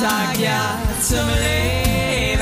sag 0.00 0.38
ja 0.38 0.78
zum 1.02 1.28
Leben. 1.28 2.40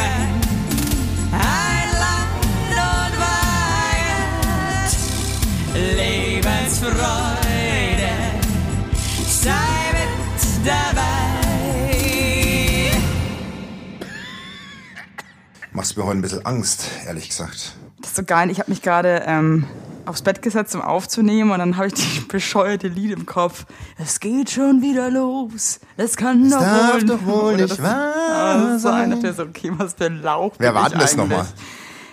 Ein 1.32 1.90
Land 2.02 2.70
und 2.70 3.14
Wahrheit, 3.18 4.92
Lebensfreude, 5.74 6.94
sei 9.26 9.50
mit 9.92 10.66
dabei. 10.66 11.18
Machst 15.72 15.96
mir 15.96 16.04
heute 16.04 16.18
ein 16.18 16.22
bisschen 16.22 16.46
Angst, 16.46 16.84
ehrlich 17.06 17.28
gesagt. 17.28 17.74
Das 18.00 18.10
ist 18.10 18.16
so 18.16 18.22
geil. 18.22 18.50
Ich 18.50 18.60
habe 18.60 18.70
mich 18.70 18.82
gerade 18.82 19.24
ähm, 19.26 19.66
aufs 20.08 20.22
Bett 20.22 20.42
gesetzt, 20.42 20.74
um 20.74 20.80
aufzunehmen, 20.82 21.50
und 21.50 21.58
dann 21.58 21.76
habe 21.76 21.88
ich 21.88 21.94
die 21.94 22.20
bescheuerte 22.28 22.88
Lied 22.88 23.12
im 23.12 23.26
Kopf. 23.26 23.66
Es 23.98 24.20
geht 24.20 24.50
schon 24.50 24.82
wieder 24.82 25.10
los. 25.10 25.80
Es 25.96 26.16
kann 26.16 26.50
doch 26.50 26.58
darf 26.60 26.94
wohl, 26.94 27.04
doch 27.04 27.24
wohl 27.26 27.42
Oder 27.54 27.56
nicht 27.64 27.70
das- 27.70 27.82
wahr 27.82 28.14
Ah, 28.30 28.78
sein. 28.78 29.12
Ich 29.12 29.20
dachte 29.20 29.34
so, 29.34 29.42
okay, 29.44 29.70
was 29.76 29.94
für 29.94 30.06
ein 30.06 30.22
Lauch. 30.22 30.52
Wer 30.58 30.74
war 30.74 30.88
denn 30.90 30.98
das 30.98 31.16
nochmal? 31.16 31.46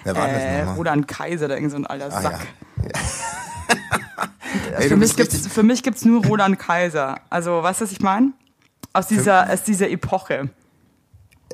Wer 0.04 0.16
war 0.16 0.28
Äh, 0.30 0.34
das 0.34 0.60
nochmal? 0.60 0.76
Roland 0.76 1.08
Kaiser, 1.08 1.48
der 1.48 1.58
irgend 1.58 1.72
so 1.72 1.78
ein 1.78 1.88
alter 1.88 2.08
Ah, 2.16 2.22
Sack. 2.22 2.40
ja. 2.84 2.90
Ey, 4.80 4.88
für, 4.90 4.98
mich 4.98 5.16
gibt's, 5.16 5.48
für 5.48 5.64
mich 5.64 5.84
gibt's 5.84 6.06
nur 6.06 6.26
Roland 6.26 6.60
Kaiser. 6.60 7.20
Also, 7.30 7.64
weißt 7.64 7.82
du, 7.82 7.86
was 7.86 7.92
ich 7.92 8.02
meine? 8.02 8.32
Aus 8.94 9.08
dieser, 9.08 9.50
aus 9.52 9.64
dieser 9.64 9.90
Epoche. 9.90 10.50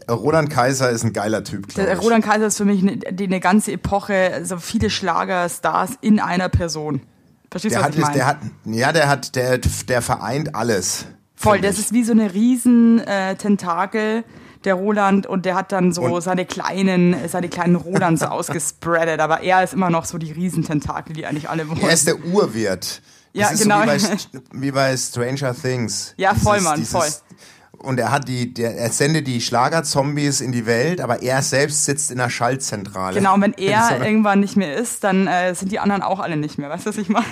Roland 0.10 0.50
Kaiser 0.50 0.90
ist 0.90 1.04
ein 1.04 1.14
geiler 1.14 1.44
Typ, 1.44 1.74
Der. 1.76 1.98
Roland 2.00 2.24
Kaiser 2.26 2.48
ist 2.48 2.58
für 2.58 2.66
mich 2.66 2.82
eine, 2.82 3.00
eine 3.08 3.40
ganze 3.40 3.72
Epoche, 3.74 4.42
so 4.44 4.58
viele 4.58 4.90
Schlagerstars 4.90 5.92
in 6.02 6.20
einer 6.20 6.50
Person. 6.50 7.02
Verstehst 7.50 7.76
du, 7.76 7.80
was 7.80 7.86
hat, 7.88 7.96
ich 7.96 8.02
meine? 8.02 8.14
der 8.16 8.28
hat, 8.28 8.38
ja, 8.66 8.92
der 8.94 9.10
hat, 9.10 9.36
der, 9.36 9.58
der 9.58 10.02
vereint 10.02 10.56
alles. 10.56 11.06
Voll, 11.36 11.60
das 11.60 11.80
ist 11.80 11.92
wie 11.92 12.04
so 12.04 12.12
eine 12.14 12.34
riesen 12.34 13.00
äh, 13.00 13.36
Tentakel, 13.36 14.24
der 14.64 14.76
Roland, 14.76 15.26
und 15.26 15.46
der 15.46 15.56
hat 15.56 15.72
dann 15.72 15.92
so 15.92 16.04
Und- 16.04 16.22
seine 16.22 16.46
kleinen, 16.46 17.16
seine 17.28 17.50
kleinen 17.50 17.76
Rolands 17.76 18.22
ausgespreadet, 18.24 19.20
aber 19.20 19.42
er 19.42 19.64
ist 19.64 19.74
immer 19.74 19.90
noch 19.90 20.06
so 20.06 20.18
die 20.18 20.32
Riesententakel, 20.32 21.14
die 21.16 21.26
eigentlich 21.26 21.50
alle 21.50 21.68
wollen. 21.68 21.82
Er 21.82 21.92
ist 21.94 22.08
der 22.08 22.24
Urwirt. 22.24 23.02
Das 23.34 23.52
Ja, 23.52 23.58
genau. 23.58 23.98
So 23.98 24.08
wie, 24.12 24.38
bei, 24.38 24.40
wie 24.62 24.72
bei 24.72 24.98
Stranger 24.98 25.56
Things. 25.56 26.14
Ja, 26.18 26.36
voll, 26.36 26.62
Mann, 26.62 26.86
voll. 26.86 27.08
Und 27.82 28.00
er 28.00 28.12
hat 28.12 28.28
die, 28.28 28.54
der, 28.54 28.78
er 28.78 28.92
sendet 28.92 29.26
die 29.26 29.42
Schlagerzombies 29.42 30.40
in 30.40 30.52
die 30.52 30.66
Welt, 30.66 31.02
aber 31.02 31.24
er 31.24 31.42
selbst 31.42 31.86
sitzt 31.86 32.12
in 32.12 32.18
der 32.18 32.30
Schaltzentrale. 32.30 33.16
Genau, 33.16 33.34
und 33.34 33.42
wenn 33.42 33.54
er 33.58 34.06
irgendwann 34.06 34.40
nicht 34.40 34.56
mehr 34.56 34.76
ist, 34.76 35.04
dann 35.04 35.28
äh, 35.28 35.56
sind 35.56 35.72
die 35.72 35.80
anderen 35.80 36.04
auch 36.04 36.20
alle 36.20 36.38
nicht 36.38 36.58
mehr. 36.58 36.70
Weißt 36.70 36.86
du, 36.86 36.90
was 36.90 36.98
ich 36.98 37.10
meine? 37.10 37.26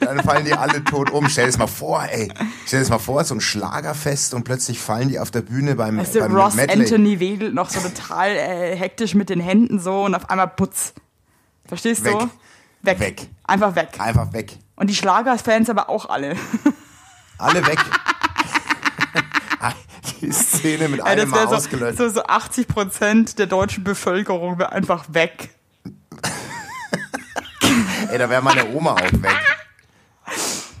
Dann 0.00 0.22
fallen 0.22 0.44
die 0.44 0.52
alle 0.54 0.84
tot 0.84 1.10
um. 1.10 1.28
Stell 1.28 1.44
dir 1.44 1.50
das 1.50 1.58
mal 1.58 1.66
vor, 1.66 2.04
ey. 2.04 2.30
Stell 2.66 2.80
dir 2.80 2.82
das 2.84 2.90
mal 2.90 2.98
vor, 2.98 3.24
so 3.24 3.34
ein 3.34 3.40
Schlagerfest 3.40 4.34
und 4.34 4.44
plötzlich 4.44 4.78
fallen 4.78 5.08
die 5.08 5.18
auf 5.18 5.30
der 5.30 5.42
Bühne 5.42 5.74
beim, 5.74 5.96
Weißt 5.96 6.16
du, 6.16 6.20
beim 6.20 6.36
Ross 6.36 6.54
Medley. 6.54 6.82
Anthony 6.82 7.20
wedelt 7.20 7.54
noch 7.54 7.70
so 7.70 7.80
total 7.80 8.30
äh, 8.30 8.76
hektisch 8.76 9.14
mit 9.14 9.30
den 9.30 9.40
Händen 9.40 9.78
so 9.78 10.04
und 10.04 10.14
auf 10.14 10.28
einmal 10.28 10.48
putz. 10.48 10.92
Verstehst 11.66 12.04
Weg. 12.04 12.12
du? 12.18 12.28
Weg. 12.82 13.00
Weg. 13.00 13.28
Einfach 13.44 13.74
weg. 13.74 13.88
Einfach 13.98 14.32
weg. 14.34 14.58
Und 14.76 14.90
die 14.90 14.94
Schlagerfans 14.94 15.70
aber 15.70 15.88
auch 15.88 16.10
alle. 16.10 16.36
Alle 17.38 17.66
weg. 17.66 17.78
die 20.24 20.32
Szene 20.32 20.88
mit 20.88 21.00
einem 21.04 21.28
Mal 21.30 21.48
so, 21.48 21.54
ausgelöscht. 21.56 21.98
so, 21.98 22.08
so 22.08 22.22
80 22.24 22.68
Prozent 22.68 23.38
der 23.38 23.46
deutschen 23.46 23.84
Bevölkerung 23.84 24.58
wäre 24.58 24.72
einfach 24.72 25.04
weg. 25.08 25.50
Ey, 28.10 28.18
da 28.18 28.28
wäre 28.28 28.42
meine 28.42 28.68
Oma 28.74 28.92
auch 28.92 29.12
weg. 29.12 29.36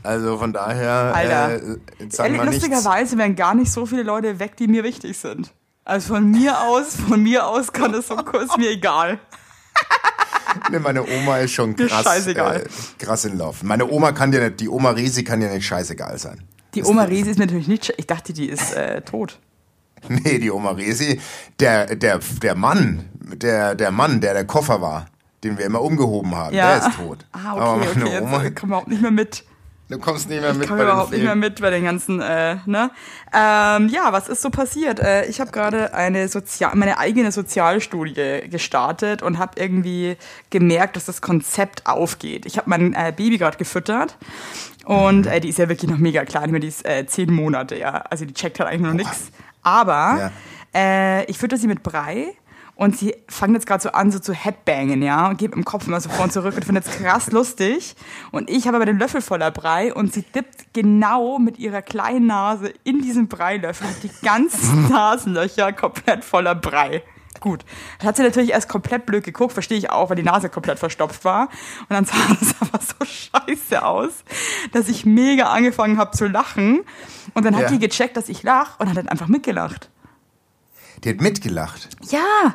Also 0.02 0.36
von 0.38 0.52
daher, 0.52 1.12
Alter. 1.14 1.54
äh, 1.54 1.78
sagen 2.10 2.34
wir 2.34 2.44
lustigerweise 2.44 3.16
wären 3.16 3.36
gar 3.36 3.54
nicht 3.54 3.72
so 3.72 3.86
viele 3.86 4.02
Leute 4.02 4.38
weg, 4.38 4.56
die 4.56 4.68
mir 4.68 4.84
wichtig 4.84 5.16
sind. 5.16 5.50
Also 5.84 6.14
von 6.14 6.30
mir 6.30 6.60
aus, 6.60 6.96
von 6.96 7.22
mir 7.22 7.46
aus 7.46 7.72
kann 7.72 7.92
das 7.92 8.08
so 8.08 8.16
kurz 8.16 8.56
mir 8.56 8.70
egal. 8.70 9.18
Nee, 10.70 10.78
meine 10.78 11.02
Oma 11.02 11.38
ist 11.38 11.50
schon 11.52 11.74
krass, 11.74 12.04
scheißegal. 12.04 12.60
äh, 12.62 13.04
krass 13.04 13.24
in 13.24 13.36
Lauf. 13.36 13.64
Meine 13.64 13.90
Oma 13.90 14.12
kann 14.12 14.30
dir 14.30 14.40
nicht, 14.40 14.60
die 14.60 14.68
Oma 14.68 14.90
Resi 14.90 15.24
kann 15.24 15.40
dir 15.40 15.50
nicht 15.50 15.66
scheißegal 15.66 16.16
sein. 16.16 16.44
Die 16.74 16.82
Oma 16.84 17.04
Resi 17.04 17.30
ist 17.30 17.38
mir 17.38 17.46
natürlich 17.46 17.68
nicht. 17.68 17.92
Ich 17.96 18.06
dachte, 18.06 18.32
die 18.32 18.48
ist 18.48 18.72
äh, 18.74 19.00
tot. 19.02 19.38
Nee, 20.08 20.38
die 20.38 20.50
Oma 20.50 20.72
Resi, 20.72 21.18
der, 21.60 21.96
der, 21.96 22.20
der 22.42 22.54
Mann, 22.54 23.08
der, 23.14 23.74
der 23.74 23.90
Mann, 23.90 24.20
der 24.20 24.34
der 24.34 24.44
Koffer 24.44 24.82
war, 24.82 25.06
den 25.42 25.56
wir 25.56 25.64
immer 25.64 25.80
umgehoben 25.80 26.34
haben, 26.36 26.54
Ja. 26.54 26.76
der 26.78 26.88
ist 26.88 26.96
tot. 26.98 27.24
Ah, 27.32 27.52
Aber 27.52 27.72
okay, 27.76 27.86
meine 27.94 28.04
okay. 28.04 28.12
Jetzt 28.12 28.22
Oma, 28.22 28.36
kommen 28.38 28.52
wir 28.52 28.62
überhaupt 28.66 28.88
nicht 28.88 29.00
mehr 29.02 29.10
mit. 29.10 29.44
du 29.88 29.98
kommst 29.98 30.28
nicht 30.28 30.42
mehr 30.42 30.52
mit 30.52 30.62
Ich 30.64 30.68
komme 30.68 30.82
überhaupt 30.82 31.12
nicht 31.12 31.22
mehr 31.24 31.34
mit 31.36 31.58
bei 31.60 31.70
den 31.70 31.84
ganzen, 31.84 32.20
äh, 32.20 32.56
ne? 32.66 32.90
Ähm, 33.32 33.88
ja, 33.88 34.12
was 34.12 34.28
ist 34.28 34.42
so 34.42 34.50
passiert? 34.50 35.00
Äh, 35.00 35.24
ich 35.26 35.40
habe 35.40 35.50
gerade 35.52 35.94
eine 35.94 36.28
Sozial 36.28 36.72
meine 36.74 36.98
eigene 36.98 37.32
Sozialstudie 37.32 38.48
gestartet 38.50 39.22
und 39.22 39.38
habe 39.38 39.58
irgendwie 39.58 40.16
gemerkt, 40.50 40.96
dass 40.96 41.06
das 41.06 41.22
Konzept 41.22 41.86
aufgeht. 41.86 42.44
Ich 42.44 42.58
habe 42.58 42.68
mein 42.68 42.92
äh, 42.92 43.10
Baby 43.16 43.38
gerade 43.38 43.56
gefüttert 43.56 44.16
und 44.84 45.26
äh, 45.26 45.40
die 45.40 45.48
ist 45.48 45.58
ja 45.58 45.68
wirklich 45.68 45.90
noch 45.90 45.98
mega 45.98 46.24
klein. 46.24 46.52
Die 46.60 46.68
ist 46.68 46.84
äh, 46.84 47.06
zehn 47.06 47.32
Monate, 47.32 47.76
ja. 47.78 48.04
Also 48.10 48.24
die 48.24 48.34
checkt 48.34 48.60
halt 48.60 48.68
eigentlich 48.68 48.86
noch 48.86 48.94
nichts. 48.94 49.30
Aber 49.62 50.30
äh, 50.74 51.24
ich 51.24 51.38
fütter 51.38 51.56
sie 51.56 51.66
mit 51.66 51.82
Brei. 51.82 52.34
Und 52.76 52.96
sie 52.96 53.14
fangen 53.28 53.54
jetzt 53.54 53.66
gerade 53.66 53.84
so 53.84 53.90
an, 53.90 54.10
so 54.10 54.18
zu 54.18 54.32
headbangen, 54.32 55.00
ja, 55.00 55.28
und 55.28 55.38
geben 55.38 55.52
im 55.54 55.64
Kopf 55.64 55.86
immer 55.86 56.00
so 56.00 56.08
vor 56.08 56.24
und 56.24 56.32
zurück 56.32 56.56
und 56.56 56.64
findet 56.64 56.84
es 56.84 56.98
krass 56.98 57.30
lustig. 57.30 57.94
Und 58.32 58.50
ich 58.50 58.66
habe 58.66 58.76
aber 58.76 58.84
den 58.84 58.98
Löffel 58.98 59.20
voller 59.20 59.52
Brei 59.52 59.94
und 59.94 60.12
sie 60.12 60.22
dippt 60.22 60.72
genau 60.72 61.38
mit 61.38 61.60
ihrer 61.60 61.82
kleinen 61.82 62.26
Nase 62.26 62.72
in 62.82 63.00
diesen 63.00 63.28
Breilöffel, 63.28 63.86
die 64.02 64.10
ganzen 64.26 64.88
Nasenlöcher 64.90 65.72
komplett 65.72 66.24
voller 66.24 66.56
Brei. 66.56 67.04
Gut. 67.40 67.64
Dann 67.98 68.08
hat 68.08 68.16
sie 68.16 68.22
natürlich 68.22 68.50
erst 68.50 68.68
komplett 68.68 69.06
blöd 69.06 69.24
geguckt, 69.24 69.52
verstehe 69.52 69.76
ich 69.76 69.90
auch, 69.90 70.08
weil 70.08 70.16
die 70.16 70.22
Nase 70.22 70.48
komplett 70.48 70.78
verstopft 70.78 71.24
war. 71.24 71.48
Und 71.80 71.90
dann 71.90 72.04
sah 72.04 72.14
das 72.40 72.54
aber 72.60 72.80
so 72.82 73.04
scheiße 73.04 73.84
aus, 73.84 74.12
dass 74.72 74.88
ich 74.88 75.04
mega 75.04 75.46
angefangen 75.50 75.98
habe 75.98 76.16
zu 76.16 76.26
lachen. 76.26 76.80
Und 77.34 77.44
dann 77.44 77.54
hat 77.56 77.62
Ja. 77.64 77.68
die 77.68 77.78
gecheckt, 77.78 78.16
dass 78.16 78.28
ich 78.28 78.42
lach 78.42 78.78
und 78.80 78.88
hat 78.88 78.96
dann 78.96 79.08
einfach 79.08 79.28
mitgelacht. 79.28 79.90
Die 81.02 81.10
hat 81.10 81.20
mitgelacht. 81.20 81.88
Ja. 82.10 82.54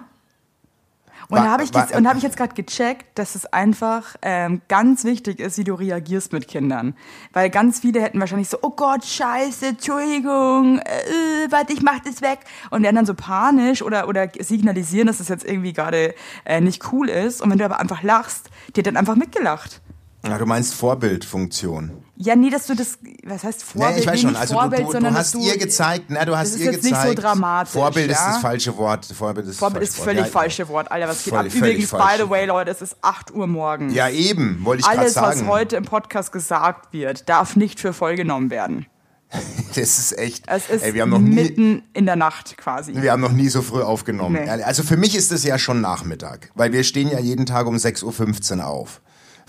Und 1.29 1.37
Wa- 1.37 1.43
da 1.43 1.51
habe 1.51 1.63
ich, 1.63 1.71
und 1.95 2.07
hab 2.07 2.17
ich 2.17 2.23
jetzt 2.23 2.37
gerade 2.37 2.55
gecheckt, 2.55 3.05
dass 3.19 3.35
es 3.35 3.45
einfach 3.45 4.15
ähm, 4.23 4.61
ganz 4.67 5.03
wichtig 5.03 5.39
ist, 5.39 5.59
wie 5.59 5.63
du 5.63 5.75
reagierst 5.75 6.33
mit 6.33 6.47
Kindern. 6.47 6.95
Weil 7.33 7.51
ganz 7.51 7.79
viele 7.81 8.01
hätten 8.01 8.19
wahrscheinlich 8.19 8.49
so, 8.49 8.57
oh 8.63 8.71
Gott, 8.71 9.05
scheiße, 9.05 9.67
Entschuldigung, 9.67 10.79
äh, 10.79 11.51
warte, 11.51 11.73
ich 11.73 11.83
mach 11.83 11.99
das 11.99 12.23
weg. 12.23 12.39
Und 12.71 12.81
werden 12.81 12.95
dann 12.95 13.05
so 13.05 13.13
panisch 13.13 13.83
oder, 13.83 14.07
oder 14.07 14.27
signalisieren, 14.39 15.05
dass 15.07 15.19
das 15.19 15.27
jetzt 15.27 15.45
irgendwie 15.45 15.73
gerade 15.73 16.15
äh, 16.45 16.61
nicht 16.61 16.91
cool 16.91 17.09
ist. 17.09 17.41
Und 17.41 17.51
wenn 17.51 17.59
du 17.59 17.65
aber 17.65 17.79
einfach 17.79 18.01
lachst, 18.01 18.49
die 18.75 18.79
hat 18.81 18.87
dann 18.87 18.97
einfach 18.97 19.15
mitgelacht. 19.15 19.81
Ja, 20.25 20.37
du 20.37 20.45
meinst 20.45 20.73
Vorbildfunktion. 20.73 22.03
Ja, 22.17 22.35
nee, 22.35 22.49
dass 22.49 22.67
du 22.67 22.75
das, 22.75 22.99
was 23.23 23.45
heißt 23.45 23.63
Vorbild? 23.63 23.95
Nee, 23.95 24.01
ich 24.01 24.07
weiß 24.07 24.21
schon. 24.21 24.35
Also 24.35 24.53
Vorbild, 24.55 24.81
du, 24.81 24.85
du, 24.87 24.91
sondern 24.91 25.13
du 25.13 25.19
hast 25.19 25.35
ihr 25.35 25.57
gezeigt, 25.57 26.05
na, 26.09 26.25
du 26.25 26.37
hast 26.37 26.55
ist 26.55 26.59
ihr 26.59 26.73
jetzt 26.73 26.83
nicht 26.83 26.93
gezeigt. 26.93 27.15
so 27.15 27.21
dramatisch, 27.21 27.71
Vorbild 27.71 28.11
ist 28.11 28.19
ja? 28.19 28.33
das 28.33 28.41
falsche 28.41 28.77
Wort. 28.77 29.05
Vorbild 29.05 29.47
ist, 29.47 29.59
Vorbild 29.59 29.83
das 29.83 29.91
ist 29.91 30.03
völlig 30.03 30.23
Wort. 30.23 30.31
falsche 30.31 30.67
Wort, 30.67 30.91
Alter, 30.91 31.07
was 31.07 31.23
geht 31.23 31.33
ab? 31.33 31.45
Übrigens, 31.45 31.91
by 31.91 32.17
the 32.17 32.29
way, 32.29 32.45
Leute, 32.45 32.71
es 32.71 32.81
ist 32.81 32.97
8 33.01 33.31
Uhr 33.31 33.47
morgens. 33.47 33.93
Ja, 33.93 34.09
eben, 34.09 34.59
wollte 34.65 34.81
ich 34.81 34.85
gerade 34.85 34.99
Alles, 34.99 35.13
sagen. 35.13 35.41
was 35.41 35.47
heute 35.47 35.77
im 35.77 35.85
Podcast 35.85 36.33
gesagt 36.33 36.91
wird, 36.91 37.29
darf 37.29 37.55
nicht 37.55 37.79
für 37.79 37.93
voll 37.93 38.15
genommen 38.15 38.49
werden. 38.49 38.85
Das 39.75 39.99
ist 39.99 40.17
echt. 40.17 40.45
Es 40.47 40.67
ist 40.67 40.81
ey, 40.81 40.95
wir 40.95 41.03
haben 41.03 41.11
noch 41.11 41.19
nie, 41.19 41.35
mitten 41.35 41.83
in 41.93 42.07
der 42.07 42.15
Nacht 42.15 42.57
quasi. 42.57 42.99
wir 42.99 43.11
haben 43.11 43.21
noch 43.21 43.31
nie 43.31 43.49
so 43.49 43.61
früh 43.61 43.83
aufgenommen. 43.83 44.41
Nee. 44.43 44.49
Also 44.49 44.81
für 44.81 44.97
mich 44.97 45.15
ist 45.15 45.31
es 45.31 45.43
ja 45.43 45.59
schon 45.59 45.79
Nachmittag, 45.79 46.49
weil 46.55 46.73
wir 46.73 46.83
stehen 46.83 47.09
ja 47.11 47.19
jeden 47.19 47.45
Tag 47.45 47.67
um 47.67 47.75
6.15 47.75 48.57
Uhr 48.57 48.65
auf. 48.65 48.99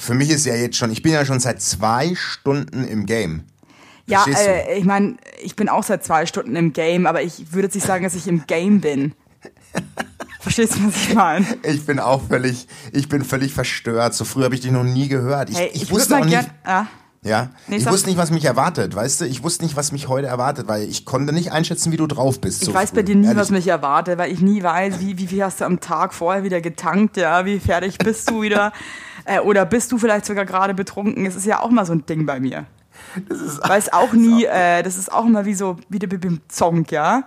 Für 0.00 0.14
mich 0.14 0.30
ist 0.30 0.46
ja 0.46 0.54
jetzt 0.54 0.78
schon, 0.78 0.90
ich 0.90 1.02
bin 1.02 1.12
ja 1.12 1.26
schon 1.26 1.40
seit 1.40 1.60
zwei 1.60 2.14
Stunden 2.14 2.84
im 2.84 3.04
Game. 3.04 3.44
Ja, 4.06 4.24
äh, 4.26 4.78
ich 4.78 4.86
meine, 4.86 5.18
ich 5.42 5.56
bin 5.56 5.68
auch 5.68 5.82
seit 5.82 6.02
zwei 6.02 6.24
Stunden 6.24 6.56
im 6.56 6.72
Game, 6.72 7.06
aber 7.06 7.22
ich 7.22 7.52
würde 7.52 7.66
jetzt 7.66 7.74
nicht 7.74 7.86
sagen, 7.86 8.02
dass 8.02 8.14
ich 8.14 8.26
im 8.26 8.46
Game 8.46 8.80
bin. 8.80 9.12
Verstehst 10.40 10.76
du, 10.76 10.86
was 10.86 10.96
ich 10.96 11.14
meine? 11.14 11.46
Ich 11.64 11.84
bin 11.84 11.98
auch 11.98 12.22
völlig, 12.28 12.66
ich 12.92 13.10
bin 13.10 13.24
völlig 13.24 13.52
verstört. 13.52 14.14
So 14.14 14.24
früh 14.24 14.42
habe 14.42 14.54
ich 14.54 14.62
dich 14.62 14.70
noch 14.70 14.84
nie 14.84 15.06
gehört. 15.08 15.50
Ich, 15.50 15.58
Hey, 15.58 15.70
ich, 15.74 15.82
ich, 15.82 15.90
wusste 15.90 16.16
auch 16.16 16.24
nicht, 16.24 16.30
gern. 16.30 16.46
Ah, 16.64 16.86
ja, 17.22 17.50
Nee, 17.66 17.76
ich 17.76 17.86
wusste 17.86 18.08
nicht, 18.08 18.16
was 18.16 18.30
mich 18.30 18.46
erwartet, 18.46 18.94
weißt 18.94 19.20
du? 19.20 19.24
Ich 19.26 19.42
wusste 19.42 19.64
nicht, 19.64 19.76
was 19.76 19.92
mich 19.92 20.08
heute 20.08 20.28
erwartet, 20.28 20.66
weil 20.66 20.84
ich 20.84 21.04
konnte 21.04 21.34
nicht 21.34 21.52
einschätzen, 21.52 21.92
wie 21.92 21.98
du 21.98 22.06
drauf 22.06 22.40
bist. 22.40 22.62
ich 22.62 22.68
so 22.68 22.72
weiß 22.72 22.90
früh. 22.90 22.96
bei 22.96 23.02
dir 23.02 23.16
nie, 23.16 23.26
Ehrlich. 23.26 23.38
was 23.38 23.50
mich 23.50 23.66
erwartet, 23.66 24.16
weil 24.16 24.32
ich 24.32 24.40
nie 24.40 24.62
weiß, 24.62 25.00
wie, 25.00 25.18
wie 25.18 25.26
viel 25.26 25.44
hast 25.44 25.60
du 25.60 25.66
am 25.66 25.80
Tag 25.80 26.14
vorher 26.14 26.42
wieder 26.42 26.62
getankt, 26.62 27.18
ja, 27.18 27.44
wie 27.44 27.60
fertig 27.60 27.98
bist 27.98 28.30
du 28.30 28.40
wieder. 28.40 28.72
Äh, 29.24 29.40
oder 29.40 29.64
bist 29.66 29.92
du 29.92 29.98
vielleicht 29.98 30.24
sogar 30.26 30.44
gerade 30.44 30.74
betrunken? 30.74 31.26
Es 31.26 31.36
ist 31.36 31.46
ja 31.46 31.60
auch 31.60 31.70
mal 31.70 31.84
so 31.86 31.92
ein 31.92 32.06
Ding 32.06 32.26
bei 32.26 32.40
mir. 32.40 32.66
Weiß 33.62 33.92
auch 33.92 34.12
nie, 34.12 34.44
äh, 34.44 34.82
das 34.82 34.96
ist 34.96 35.10
auch 35.12 35.24
immer 35.26 35.44
wie 35.44 35.54
so, 35.54 35.76
wie 35.88 35.98
der 35.98 36.06
beim 36.06 36.40
Song, 36.50 36.84
ja. 36.90 37.24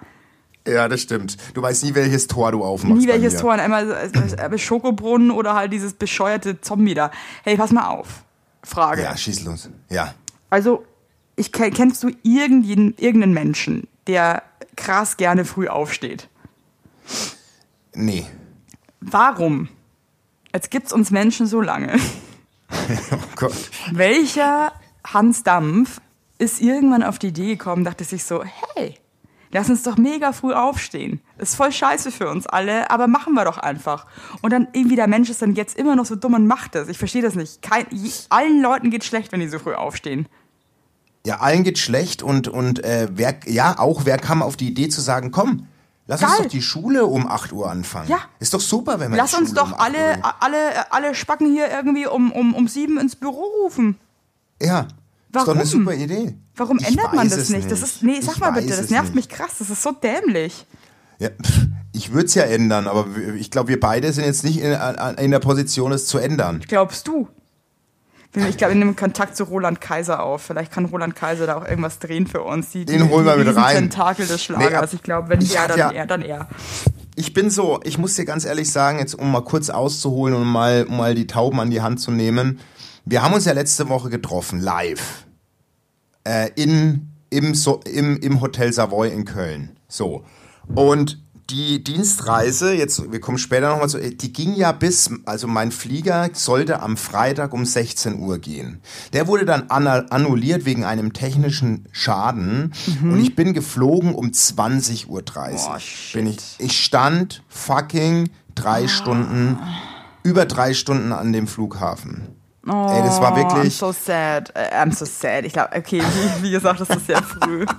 Ja, 0.68 0.88
das 0.88 1.02
stimmt. 1.02 1.36
Du 1.54 1.62
weißt 1.62 1.84
nie, 1.84 1.94
welches 1.96 2.28
Tor 2.28 2.52
du 2.54 2.64
aufmachst. 2.64 3.02
Nie 3.02 3.08
welches. 3.08 3.38
Tor, 3.38 3.54
einmal 3.54 3.92
äh, 3.92 4.58
Schokobrunnen 4.58 5.32
oder 5.32 5.56
halt 5.56 5.74
dieses 5.74 5.94
bescheuerte 5.94 6.62
Zombie 6.62 6.94
da. 6.94 7.12
Hey, 7.44 7.58
pass 7.58 7.72
mal 7.72 7.88
auf. 7.88 8.24
Frage. 8.64 9.02
Ja, 9.02 9.18
schieß 9.18 9.44
los. 9.44 9.70
Ja. 9.90 10.14
Also, 10.50 10.86
ich, 11.36 11.52
ke- 11.52 11.72
kennst 11.72 12.02
du 12.04 12.12
irgendjeden, 12.24 12.94
irgendeinen 12.98 13.34
Menschen, 13.34 13.88
der 14.08 14.44
krass 14.78 15.18
gerne 15.18 15.44
früh 15.44 15.68
aufsteht. 15.68 16.30
Nee. 17.94 18.26
Warum? 19.02 19.68
Jetzt 20.54 20.70
gibt's 20.70 20.94
uns 20.94 21.12
Menschen 21.12 21.48
so 21.48 21.62
lange. 21.62 21.98
Oh 23.12 23.18
Gott. 23.36 23.70
Welcher 23.92 24.74
Hans 25.06 25.44
Dampf 25.44 26.02
ist 26.40 26.60
irgendwann 26.60 27.04
auf 27.04 27.20
die 27.20 27.28
Idee 27.28 27.50
gekommen, 27.50 27.84
dachte 27.84 28.04
sich 28.04 28.24
so, 28.24 28.44
hey, 28.44 28.96
lass 29.52 29.70
uns 29.70 29.84
doch 29.84 29.98
mega 29.98 30.34
früh 30.34 30.54
aufstehen. 30.54 31.22
Ist 31.38 31.56
voll 31.56 31.72
scheiße 31.72 32.12
für 32.12 32.30
uns 32.30 32.48
alle, 32.48 32.90
aber 32.90 33.08
machen 33.08 33.34
wir 33.34 33.46
doch 33.46 33.60
einfach. 33.60 34.08
Und 34.42 34.52
dann 34.52 34.68
irgendwie 34.74 34.96
der 34.96 35.08
Mensch 35.08 35.30
ist 35.30 35.42
dann 35.42 35.54
jetzt 35.54 35.78
immer 35.78 35.96
noch 35.96 36.06
so 36.06 36.16
dumm 36.16 36.34
und 36.34 36.48
macht 36.48 36.76
es. 36.76 36.90
Ich 36.90 36.98
verstehe 36.98 37.22
das 37.22 37.36
nicht. 37.36 37.62
Kein, 37.62 37.86
allen 38.30 38.62
Leuten 38.62 38.90
geht 38.90 39.04
schlecht, 39.04 39.32
wenn 39.32 39.40
die 39.40 39.50
so 39.50 39.60
früh 39.60 39.76
aufstehen. 39.76 40.28
Ja, 41.26 41.40
allen 41.40 41.64
geht 41.64 41.78
schlecht 41.78 42.24
und, 42.24 42.48
und 42.48 42.84
äh, 42.84 43.08
wer, 43.12 43.36
ja, 43.46 43.78
auch 43.78 44.06
wer 44.06 44.18
kam 44.18 44.42
auf 44.42 44.58
die 44.58 44.68
Idee 44.68 44.90
zu 44.90 45.00
sagen, 45.00 45.32
komm, 45.32 45.68
lass 46.14 46.22
uns 46.22 46.32
Geil. 46.38 46.44
doch 46.44 46.52
die 46.52 46.62
Schule 46.62 47.06
um 47.06 47.28
8 47.28 47.52
Uhr 47.54 47.70
anfangen. 47.70 48.10
Ja. 48.10 48.20
Ist 48.40 48.54
doch 48.54 48.62
super, 48.62 49.00
wenn 49.00 49.12
wir 49.12 49.18
Lass 49.18 49.34
uns 49.34 49.54
doch 49.54 49.68
um 49.68 49.74
8 49.74 49.80
Uhr 49.80 49.86
alle, 49.86 50.24
alle, 50.40 50.92
alle 50.92 51.16
Spacken 51.16 51.52
hier 51.52 51.70
irgendwie 51.70 52.08
um, 52.08 52.32
um, 52.32 52.54
um 52.54 52.68
sieben 52.68 53.00
ins 53.00 53.16
Büro 53.16 53.44
rufen. 53.64 53.98
Ja, 54.62 54.82
ist 54.82 54.88
doch 55.34 55.48
Warum? 55.48 55.58
eine 55.58 55.66
super 55.66 55.94
Idee. 55.94 56.36
Warum 56.56 56.78
Ich 56.80 56.88
ändert 56.88 57.14
man 57.14 57.28
das 57.28 57.38
es 57.38 57.50
nicht? 57.50 57.70
Das 57.72 57.82
ist, 57.82 58.04
nee, 58.04 58.20
sag 58.22 58.36
Ich 58.36 58.40
mal 58.40 58.52
bitte, 58.52 58.76
das 58.76 58.90
nervt 58.90 59.16
nicht. 59.16 59.30
mich 59.30 59.30
krass, 59.30 59.52
das 59.60 59.70
ist 59.70 59.82
so 59.82 59.92
dämlich. 59.92 60.66
Ja, 61.20 61.30
ich 61.92 62.12
würde 62.12 62.26
es 62.26 62.36
ja 62.36 62.44
ändern, 62.44 62.88
aber 62.88 63.08
ich 63.38 63.50
glaube, 63.50 63.70
wir 63.70 63.80
beide 63.80 64.12
sind 64.14 64.26
jetzt 64.26 64.44
nicht 64.44 64.60
in, 64.60 64.74
in 65.18 65.32
der 65.32 65.40
Position, 65.40 65.92
es 65.92 66.06
zu 66.06 66.18
ändern. 66.18 66.64
Glaubst 66.68 67.08
du? 67.08 67.28
Ich 68.36 68.58
glaube, 68.58 68.74
wir 68.74 68.80
nehmen 68.80 68.96
Kontakt 68.96 69.38
zu 69.38 69.44
Roland 69.44 69.80
Kaiser 69.80 70.24
auf. 70.24 70.42
Vielleicht 70.42 70.72
kann 70.72 70.86
Roland 70.86 71.16
Kaiser 71.16 71.46
da 71.46 71.56
auch 71.58 71.68
irgendwas 71.68 72.00
drehen 72.00 72.26
für 72.26 72.42
uns. 72.42 72.72
Die, 72.72 72.86
Den 72.86 73.04
die, 73.04 73.10
holen 73.10 73.26
wir 73.26 73.36
mit 73.36 73.56
rein. 73.56 73.76
Tentakel 73.76 74.26
des 74.26 74.44
Schlagers. 74.44 74.92
Nee, 74.92 74.98
ich 74.98 75.04
glaube, 75.04 75.30
wenn 75.30 75.42
ich 75.42 75.56
er, 75.56 75.68
dann 75.68 75.78
ja- 75.78 75.92
er, 75.92 76.06
dann 76.08 76.22
er. 76.24 76.48
Ich 77.16 77.34
bin 77.34 77.52
so, 77.52 77.80
ich 77.84 78.00
muss 78.00 78.16
dir 78.16 78.26
ganz 78.26 78.44
ehrlich 78.44 78.72
sagen, 78.72 78.98
jetzt 78.98 79.14
um 79.14 79.32
mal 79.32 79.44
kurz 79.44 79.70
auszuholen 79.70 80.36
und 80.36 80.46
mal, 80.48 80.86
um 80.90 80.98
mal 80.98 81.14
die 81.14 81.28
Tauben 81.28 81.60
an 81.60 81.70
die 81.70 81.82
Hand 81.82 82.00
zu 82.00 82.10
nehmen. 82.10 82.60
Wir 83.06 83.22
haben 83.22 83.34
uns 83.36 83.46
ja 83.46 83.54
letzte 83.54 83.88
Woche 83.90 84.10
getroffen, 84.10 84.60
live. 84.60 85.26
Äh, 86.24 86.50
in, 86.56 87.12
im, 87.30 87.54
so, 87.54 87.82
im, 87.82 88.18
Im 88.18 88.42
Hotel 88.42 88.74
Savoy 88.74 89.10
in 89.10 89.26
Köln. 89.26 89.78
So. 89.88 90.24
Und 90.74 91.23
die 91.54 91.84
Dienstreise, 91.84 92.74
jetzt, 92.74 93.12
wir 93.12 93.20
kommen 93.22 93.38
später 93.38 93.70
nochmal 93.70 93.88
zu, 93.88 94.00
die 94.00 94.34
ging 94.34 94.56
ja 94.56 94.72
bis, 94.72 95.12
also 95.26 95.48
mein 95.48 95.72
Flieger 95.72 96.30
sollte 96.34 96.82
am 96.82 96.98
Freitag 96.98 97.54
um 97.54 97.64
16 97.64 98.20
Uhr 98.20 98.40
gehen. 98.40 98.82
Der 99.14 99.28
wurde 99.28 99.46
dann 99.46 99.70
annulliert 99.70 100.66
wegen 100.66 100.84
einem 100.84 101.14
technischen 101.14 101.88
Schaden 101.92 102.74
und 103.04 103.20
ich 103.20 103.36
bin 103.36 103.54
geflogen 103.54 104.16
um 104.16 104.28
20.30 104.30 105.08
Uhr. 105.08 105.22
Boah, 105.24 105.80
bin 106.14 106.26
ich, 106.28 106.38
ich 106.58 106.84
stand 106.84 107.44
fucking 107.50 108.30
drei 108.56 108.88
Stunden, 108.88 109.58
über 110.24 110.46
drei 110.46 110.74
Stunden 110.74 111.12
an 111.12 111.34
dem 111.34 111.46
Flughafen. 111.48 112.30
Ey, 112.66 112.72
das 113.04 113.20
war 113.22 113.34
Oh, 113.34 113.36
I'm 113.36 113.56
wirklich. 113.56 113.76
so 113.78 113.92
sad. 113.92 114.52
Äh, 114.56 114.70
I'm 114.74 114.96
so 114.96 115.04
sad. 115.06 115.44
Ich 115.46 115.52
glaube, 115.54 115.76
okay, 115.76 116.02
wie, 116.02 116.44
wie 116.44 116.52
gesagt, 116.52 116.80
das 116.80 116.90
ist 116.90 117.08
sehr 117.08 117.22
früh. 117.22 117.66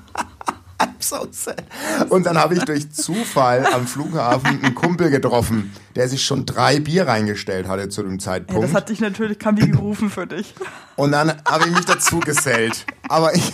so 1.08 1.26
sad. 1.30 1.64
Und 2.10 2.24
dann 2.26 2.38
habe 2.38 2.54
ich 2.54 2.64
durch 2.64 2.90
Zufall 2.92 3.66
am 3.72 3.86
Flughafen 3.86 4.62
einen 4.64 4.74
Kumpel 4.74 5.10
getroffen, 5.10 5.72
der 5.96 6.08
sich 6.08 6.24
schon 6.24 6.46
drei 6.46 6.80
Bier 6.80 7.06
reingestellt 7.06 7.68
hatte 7.68 7.88
zu 7.88 8.02
dem 8.02 8.14
Ja, 8.14 8.18
Zeitpunkt. 8.18 8.64
das 8.64 8.74
hat 8.74 8.88
dich 8.88 9.00
natürlich, 9.00 9.38
kam 9.38 9.56
wie 9.60 9.68
gerufen 9.70 10.10
für 10.10 10.26
dich. 10.26 10.54
Und 10.96 11.12
dann 11.12 11.32
habe 11.46 11.64
ich 11.68 11.74
mich 11.74 11.84
dazu 11.84 12.20
gesellt. 12.20 12.86
Aber 13.08 13.34
ich, 13.34 13.52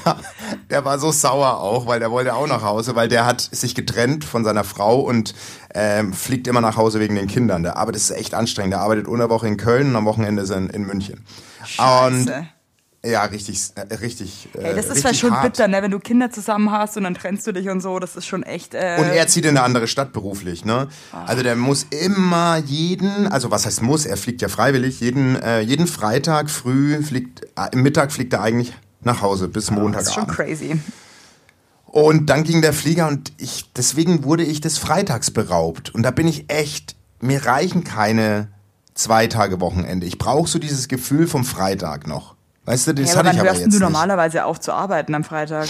der 0.71 0.85
war 0.85 0.99
so 0.99 1.11
sauer 1.11 1.59
auch, 1.61 1.87
weil 1.87 2.01
der 2.01 2.11
wollte 2.11 2.35
auch 2.35 2.47
nach 2.47 2.63
Hause, 2.63 2.95
weil 2.95 3.09
der 3.09 3.27
hat 3.27 3.41
sich 3.41 3.75
getrennt 3.75 4.25
von 4.25 4.45
seiner 4.45 4.65
Frau 4.65 5.01
und 5.01 5.35
ähm, 5.75 6.13
fliegt 6.13 6.47
immer 6.49 6.61
nach 6.61 6.77
Hause 6.77 7.01
wegen 7.01 7.15
den 7.15 7.27
Kindern. 7.27 7.63
Der 7.63 7.77
arbeitet, 7.77 7.97
das 8.03 8.11
ist 8.11 8.17
echt 8.17 8.35
anstrengend. 8.35 8.73
Der 8.75 8.81
arbeitet 8.81 9.07
unter 9.09 9.29
Woche 9.31 9.47
in 9.49 9.57
Köln 9.57 9.89
und 9.91 9.97
am 9.97 10.05
Wochenende 10.07 10.43
ist 10.43 10.51
er 10.51 10.59
in, 10.59 10.71
in 10.71 10.87
München. 10.87 11.25
Und 11.61 11.67
Scheiße. 12.27 12.47
Ja, 13.05 13.25
richtig, 13.25 13.71
äh, 13.77 13.95
richtig. 13.95 14.49
Äh, 14.55 14.69
Ey, 14.69 14.77
das 14.77 14.87
ist 14.87 15.03
ja 15.05 15.15
schon 15.15 15.33
hart. 15.33 15.45
bitter, 15.45 15.69
ne? 15.69 15.83
Wenn 15.83 15.91
du 15.91 15.99
Kinder 15.99 16.31
zusammen 16.31 16.71
hast 16.71 16.99
und 16.99 17.05
dann 17.05 17.15
trennst 17.15 17.47
du 17.47 17.53
dich 17.53 17.71
und 17.71 17.81
so, 17.81 17.99
das 17.99 18.15
ist 18.15 18.27
schon 18.27 18.43
echt. 18.43 18.75
Äh, 18.75 18.97
Und 18.99 19.07
er 19.07 19.27
zieht 19.27 19.45
in 19.45 19.51
eine 19.51 19.63
andere 19.63 19.89
Stadt 19.89 20.13
beruflich, 20.13 20.67
ne? 20.67 20.89
Also 21.27 21.43
der 21.43 21.57
muss 21.57 21.85
immer 21.85 22.59
jeden, 22.59 23.27
also 23.29 23.51
was 23.51 23.65
heißt 23.65 23.81
muss, 23.83 24.05
er 24.05 24.19
fliegt 24.19 24.43
ja 24.43 24.49
freiwillig, 24.49 25.01
jeden, 25.01 25.37
äh, 25.37 25.61
jeden 25.61 25.87
Freitag 25.87 26.51
früh 26.51 27.03
fliegt, 27.03 27.47
äh, 27.57 27.75
Mittag 27.75 28.13
fliegt 28.13 28.35
er 28.35 28.43
eigentlich 28.43 28.75
nach 29.03 29.23
Hause 29.23 29.49
bis 29.49 29.67
das 29.67 30.09
ist 30.09 30.15
schon 30.15 30.27
crazy. 30.27 30.79
Und 31.87 32.27
dann 32.27 32.45
ging 32.45 32.61
der 32.63 32.73
Flieger 32.73 33.09
und 33.09 33.33
ich, 33.39 33.73
deswegen 33.73 34.25
wurde 34.25 34.45
ich 34.45 34.61
des 34.61 34.79
Freitags 34.79 35.31
beraubt. 35.31 35.93
Und 35.95 36.03
da 36.03 36.11
bin 36.11 36.29
ich 36.29 36.45
echt, 36.49 36.97
mir 37.21 37.47
reichen 37.47 37.83
keine 37.83 38.49
zwei 38.95 39.27
Tage 39.27 39.61
Wochenende. 39.61 40.07
Ich 40.07 40.19
brauche 40.19 40.49
so 40.49 40.59
dieses 40.59 40.87
Gefühl 40.87 41.27
vom 41.27 41.45
Freitag 41.45 42.07
noch. 42.07 42.37
Weißt 42.71 42.87
du, 42.87 42.95
das 42.95 43.13
Ja, 43.15 43.19
aber 43.19 43.19
hatte 43.19 43.27
wann 43.29 43.35
ich 43.35 43.41
aber 43.41 43.49
hörst 43.49 43.61
jetzt 43.63 43.73
du 43.73 43.79
nicht. 43.79 43.81
normalerweise 43.83 44.45
auf 44.45 44.61
zu 44.61 44.73
arbeiten 44.73 45.13
am 45.17 45.25
Freitag? 45.25 45.69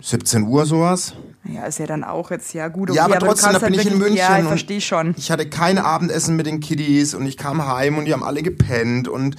17 0.00 0.44
Uhr 0.44 0.64
sowas. 0.64 1.12
Ja, 1.44 1.66
ist 1.66 1.78
ja 1.78 1.84
dann 1.86 2.04
auch 2.04 2.30
jetzt, 2.30 2.54
ja 2.54 2.68
gut, 2.68 2.88
okay, 2.88 2.96
Ja, 2.96 3.04
aber 3.04 3.16
du 3.18 3.26
trotzdem, 3.26 3.52
da 3.52 3.58
bin 3.58 3.62
halt 3.68 3.74
ich 3.74 3.80
in 3.80 3.84
wirklich- 4.00 4.00
München. 4.00 4.16
Ja, 4.34 4.38
ich 4.38 4.46
verstehe 4.46 4.80
schon. 4.80 5.14
Ich 5.18 5.30
hatte 5.30 5.46
kein 5.48 5.76
Abendessen 5.76 6.34
mit 6.34 6.46
den 6.46 6.60
Kiddies 6.60 7.12
und 7.14 7.26
ich 7.26 7.36
kam 7.36 7.66
heim 7.66 7.98
und 7.98 8.06
die 8.06 8.14
haben 8.14 8.24
alle 8.24 8.42
gepennt 8.42 9.08
und 9.08 9.36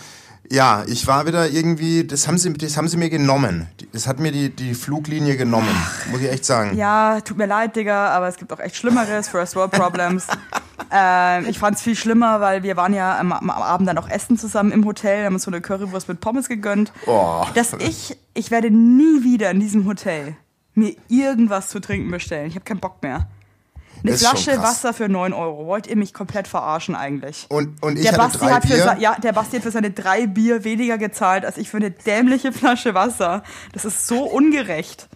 ja, 0.53 0.83
ich 0.85 1.07
war 1.07 1.25
wieder 1.25 1.49
irgendwie, 1.49 2.05
das 2.05 2.27
haben 2.27 2.37
sie, 2.37 2.53
das 2.53 2.77
haben 2.77 2.87
sie 2.87 2.95
mir 2.95 3.09
genommen. 3.09 3.67
Das 3.91 4.07
hat 4.07 4.19
mir 4.19 4.31
die, 4.31 4.51
die 4.51 4.75
Fluglinie 4.75 5.35
genommen, 5.35 5.75
muss 6.11 6.21
ich 6.21 6.29
echt 6.29 6.45
sagen. 6.45 6.77
Ja, 6.77 7.21
tut 7.21 7.39
mir 7.39 7.47
leid, 7.47 7.75
Digga, 7.75 8.09
aber 8.09 8.27
es 8.27 8.37
gibt 8.37 8.53
auch 8.53 8.59
echt 8.59 8.75
Schlimmeres, 8.75 9.29
First 9.29 9.55
World 9.55 9.71
Problems. 9.71 10.27
ähm, 10.91 11.47
ich 11.49 11.57
fand's 11.57 11.81
viel 11.81 11.95
schlimmer, 11.95 12.39
weil 12.39 12.61
wir 12.61 12.77
waren 12.77 12.93
ja 12.93 13.17
am, 13.17 13.31
am 13.31 13.49
Abend 13.49 13.89
dann 13.89 13.97
auch 13.97 14.07
essen 14.07 14.37
zusammen 14.37 14.71
im 14.71 14.85
Hotel, 14.85 15.25
haben 15.25 15.33
uns 15.33 15.43
so 15.43 15.49
eine 15.49 15.59
Currywurst 15.59 16.07
mit 16.07 16.21
Pommes 16.21 16.47
gegönnt. 16.47 16.93
Oh. 17.07 17.43
Dass 17.55 17.73
ich, 17.73 18.15
ich 18.35 18.51
werde 18.51 18.69
nie 18.69 19.23
wieder 19.23 19.49
in 19.49 19.59
diesem 19.59 19.87
Hotel 19.87 20.35
mir 20.75 20.95
irgendwas 21.09 21.69
zu 21.69 21.79
trinken 21.79 22.11
bestellen. 22.11 22.47
Ich 22.47 22.53
habe 22.53 22.65
keinen 22.65 22.79
Bock 22.79 23.01
mehr. 23.01 23.27
Eine 24.03 24.11
ist 24.11 24.27
Flasche. 24.27 24.61
Wasser 24.61 24.93
für 24.93 25.07
9 25.09 25.33
Euro. 25.33 25.65
Wollt 25.65 25.87
ihr 25.87 25.95
mich 25.95 26.13
komplett 26.13 26.47
verarschen 26.47 26.95
eigentlich? 26.95 27.45
Und, 27.49 27.81
und 27.81 27.95
ich 27.97 28.03
der 28.03 28.11
hatte 28.11 28.21
Basti, 28.21 28.37
drei 28.39 28.51
hat 28.51 28.63
für, 28.67 28.73
Bier. 28.75 28.97
ja, 28.99 29.15
der 29.21 29.31
Basti 29.33 29.55
hat 29.57 29.63
für 29.63 29.71
seine 29.71 29.91
drei 29.91 30.27
Bier 30.27 30.63
weniger 30.63 30.97
gezahlt 30.97 31.45
als 31.45 31.57
ich 31.57 31.69
für 31.69 31.77
eine 31.77 31.91
dämliche 31.91 32.51
Flasche 32.51 32.93
Wasser. 32.93 33.43
Das 33.71 33.85
ist 33.85 34.07
so 34.07 34.23
ungerecht. 34.23 35.07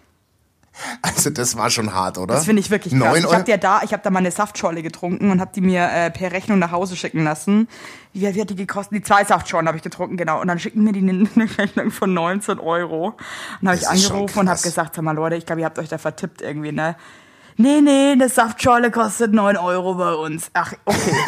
Also 1.02 1.30
das 1.30 1.56
war 1.56 1.70
schon 1.70 1.92
hart, 1.92 2.18
oder? 2.18 2.34
Das 2.34 2.44
finde 2.44 2.60
ich 2.60 2.70
wirklich 2.70 2.94
krass. 2.94 3.02
Neun 3.02 3.18
Ich 3.18 3.26
Euro? 3.26 3.34
habe 3.34 3.50
ja 3.50 3.56
da, 3.56 3.80
ich 3.82 3.92
habe 3.92 4.02
da 4.02 4.10
mal 4.10 4.20
eine 4.20 4.30
Saftschorle 4.30 4.80
getrunken 4.82 5.32
und 5.32 5.40
habe 5.40 5.50
die 5.52 5.60
mir 5.60 5.82
äh, 5.90 6.08
per 6.10 6.30
Rechnung 6.30 6.60
nach 6.60 6.70
Hause 6.70 6.94
schicken 6.94 7.24
lassen. 7.24 7.66
Wie, 8.12 8.32
wie 8.32 8.40
hat 8.40 8.48
die 8.50 8.54
gekostet? 8.54 8.96
Die 8.96 9.02
zwei 9.02 9.24
Saftschorlen 9.24 9.66
habe 9.66 9.76
ich 9.76 9.82
getrunken, 9.82 10.16
genau. 10.16 10.40
Und 10.40 10.46
dann 10.46 10.60
schicken 10.60 10.84
mir 10.84 10.92
die 10.92 11.00
eine, 11.00 11.28
eine 11.34 11.58
Rechnung 11.58 11.90
von 11.90 12.14
19 12.14 12.60
Euro. 12.60 13.06
Und 13.08 13.16
dann 13.60 13.70
habe 13.70 13.78
ich 13.78 13.88
angerufen 13.88 14.38
und 14.38 14.48
habe 14.48 14.60
gesagt, 14.62 14.94
sag 14.94 15.02
mal 15.02 15.12
Leute, 15.16 15.34
ich 15.34 15.46
glaube, 15.46 15.60
ihr 15.62 15.66
habt 15.66 15.80
euch 15.80 15.88
da 15.88 15.98
vertippt 15.98 16.42
irgendwie, 16.42 16.70
ne? 16.72 16.94
Nee, 17.60 17.80
nee, 17.80 18.12
eine 18.12 18.28
Saftschorle 18.28 18.90
kostet 18.90 19.32
9 19.34 19.56
Euro 19.56 19.94
bei 19.94 20.12
uns. 20.14 20.48
Ach, 20.54 20.72
okay. 20.84 20.98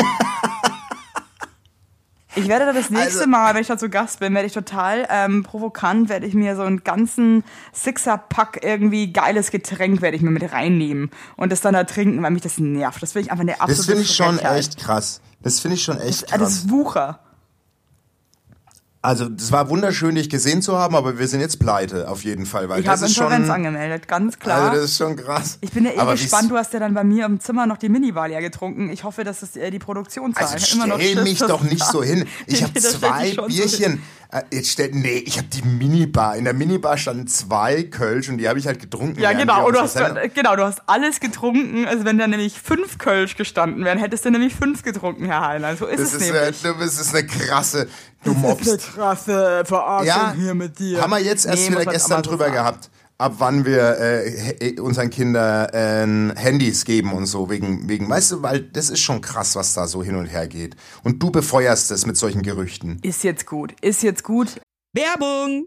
Ich 2.37 2.47
werde 2.47 2.65
da 2.65 2.73
das 2.73 2.91
nächste 2.91 3.19
Also- 3.23 3.27
Mal, 3.29 3.55
wenn 3.55 3.61
ich 3.61 3.67
da 3.67 3.77
zu 3.77 3.91
Gast 3.91 4.21
bin, 4.21 4.33
werde 4.35 4.47
ich 4.47 4.53
total 4.53 5.05
ähm, 5.11 5.43
provokant, 5.43 6.09
werde 6.09 6.27
ich 6.27 6.33
mir 6.35 6.55
so 6.55 6.63
einen 6.63 6.85
ganzen 6.85 7.43
Sixer-Pack 7.75 8.61
irgendwie 8.63 9.13
geiles 9.13 9.51
Getränk 9.51 10.01
werde 10.01 10.17
ich 10.17 10.23
mir 10.23 10.31
mit 10.31 10.53
reinnehmen 10.53 11.11
und 11.37 11.51
das 11.51 11.61
dann 11.61 11.75
da 11.75 11.83
trinken, 11.83 12.23
weil 12.23 12.31
mich 12.31 12.43
das 12.43 12.59
nervt. 12.59 13.03
Das 13.03 13.13
finde 13.13 13.27
ich 13.27 13.33
einfach 13.33 13.43
eine 13.43 13.61
absolute 13.61 13.77
Das 13.79 13.87
finde 13.87 14.03
ich 14.03 14.15
schon 14.15 14.39
echt 14.39 14.79
krass. 14.79 15.21
Das 15.43 15.59
finde 15.59 15.75
ich 15.75 15.83
schon 15.83 15.99
echt 15.99 16.23
Das 16.23 16.39
krass. 16.39 16.51
ist 16.53 16.71
Wucher. 16.71 17.19
Also, 19.03 19.31
das 19.31 19.51
war 19.51 19.71
wunderschön, 19.71 20.15
dich 20.15 20.29
gesehen 20.29 20.61
zu 20.61 20.77
haben, 20.77 20.95
aber 20.95 21.19
wir 21.19 21.27
sind 21.27 21.41
jetzt 21.41 21.59
pleite, 21.59 22.11
auf 22.11 22.23
jeden 22.23 22.45
Fall. 22.45 22.69
Weil 22.69 22.83
Ich 22.83 22.87
habe 22.87 23.07
Insolvenz 23.07 23.47
schon, 23.47 23.55
angemeldet, 23.55 24.07
ganz 24.07 24.39
klar. 24.39 24.69
Also, 24.69 24.83
das 24.83 24.91
ist 24.91 24.99
schon 24.99 25.17
krass. 25.17 25.57
ich 25.63 25.71
bin 25.71 25.87
ja 25.87 25.93
eh 25.93 25.99
aber 25.99 26.13
gespannt, 26.13 26.51
du 26.51 26.57
hast 26.57 26.75
ja 26.75 26.81
dann 26.81 26.93
bei 26.93 27.03
mir 27.03 27.25
im 27.25 27.41
Zimmer 27.41 27.67
noch 27.67 27.79
die 27.79 27.89
Minibar 27.89 28.29
leer 28.29 28.43
getrunken. 28.43 28.91
Ich 28.91 29.03
hoffe, 29.05 29.25
dass 29.25 29.41
es 29.41 29.57
äh, 29.57 29.71
die 29.71 29.79
Produktion 29.79 30.35
zahlt. 30.35 30.53
Also 30.53 30.67
hab 30.67 30.75
immer 30.75 30.87
noch 30.87 31.01
stell 31.01 31.23
mich 31.23 31.39
doch 31.39 31.63
nicht 31.63 31.83
so 31.83 32.03
hin. 32.03 32.27
Ich 32.47 32.63
habe 32.63 32.75
zwei. 32.75 33.35
Bierchen. 33.47 34.03
Äh, 34.33 34.43
jetzt 34.53 34.71
stell, 34.71 34.91
nee, 34.93 35.19
ich 35.27 35.39
habe 35.39 35.49
die 35.49 35.63
Minibar. 35.63 36.37
In 36.37 36.45
der 36.45 36.55
Minibar 36.55 36.97
standen 36.97 37.27
zwei 37.27 37.83
Kölsch 37.83 38.29
und 38.29 38.39
die 38.39 38.49
habe 38.49 38.59
ich 38.61 38.67
halt 38.67 38.79
getrunken. 38.81 39.21
Ja, 39.21 39.33
genau. 39.33 39.67
Und 39.67 39.75
du 39.75 39.81
hast, 39.81 39.97
genau, 40.35 40.55
du 40.55 40.63
hast 40.65 40.83
alles 40.87 41.19
getrunken. 41.19 41.87
Also 41.87 42.05
wenn 42.05 42.17
da 42.19 42.29
nämlich 42.29 42.61
fünf 42.61 42.99
Kölsch 42.99 43.37
gestanden 43.37 43.85
wären, 43.85 43.99
hättest 43.99 44.25
du 44.25 44.31
nämlich 44.31 44.55
fünf 44.55 44.83
getrunken, 44.85 45.25
Herr 45.27 45.49
Heiner. 45.49 45.77
So 45.77 45.87
ist 45.87 45.99
das 46.01 46.15
es 46.15 46.23
ist, 46.23 46.31
äh, 46.31 46.33
nämlich. 46.33 46.63
du 46.63 46.75
bist 46.79 47.01
das 47.01 47.07
ist 47.09 47.15
eine 47.15 47.27
krasse. 47.27 47.89
Du 48.23 48.33
mobst. 48.35 48.93
krasse 48.95 49.65
Verarschung 49.65 50.07
Ja, 50.07 50.33
hier 50.37 50.55
mit 50.55 50.79
dir. 50.79 51.01
haben 51.01 51.11
wir 51.11 51.19
jetzt 51.19 51.47
erst 51.47 51.69
Nee, 51.69 51.77
wieder 51.77 51.91
gestern 51.91 52.23
so 52.23 52.31
drüber 52.31 52.45
sagen. 52.45 52.55
gehabt, 52.57 52.91
ab 53.21 53.35
wann 53.39 53.65
wir 53.65 53.99
äh, 53.99 54.81
unseren 54.81 55.11
Kindern 55.11 56.35
äh, 56.35 56.41
Handys 56.41 56.85
geben 56.85 57.13
und 57.13 57.27
so 57.27 57.51
wegen 57.51 57.89
wegen, 57.89 58.09
weißt 58.09 58.33
du, 58.33 58.43
weil 58.43 58.61
das 58.61 58.91
ist 58.91 59.01
schon 59.01 59.21
krass, 59.21 59.55
was 59.55 59.75
da 59.75 59.87
so 59.87 60.03
hin 60.03 60.17
und 60.17 60.27
her 60.27 60.49
geht. 60.49 60.77
Und 61.05 61.23
du 61.23 61.31
befeuerst 61.31 61.91
es 61.91 62.07
mit 62.07 62.17
solchen 62.17 62.43
Gerüchten. 62.43 62.99
Ist 63.03 63.23
jetzt 63.23 63.47
gut. 63.47 63.75
Ist 63.81 64.03
jetzt 64.03 64.25
gut. 64.25 64.61
Werbung! 64.93 65.67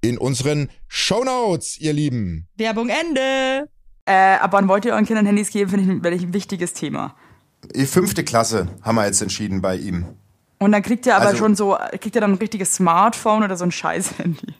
in 0.00 0.18
unseren 0.18 0.68
Shownotes, 0.88 1.78
ihr 1.78 1.92
Lieben. 1.92 2.46
Werbung 2.56 2.88
Ende. 2.88 3.68
Äh, 4.06 4.36
ab 4.36 4.52
wann 4.52 4.68
wollt 4.68 4.84
ihr 4.84 4.92
euren 4.92 5.04
Kindern 5.04 5.26
Handys 5.26 5.50
geben, 5.50 5.70
finde 5.70 6.14
ich, 6.14 6.22
ein 6.22 6.32
wichtiges 6.32 6.72
Thema. 6.72 7.14
Die 7.74 7.86
fünfte 7.86 8.24
Klasse 8.24 8.68
haben 8.82 8.94
wir 8.96 9.04
jetzt 9.04 9.20
entschieden 9.20 9.60
bei 9.60 9.76
ihm. 9.76 10.06
Und 10.58 10.72
dann 10.72 10.82
kriegt 10.82 11.06
ihr 11.06 11.16
aber 11.16 11.26
Also- 11.26 11.38
schon 11.38 11.54
so, 11.56 11.76
kriegt 12.00 12.14
ihr 12.14 12.20
dann 12.20 12.32
ein 12.32 12.38
richtiges 12.38 12.74
Smartphone 12.74 13.42
oder 13.42 13.56
so 13.56 13.64
ein 13.64 13.70
Scheiß-Handy. 13.72 14.54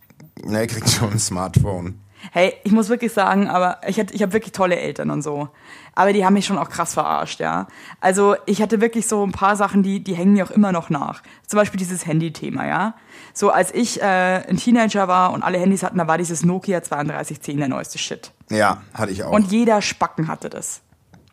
Ne, 0.45 0.59
er 0.61 0.67
kriegt 0.67 0.89
schon 0.91 1.13
ein 1.13 1.19
Smartphone. 1.19 2.01
Hey, 2.33 2.55
ich 2.65 2.73
muss 2.73 2.89
wirklich 2.89 3.13
sagen, 3.13 3.49
aber 3.49 3.81
ich, 3.87 3.99
hatte- 3.99 4.13
ich 4.15 4.23
habe 4.23 4.33
wirklich 4.33 4.53
tolle 4.53 4.77
Eltern 4.77 5.11
und 5.11 5.23
so. 5.23 5.49
Aber 5.95 6.13
die 6.13 6.25
haben 6.25 6.35
mich 6.35 6.47
schon 6.47 6.59
auch 6.59 6.69
krass 6.69 6.95
verarscht, 6.95 7.41
ja. 7.41 7.67
Also 8.01 8.37
ich 8.47 8.61
hatte 8.63 8.81
wirklich 8.81 9.07
so 9.07 9.25
ein 9.25 9.33
paar 9.33 9.57
Sachen, 9.57 9.83
die, 9.83 10.03
die 10.03 10.15
hängen 10.15 10.33
mir 10.33 10.45
auch 10.45 10.51
immer 10.51 10.73
noch 10.73 10.91
nach. 10.91 11.23
Zum 11.47 11.59
Beispiel 11.59 11.79
dieses 11.79 12.07
Handy-Thema, 12.07 12.67
ja. 12.67 12.95
So 13.35 13.51
als 13.51 13.73
ich 13.73 14.01
äh, 14.03 14.05
ein 14.05 14.57
Teenager 14.57 15.07
war 15.09 15.33
und 15.33 15.43
alle 15.43 15.59
Handys 15.59 15.83
hatten, 15.83 15.99
da 15.99 16.07
war 16.07 16.19
dieses 16.19 16.45
Nokia 16.45 16.81
3210 16.81 17.57
der 17.59 17.69
neueste 17.69 17.99
Shit. 17.99 18.33
Ja, 18.51 18.83
hatte 18.95 19.13
ich 19.13 19.23
auch. 19.25 19.33
Und 19.33 19.51
jeder 19.53 19.81
Spacken 19.83 20.29
hatte 20.29 20.51
das. 20.51 20.81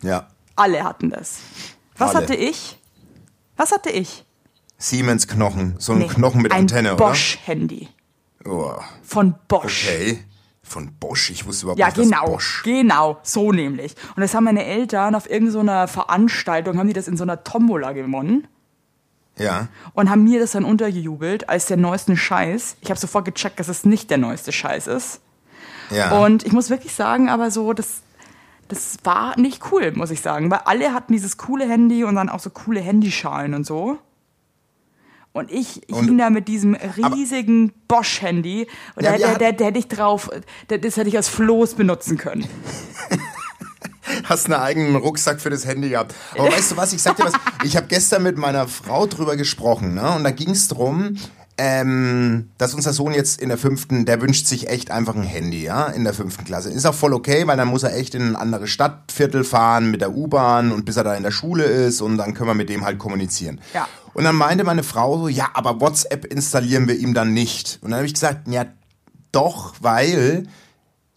ja. 0.01 0.27
Alle 0.57 0.85
hatten 0.85 1.09
das. 1.09 1.39
Was 1.97 2.15
Alle. 2.15 2.23
hatte 2.23 2.35
ich? 2.35 2.79
Was 3.57 3.73
hatte 3.73 3.89
ich? 3.89 4.23
Siemens 4.77 5.27
Knochen. 5.27 5.75
So 5.79 5.91
ein 5.91 5.99
Nee, 5.99 6.07
Knochen 6.07 6.41
mit 6.41 6.53
ein 6.53 6.59
Antenne, 6.61 6.95
Bosch-Handy. 6.95 7.89
oder? 8.45 8.77
Oh, 8.79 8.81
Von 9.03 9.35
Bosch. 9.49 9.85
okay. 9.85 10.23
Von 10.67 10.93
Bosch. 10.99 11.29
Ich 11.29 11.45
wusste 11.45 11.65
überhaupt 11.65 11.79
Ja, 11.79 11.85
nicht, 11.87 11.97
dass 11.99 12.05
genau, 12.09 12.25
Bosch. 12.25 12.63
genau, 12.63 13.17
so 13.23 13.51
nämlich. 13.51 13.95
Und 14.15 14.21
das 14.21 14.33
haben 14.33 14.45
meine 14.45 14.65
Eltern 14.65 15.13
auf 15.15 15.29
irgendeiner 15.29 15.87
Veranstaltung, 15.87 16.77
haben 16.79 16.87
die 16.87 16.93
das 16.93 17.07
in 17.07 17.17
so 17.17 17.23
einer 17.23 17.43
Tombola 17.43 17.91
gewonnen 17.91 18.47
Ja. 19.37 19.67
und 19.93 20.09
haben 20.09 20.23
mir 20.23 20.39
das 20.39 20.51
dann 20.51 20.65
untergejubelt 20.65 21.49
als 21.49 21.67
der 21.67 21.77
neuesten 21.77 22.17
Scheiß. 22.17 22.77
Ich 22.81 22.89
habe 22.89 22.99
sofort 22.99 23.25
gecheckt, 23.25 23.59
dass 23.59 23.67
es 23.67 23.85
nicht 23.85 24.09
der 24.09 24.17
neueste 24.17 24.51
Scheiß 24.51 24.87
ist. 24.87 25.21
Ja. 25.91 26.17
Und 26.17 26.43
ich 26.43 26.51
muss 26.51 26.71
wirklich 26.71 26.95
sagen, 26.95 27.29
aber 27.29 27.51
so, 27.51 27.71
das, 27.73 28.01
das 28.67 28.97
war 29.03 29.39
nicht 29.39 29.71
cool, 29.71 29.91
muss 29.91 30.09
ich 30.09 30.21
sagen. 30.21 30.49
Weil 30.49 30.61
alle 30.65 30.93
hatten 30.95 31.13
dieses 31.13 31.37
coole 31.37 31.69
Handy 31.69 32.03
und 32.03 32.15
dann 32.15 32.27
auch 32.29 32.39
so 32.39 32.49
coole 32.49 32.79
Handyschalen 32.79 33.53
und 33.53 33.67
so. 33.67 33.99
Und 35.35 35.51
ich 35.51 35.81
Und- 35.89 36.05
hing 36.05 36.17
da 36.17 36.29
mit 36.29 36.47
diesem 36.47 36.75
riesigen 36.75 37.73
Bosch-Handy 37.89 38.67
und 38.95 39.03
Ja, 39.03 39.17
da, 39.17 39.33
da, 39.33 39.37
da, 39.37 39.51
da 39.51 39.65
hätte 39.65 39.79
ich 39.79 39.89
drauf, 39.89 40.29
da, 40.69 40.77
das 40.77 40.95
hätte 40.95 41.09
ich 41.09 41.17
als 41.17 41.27
Floß 41.27 41.73
benutzen 41.73 42.17
können. 42.17 42.47
hast 44.23 44.45
einen 44.45 44.53
eigenen 44.61 44.95
Rucksack 44.95 45.41
für 45.41 45.49
das 45.49 45.65
Handy 45.65 45.89
gehabt. 45.89 46.15
Aber 46.37 46.47
weißt 46.47 46.71
du 46.71 46.77
was, 46.77 46.93
ich 46.93 47.01
sag 47.01 47.17
dir 47.17 47.25
was, 47.25 47.33
ich 47.65 47.75
habe 47.75 47.87
gestern 47.87 48.23
mit 48.23 48.37
meiner 48.37 48.65
Frau 48.69 49.07
drüber 49.07 49.35
gesprochen, 49.35 49.93
ne? 49.95 50.09
Und 50.15 50.23
da 50.23 50.31
ging 50.31 50.51
es 50.51 50.69
drum, 50.69 51.17
ähm, 51.57 52.49
dass 52.57 52.73
unser 52.73 52.91
Sohn 52.91 53.13
jetzt 53.13 53.41
in 53.41 53.49
der 53.49 53.57
fünften, 53.57 54.05
der 54.05 54.21
wünscht 54.21 54.45
sich 54.45 54.69
echt 54.69 54.91
einfach 54.91 55.15
ein 55.15 55.23
Handy, 55.23 55.63
ja, 55.63 55.87
in 55.87 56.03
der 56.03 56.13
fünften 56.13 56.43
Klasse. 56.43 56.69
Ist 56.69 56.85
auch 56.85 56.93
voll 56.93 57.13
okay, 57.13 57.47
weil 57.47 57.55
dann 57.55 57.69
muss 57.69 57.83
er 57.83 57.95
echt 57.95 58.13
in 58.13 58.23
ein 58.23 58.35
anderes 58.35 58.69
Stadtviertel 58.69 59.43
fahren 59.43 59.89
mit 59.89 60.01
der 60.01 60.13
U-Bahn 60.15 60.71
und 60.71 60.85
bis 60.85 60.97
er 60.97 61.05
da 61.05 61.15
in 61.15 61.23
der 61.23 61.31
Schule 61.31 61.63
ist 61.63 62.01
und 62.01 62.17
dann 62.17 62.33
können 62.33 62.49
wir 62.49 62.55
mit 62.55 62.69
dem 62.69 62.83
halt 62.83 62.99
kommunizieren. 62.99 63.61
Ja. 63.73 63.87
Und 64.13 64.25
dann 64.25 64.35
meinte 64.35 64.63
meine 64.63 64.83
Frau 64.83 65.17
so, 65.17 65.27
ja, 65.27 65.49
aber 65.53 65.79
WhatsApp 65.79 66.25
installieren 66.25 66.87
wir 66.87 66.97
ihm 66.97 67.13
dann 67.13 67.33
nicht. 67.33 67.79
Und 67.81 67.91
dann 67.91 67.97
habe 67.97 68.07
ich 68.07 68.13
gesagt, 68.13 68.47
ja, 68.47 68.65
doch, 69.31 69.75
weil 69.81 70.47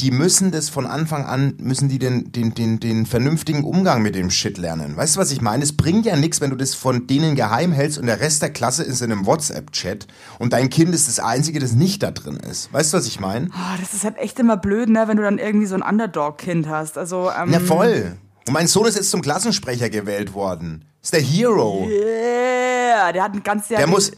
die 0.01 0.13
müssen 0.13 0.53
das 0.53 0.69
von 0.69 0.87
Anfang 0.87 1.25
an, 1.25 1.55
müssen 1.59 1.89
die 1.89 1.99
den, 1.99 2.31
den, 2.31 2.55
den, 2.55 2.79
den 2.79 3.05
vernünftigen 3.05 3.65
Umgang 3.65 4.01
mit 4.01 4.15
dem 4.15 4.31
Shit 4.31 4.57
lernen. 4.57 4.97
Weißt 4.97 5.17
du, 5.17 5.21
was 5.21 5.33
ich 5.33 5.41
meine? 5.41 5.65
Es 5.65 5.77
bringt 5.77 6.07
ja 6.07 6.15
nichts, 6.15 6.41
wenn 6.41 6.51
du 6.51 6.57
das 6.57 6.75
von 6.77 7.09
denen 7.09 7.35
geheim 7.35 7.73
hältst 7.73 7.99
und 7.99 8.07
der 8.07 8.21
Rest 8.21 8.41
der 8.41 8.51
Klasse 8.51 8.85
ist 8.85 9.03
in 9.03 9.11
einem 9.11 9.27
WhatsApp-Chat 9.27 10.07
und 10.39 10.53
dein 10.53 10.71
Kind 10.71 10.95
ist 10.95 11.09
das 11.09 11.19
Einzige, 11.19 11.59
das 11.59 11.73
nicht 11.73 12.05
da 12.05 12.13
drin 12.13 12.37
ist. 12.37 12.73
Weißt 12.73 12.93
du, 12.93 12.99
was 12.99 13.09
ich 13.09 13.19
meine? 13.19 13.49
Ah, 13.53 13.77
das 13.81 13.93
ist 13.93 14.05
halt 14.05 14.19
echt 14.19 14.39
immer 14.39 14.57
blöd, 14.57 14.89
ne, 14.89 15.09
wenn 15.09 15.17
du 15.17 15.25
dann 15.25 15.39
irgendwie 15.39 15.67
so 15.67 15.75
ein 15.75 15.83
Underdog-Kind 15.83 16.69
hast. 16.69 16.97
Also, 16.97 17.31
ähm, 17.31 17.49
Na 17.51 17.59
voll. 17.59 18.17
Und 18.47 18.53
mein 18.53 18.69
Sohn 18.69 18.87
ist 18.87 18.95
jetzt 18.95 19.11
zum 19.11 19.21
Klassensprecher 19.21 19.91
gewählt 19.91 20.33
worden. 20.33 20.85
Ist 21.03 21.13
der 21.13 21.21
Hero. 21.21 21.89
yeah, 21.89 23.13
der 23.13 23.25
hat 23.25 23.35
ein 23.35 23.43
ganz 23.43 23.67
Der 23.67 23.87
muss, 23.89 24.13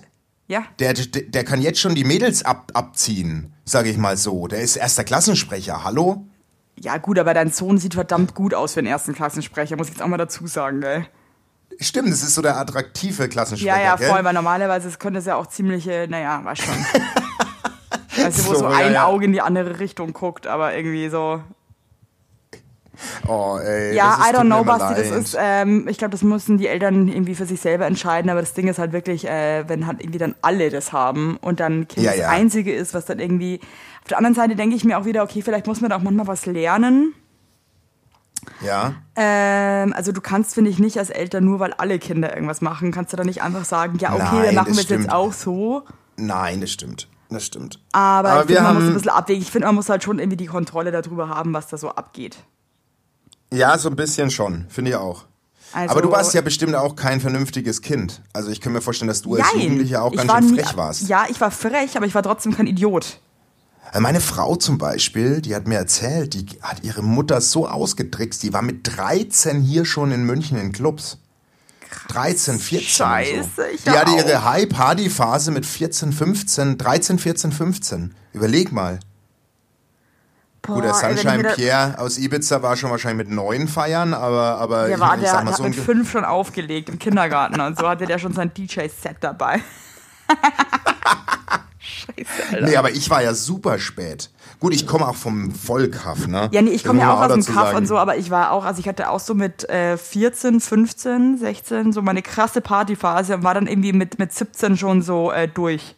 Ja. 0.51 0.65
der, 0.81 0.95
der, 0.95 1.23
der 1.23 1.45
kann 1.45 1.63
jetzt 1.63 1.79
schon 1.79 1.95
die 1.95 2.03
Mädels 2.03 2.45
ab, 2.45 2.73
abziehen, 2.75 3.55
sage 3.65 3.89
ich 3.89 3.97
mal 3.97 4.17
so. 4.17 4.49
Der 4.49 4.61
ist 4.61 4.75
erster 4.75 5.05
Klassensprecher. 5.05 5.85
Hallo? 5.85 6.27
Ja, 6.77 6.97
gut, 6.99 7.21
aber 7.21 7.35
dein 7.35 7.53
Sohn 7.53 7.79
sieht 7.79 7.95
verdammt 7.95 8.35
gut 8.35 8.53
aus 8.53 8.75
für 8.75 8.83
den 8.83 8.91
ersten 8.91 9.15
Klassensprecher, 9.15 9.77
muss 9.77 9.87
ich 9.87 9.95
jetzt 9.95 10.03
auch 10.03 10.09
mal 10.09 10.17
dazu 10.17 10.49
sagen, 10.49 10.81
gell? 10.81 11.07
Stimmt, 11.79 12.11
das 12.11 12.25
ist 12.25 12.35
so 12.35 12.43
der 12.43 12.57
attraktive 12.57 13.29
Klassensprecher. 13.29 13.77
Ja, 13.77 13.81
ja, 13.81 13.95
gell? 13.95 14.09
voll, 14.09 14.25
weil 14.25 14.35
normalerweise 14.35 14.89
es 14.89 14.99
könnte 14.99 15.21
es 15.21 15.27
ja 15.27 15.37
auch 15.37 15.47
ziemliche, 15.47 16.09
naja, 16.11 16.45
weiß 16.45 16.59
schon. 16.59 16.75
weißt 18.25 18.39
du, 18.41 18.47
wo 18.47 18.55
so, 18.55 18.59
So, 18.59 18.65
ja, 18.65 18.71
ein 18.71 18.93
ja. 18.95 19.05
Auge 19.05 19.27
in 19.27 19.33
die 19.33 19.43
andere 19.43 19.79
Richtung 19.79 20.13
guckt, 20.13 20.49
aber 20.49 20.75
irgendwie 20.75 21.09
so. 21.11 21.45
Oh, 23.27 23.59
ey. 23.63 23.95
Ja, 23.95 24.17
das 24.19 24.29
I 24.29 24.35
don't 24.35 24.47
know, 24.47 24.65
Basti, 24.65 24.95
das 24.95 25.11
ist, 25.11 25.37
ähm, 25.41 25.87
ich 25.89 25.99
glaube, 25.99 26.13
das 26.13 26.23
müssen 26.23 26.59
die 26.59 26.67
Eltern 26.67 27.09
irgendwie 27.09 27.35
für 27.35 27.47
sich 27.47 27.61
selber 27.61 27.87
entscheiden, 27.87 28.31
aber 28.31 28.41
das 28.41 28.53
Ding 28.55 28.69
ist 28.69 28.79
halt 28.79 28.93
wirklich, 28.93 29.27
äh, 29.27 29.65
wenn 29.69 29.87
halt 29.87 30.01
irgendwie 30.01 30.19
dann 30.19 30.35
alle 30.43 30.71
das 30.71 30.93
haben 30.93 31.37
und 31.41 31.61
dann 31.61 31.89
Kind 31.89 32.05
Ja, 32.05 32.11
das 32.13 32.21
ja. 32.21 32.29
Einzige 32.31 32.73
ist, 32.75 32.95
was 32.95 33.05
dann 33.07 33.19
irgendwie. 33.19 33.61
Auf 34.03 34.09
der 34.09 34.19
anderen 34.19 34.35
Seite 34.35 34.57
denke 34.57 34.75
ich 34.77 34.85
mir 34.85 34.99
auch 34.99 35.05
wieder, 35.05 35.23
okay, 35.23 35.43
vielleicht 35.43 35.67
muss 35.67 35.81
man 35.81 35.91
da 35.91 35.97
auch 35.97 36.03
manchmal 36.03 36.27
was 36.27 36.47
lernen. 36.47 37.15
Ja. 38.65 38.95
Ähm, 39.17 39.93
also 39.93 40.13
du 40.13 40.21
kannst, 40.21 40.55
finde 40.55 40.71
ich, 40.71 40.79
nicht 40.79 40.99
als 40.99 41.11
Eltern, 41.11 41.45
nur 41.45 41.61
weil 41.61 41.73
alle 41.75 41.99
Kinder 41.99 42.35
irgendwas 42.35 42.61
machen, 42.63 42.91
kannst 42.93 43.13
du 43.13 43.17
dann 43.17 43.27
nicht 43.27 43.43
einfach 43.43 43.65
sagen, 43.65 43.99
ja, 43.99 44.15
okay, 44.15 44.25
Nein, 44.33 44.45
dann 44.47 44.55
machen 44.57 44.69
das 44.69 44.77
wir 44.89 44.97
es 44.97 45.03
jetzt 45.05 45.13
auch 45.13 45.33
so. 45.33 45.83
Nein, 46.17 46.61
das 46.61 46.71
stimmt. 46.71 47.09
Das 47.29 47.45
stimmt. 47.47 47.79
Aber, 47.93 48.31
Aber 48.31 48.43
ich 48.43 48.49
wir 48.49 48.57
finde, 48.57 48.63
man 48.63 48.75
muss 48.75 48.83
haben- 48.83 48.91
ein 48.91 48.95
bisschen 48.95 49.11
abwägen. 49.11 49.43
Ich 49.43 49.51
finde, 49.51 49.67
man 49.67 49.75
muss 49.77 49.89
halt 49.89 50.03
schon 50.03 50.19
irgendwie 50.19 50.37
die 50.37 50.47
Kontrolle 50.47 50.91
darüber 50.91 51.29
haben, 51.29 51.53
was 51.53 51.69
da 51.69 51.77
so 51.77 51.91
abgeht. 51.91 52.39
Ja, 53.53 53.77
so 53.79 53.89
ein 53.91 53.97
bisschen 53.97 54.31
schon, 54.31 54.67
finde 54.69 54.93
ich 54.93 54.97
auch. 54.97 55.25
Also, 55.73 55.91
Aber 55.93 56.03
du 56.03 56.11
warst 56.11 56.35
ja 56.35 56.41
bestimmt 56.41 56.75
auch 56.75 56.97
kein 56.97 57.21
vernünftiges 57.21 57.81
Kind. 57.81 58.23
Also 58.33 58.51
ich 58.51 58.61
kann 58.61 58.73
mir 58.73 58.81
vorstellen, 58.81 59.09
dass 59.09 59.23
du 59.23 59.35
als 59.37 59.45
Nein, 59.55 59.63
Jugendlicher 59.63 60.03
auch 60.03 60.13
ganz 60.13 60.29
war 60.29 60.41
schön 60.43 60.51
nie- 60.53 60.59
frech 60.61 60.77
warst. 60.77 61.09
Ja, 61.09 61.27
ich 61.29 61.41
war 61.41 61.51
frech, 61.53 61.97
aber 61.97 62.07
ich 62.07 62.15
war 62.15 62.23
trotzdem 62.25 62.57
kein 62.57 62.67
Idiot. 62.67 63.21
Also 63.87 64.01
Meine 64.01 64.21
Frau 64.21 64.57
zum 64.57 64.79
Beispiel, 64.79 65.41
die 65.41 65.55
hat 65.55 65.67
mir 65.69 65.77
erzählt, 65.77 66.35
die 66.35 66.47
hat 66.63 66.83
ihre 66.83 67.03
Mutter 67.03 67.41
so 67.41 67.69
ausgetrickst, 67.69 68.43
die 68.43 68.53
war 68.53 68.63
mit 68.63 68.97
13 68.97 69.61
hier 69.63 69.85
schon 69.85 70.11
in 70.13 70.25
München 70.25 70.59
in 70.59 70.73
Clubs. 70.73 71.19
13, 72.09 72.59
14. 72.59 72.89
Scheiße, 72.89 73.49
so. 73.57 73.63
ich 73.75 73.83
Die 73.85 73.91
hatte 73.91 74.13
auch. 74.13 74.17
ihre 74.19 74.45
High-Party-Phase 74.45 75.51
mit 75.51 75.67
14, 75.67 76.13
15, 76.13 76.79
13, 76.79 77.19
14, 77.19 77.53
15. 77.53 78.15
Überleg 78.33 78.71
mal. 78.73 79.01
Gut, 80.75 80.85
der 80.85 80.91
Boah, 80.91 81.03
ey, 81.03 81.09
wenn 81.11 81.15
ich 81.17 81.21
Sunshine 81.23 81.43
da- 81.43 81.53
Pierre 81.55 81.99
aus 81.99 82.19
Ibiza 82.19 82.63
war 82.63 82.77
schon 82.77 82.91
wahrscheinlich 82.91 83.27
mit 83.29 83.35
neun 83.37 83.69
Feiern, 83.69 84.15
aber, 84.15 84.59
aber 84.59 84.87
Der, 84.87 84.95
ich, 84.97 85.01
war, 85.01 85.15
ich 85.17 85.21
der 85.23 85.31
sag 85.31 85.45
mal 85.45 85.51
hat 85.51 85.57
so 85.59 85.63
mit 85.65 85.75
fünf 85.75 86.11
schon 86.11 86.25
aufgelegt 86.25 86.89
im 86.89 86.99
Kindergarten 86.99 87.61
und 87.61 87.79
so 87.79 87.89
hatte 87.89 88.07
der 88.07 88.19
schon 88.19 88.33
sein 88.33 88.53
DJ-Set 88.55 89.17
dabei. 89.21 89.61
Scheiße, 91.83 92.55
Alter. 92.55 92.67
Nee, 92.67 92.77
aber 92.77 92.91
ich 92.91 93.09
war 93.11 93.23
ja 93.23 93.35
super 93.35 93.79
spät. 93.79 94.31
Gut, 94.61 94.75
ich 94.75 94.87
komme 94.87 95.09
auch 95.09 95.15
vom 95.17 95.51
Vollkaff, 95.51 96.27
ne? 96.27 96.49
Ja, 96.53 96.61
nee, 96.61 96.71
ich 96.71 96.85
komme 96.85 97.01
ja 97.01 97.07
man 97.07 97.17
auch 97.17 97.21
aus 97.23 97.33
dem 97.33 97.55
Kaff 97.55 97.67
sagen. 97.69 97.79
und 97.79 97.87
so, 97.87 97.97
aber 97.97 98.17
ich 98.17 98.31
war 98.31 98.53
auch, 98.53 98.65
also 98.65 98.81
ich 98.81 98.87
hatte 98.89 99.09
auch 99.09 99.21
so 99.21 99.35
mit 99.35 99.69
äh, 99.71 99.97
14, 99.97 100.61
15, 100.61 101.39
16 101.39 101.93
so 101.93 102.03
meine 102.03 102.21
krasse 102.23 102.61
Partyphase 102.61 103.35
und 103.37 103.43
war 103.45 103.55
dann 103.55 103.67
irgendwie 103.67 103.93
mit, 103.95 104.19
mit 104.19 104.33
17 104.33 104.77
schon 104.77 105.01
so 105.03 105.33
äh, 105.33 105.49
durch. 105.49 105.97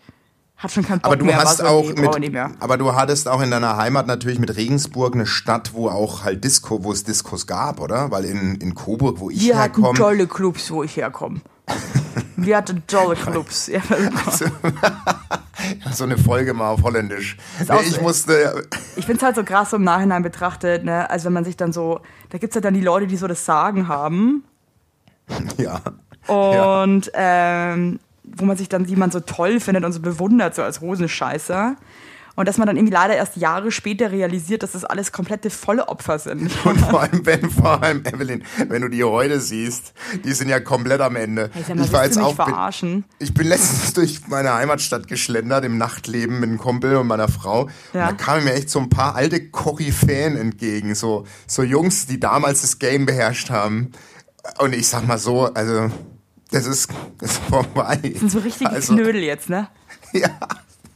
Hat 0.62 0.70
schon 0.70 0.84
keinen 0.84 1.00
Bock 1.00 1.06
Aber 1.06 1.16
du 1.16 1.24
mehr. 1.24 1.38
hast 1.38 1.60
auch 1.64 1.92
nee, 1.92 2.30
mit, 2.30 2.36
aber 2.60 2.78
du 2.78 2.94
hattest 2.94 3.26
auch 3.26 3.40
in 3.40 3.50
deiner 3.50 3.76
Heimat 3.76 4.06
natürlich 4.06 4.38
mit 4.38 4.54
Regensburg 4.54 5.14
eine 5.14 5.26
Stadt, 5.26 5.72
wo 5.74 5.88
auch 5.88 6.22
halt 6.22 6.44
Disco, 6.44 6.84
wo 6.84 6.92
es 6.92 7.02
Diskos 7.02 7.48
gab, 7.48 7.80
oder? 7.80 8.12
Weil 8.12 8.24
in, 8.26 8.54
in 8.56 8.72
Coburg, 8.76 9.18
wo 9.18 9.28
ich 9.28 9.40
Wir 9.40 9.58
hatten 9.58 9.82
herkomme, 9.82 9.98
tolle 9.98 10.26
Clubs, 10.28 10.70
wo 10.70 10.84
ich 10.84 10.96
herkomme. 10.96 11.40
Wir 12.36 12.56
hatten 12.58 12.82
tolle 12.86 13.16
Clubs. 13.16 13.66
Ja, 13.66 13.80
so 15.92 16.04
eine 16.04 16.16
Folge 16.16 16.54
mal 16.54 16.70
auf 16.70 16.82
Holländisch. 16.82 17.36
Nee, 17.58 17.66
ich 17.82 17.94
so- 17.96 18.02
musste, 18.02 18.64
Ich 18.96 19.04
finde 19.04 19.18
es 19.18 19.22
halt 19.24 19.34
so 19.36 19.44
krass 19.44 19.70
so 19.70 19.76
im 19.76 19.84
Nachhinein 19.84 20.22
betrachtet, 20.22 20.84
ne? 20.84 21.10
Also 21.10 21.26
wenn 21.26 21.32
man 21.32 21.44
sich 21.44 21.56
dann 21.56 21.72
so, 21.72 22.00
da 22.30 22.38
gibt's 22.38 22.54
ja 22.54 22.60
dann 22.60 22.74
die 22.74 22.80
Leute, 22.80 23.06
die 23.08 23.16
so 23.16 23.26
das 23.26 23.44
Sagen 23.44 23.88
haben 23.88 24.44
ja. 25.56 25.80
und 26.32 27.10
ähm, 27.14 27.98
wo 28.24 28.44
man 28.44 28.56
sich 28.56 28.68
dann, 28.68 28.84
die 28.84 28.96
man 28.96 29.10
so 29.10 29.20
toll 29.20 29.60
findet 29.60 29.84
und 29.84 29.92
so 29.92 30.00
bewundert, 30.00 30.54
so 30.54 30.62
als 30.62 30.80
Hosenscheißer. 30.80 31.76
Und 32.34 32.48
dass 32.48 32.56
man 32.56 32.66
dann 32.66 32.76
irgendwie 32.76 32.94
leider 32.94 33.14
erst 33.14 33.36
Jahre 33.36 33.70
später 33.70 34.10
realisiert, 34.10 34.62
dass 34.62 34.72
das 34.72 34.84
alles 34.84 35.12
komplette 35.12 35.50
Vollopfer 35.50 36.18
sind. 36.18 36.50
Und 36.64 36.80
vor 36.80 37.00
allem, 37.02 37.26
wenn, 37.26 37.50
vor 37.50 37.82
allem, 37.82 38.04
Evelyn, 38.06 38.42
wenn 38.68 38.82
du 38.82 38.88
die 38.88 39.04
heute 39.04 39.38
siehst, 39.38 39.92
die 40.24 40.32
sind 40.32 40.48
ja 40.48 40.58
komplett 40.58 41.02
am 41.02 41.16
Ende. 41.16 41.50
Hey, 41.52 41.74
mal, 41.74 41.84
ich 41.84 41.92
war 41.92 42.04
jetzt 42.04 42.18
auch, 42.18 42.34
verarschen? 42.34 43.04
ich 43.18 43.34
bin 43.34 43.48
letztens 43.48 43.92
durch 43.94 44.26
meine 44.28 44.54
Heimatstadt 44.54 45.08
geschlendert 45.08 45.64
im 45.64 45.76
Nachtleben 45.76 46.40
mit 46.40 46.48
einem 46.48 46.58
Kumpel 46.58 46.96
und 46.96 47.06
meiner 47.06 47.28
Frau. 47.28 47.68
Ja. 47.92 48.08
Und 48.08 48.12
da 48.12 48.24
kamen 48.24 48.44
mir 48.44 48.54
echt 48.54 48.70
so 48.70 48.78
ein 48.78 48.88
paar 48.88 49.14
alte 49.14 49.50
Koryphäen 49.50 50.36
entgegen, 50.36 50.94
so, 50.94 51.26
so 51.46 51.62
Jungs, 51.62 52.06
die 52.06 52.18
damals 52.18 52.62
das 52.62 52.78
Game 52.78 53.04
beherrscht 53.04 53.50
haben. 53.50 53.92
Und 54.58 54.74
ich 54.74 54.88
sag 54.88 55.06
mal 55.06 55.18
so, 55.18 55.52
also, 55.52 55.90
das 56.52 56.66
ist, 56.66 56.90
das 57.18 57.32
ist 57.32 57.42
vorbei. 57.44 57.98
Das 58.02 58.20
sind 58.20 58.30
so 58.30 58.38
richtige 58.38 58.70
also, 58.70 58.94
Knödel 58.94 59.22
jetzt, 59.22 59.50
ne? 59.50 59.68
Ja. 60.12 60.28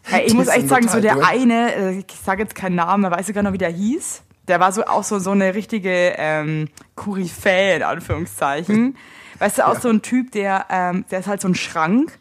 Hey, 0.02 0.24
ich 0.26 0.34
muss 0.34 0.46
echt 0.46 0.68
sagen, 0.68 0.86
so 0.88 1.00
der 1.00 1.14
durch. 1.14 1.26
eine, 1.26 1.74
äh, 1.74 1.98
ich 1.98 2.20
sage 2.22 2.42
jetzt 2.42 2.54
keinen 2.54 2.76
Namen, 2.76 3.10
weiß 3.10 3.26
sogar 3.26 3.42
noch, 3.42 3.52
wie 3.52 3.58
der 3.58 3.70
hieß. 3.70 4.22
Der 4.46 4.60
war 4.60 4.70
so 4.70 4.84
auch 4.84 5.02
so, 5.02 5.18
so 5.18 5.32
eine 5.32 5.54
richtige 5.54 6.14
ähm, 6.16 6.68
Koryphäe, 6.94 7.76
in 7.76 7.82
Anführungszeichen. 7.82 8.96
Weißt 9.38 9.58
du, 9.58 9.66
auch 9.66 9.80
so 9.80 9.88
ein 9.88 10.02
Typ, 10.02 10.30
der, 10.32 10.66
ähm, 10.70 11.04
der 11.10 11.20
ist 11.20 11.26
halt 11.26 11.40
so 11.40 11.48
ein 11.48 11.54
Schrank, 11.54 12.18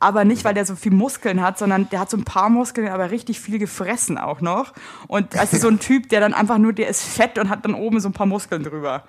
aber 0.00 0.24
nicht, 0.24 0.44
weil 0.44 0.54
der 0.54 0.64
so 0.64 0.74
viel 0.74 0.92
Muskeln 0.92 1.42
hat, 1.42 1.58
sondern 1.58 1.88
der 1.90 2.00
hat 2.00 2.10
so 2.10 2.16
ein 2.16 2.24
paar 2.24 2.48
Muskeln, 2.48 2.88
aber 2.88 3.10
richtig 3.10 3.40
viel 3.40 3.58
gefressen 3.58 4.18
auch 4.18 4.40
noch. 4.40 4.72
Und 5.06 5.36
also 5.36 5.58
so 5.58 5.68
ein 5.68 5.78
Typ, 5.78 6.08
der 6.08 6.20
dann 6.20 6.34
einfach 6.34 6.58
nur, 6.58 6.72
der 6.72 6.88
ist 6.88 7.04
fett 7.04 7.38
und 7.38 7.50
hat 7.50 7.64
dann 7.64 7.74
oben 7.74 8.00
so 8.00 8.08
ein 8.08 8.12
paar 8.12 8.26
Muskeln 8.26 8.62
drüber. 8.62 9.04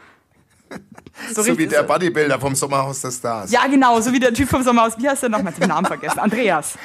So 1.34 1.58
wie 1.58 1.66
der 1.68 1.84
Bodybuilder 1.84 2.40
vom 2.40 2.54
Sommerhaus 2.56 3.02
der 3.02 3.12
Stars. 3.12 3.52
Ja, 3.52 3.66
genau, 3.68 4.00
so 4.02 4.12
wie 4.14 4.20
der 4.20 4.34
Typ 4.34 4.50
vom 4.50 4.62
Sommerhaus. 4.64 4.94
Wie 4.98 5.10
heißt 5.10 5.24
der 5.24 5.30
noch? 5.30 5.40
Ich 5.40 5.46
hab 5.46 5.56
den 5.56 5.68
Namen 5.70 5.86
vergessen. 5.88 6.20
Andreas. 6.20 6.78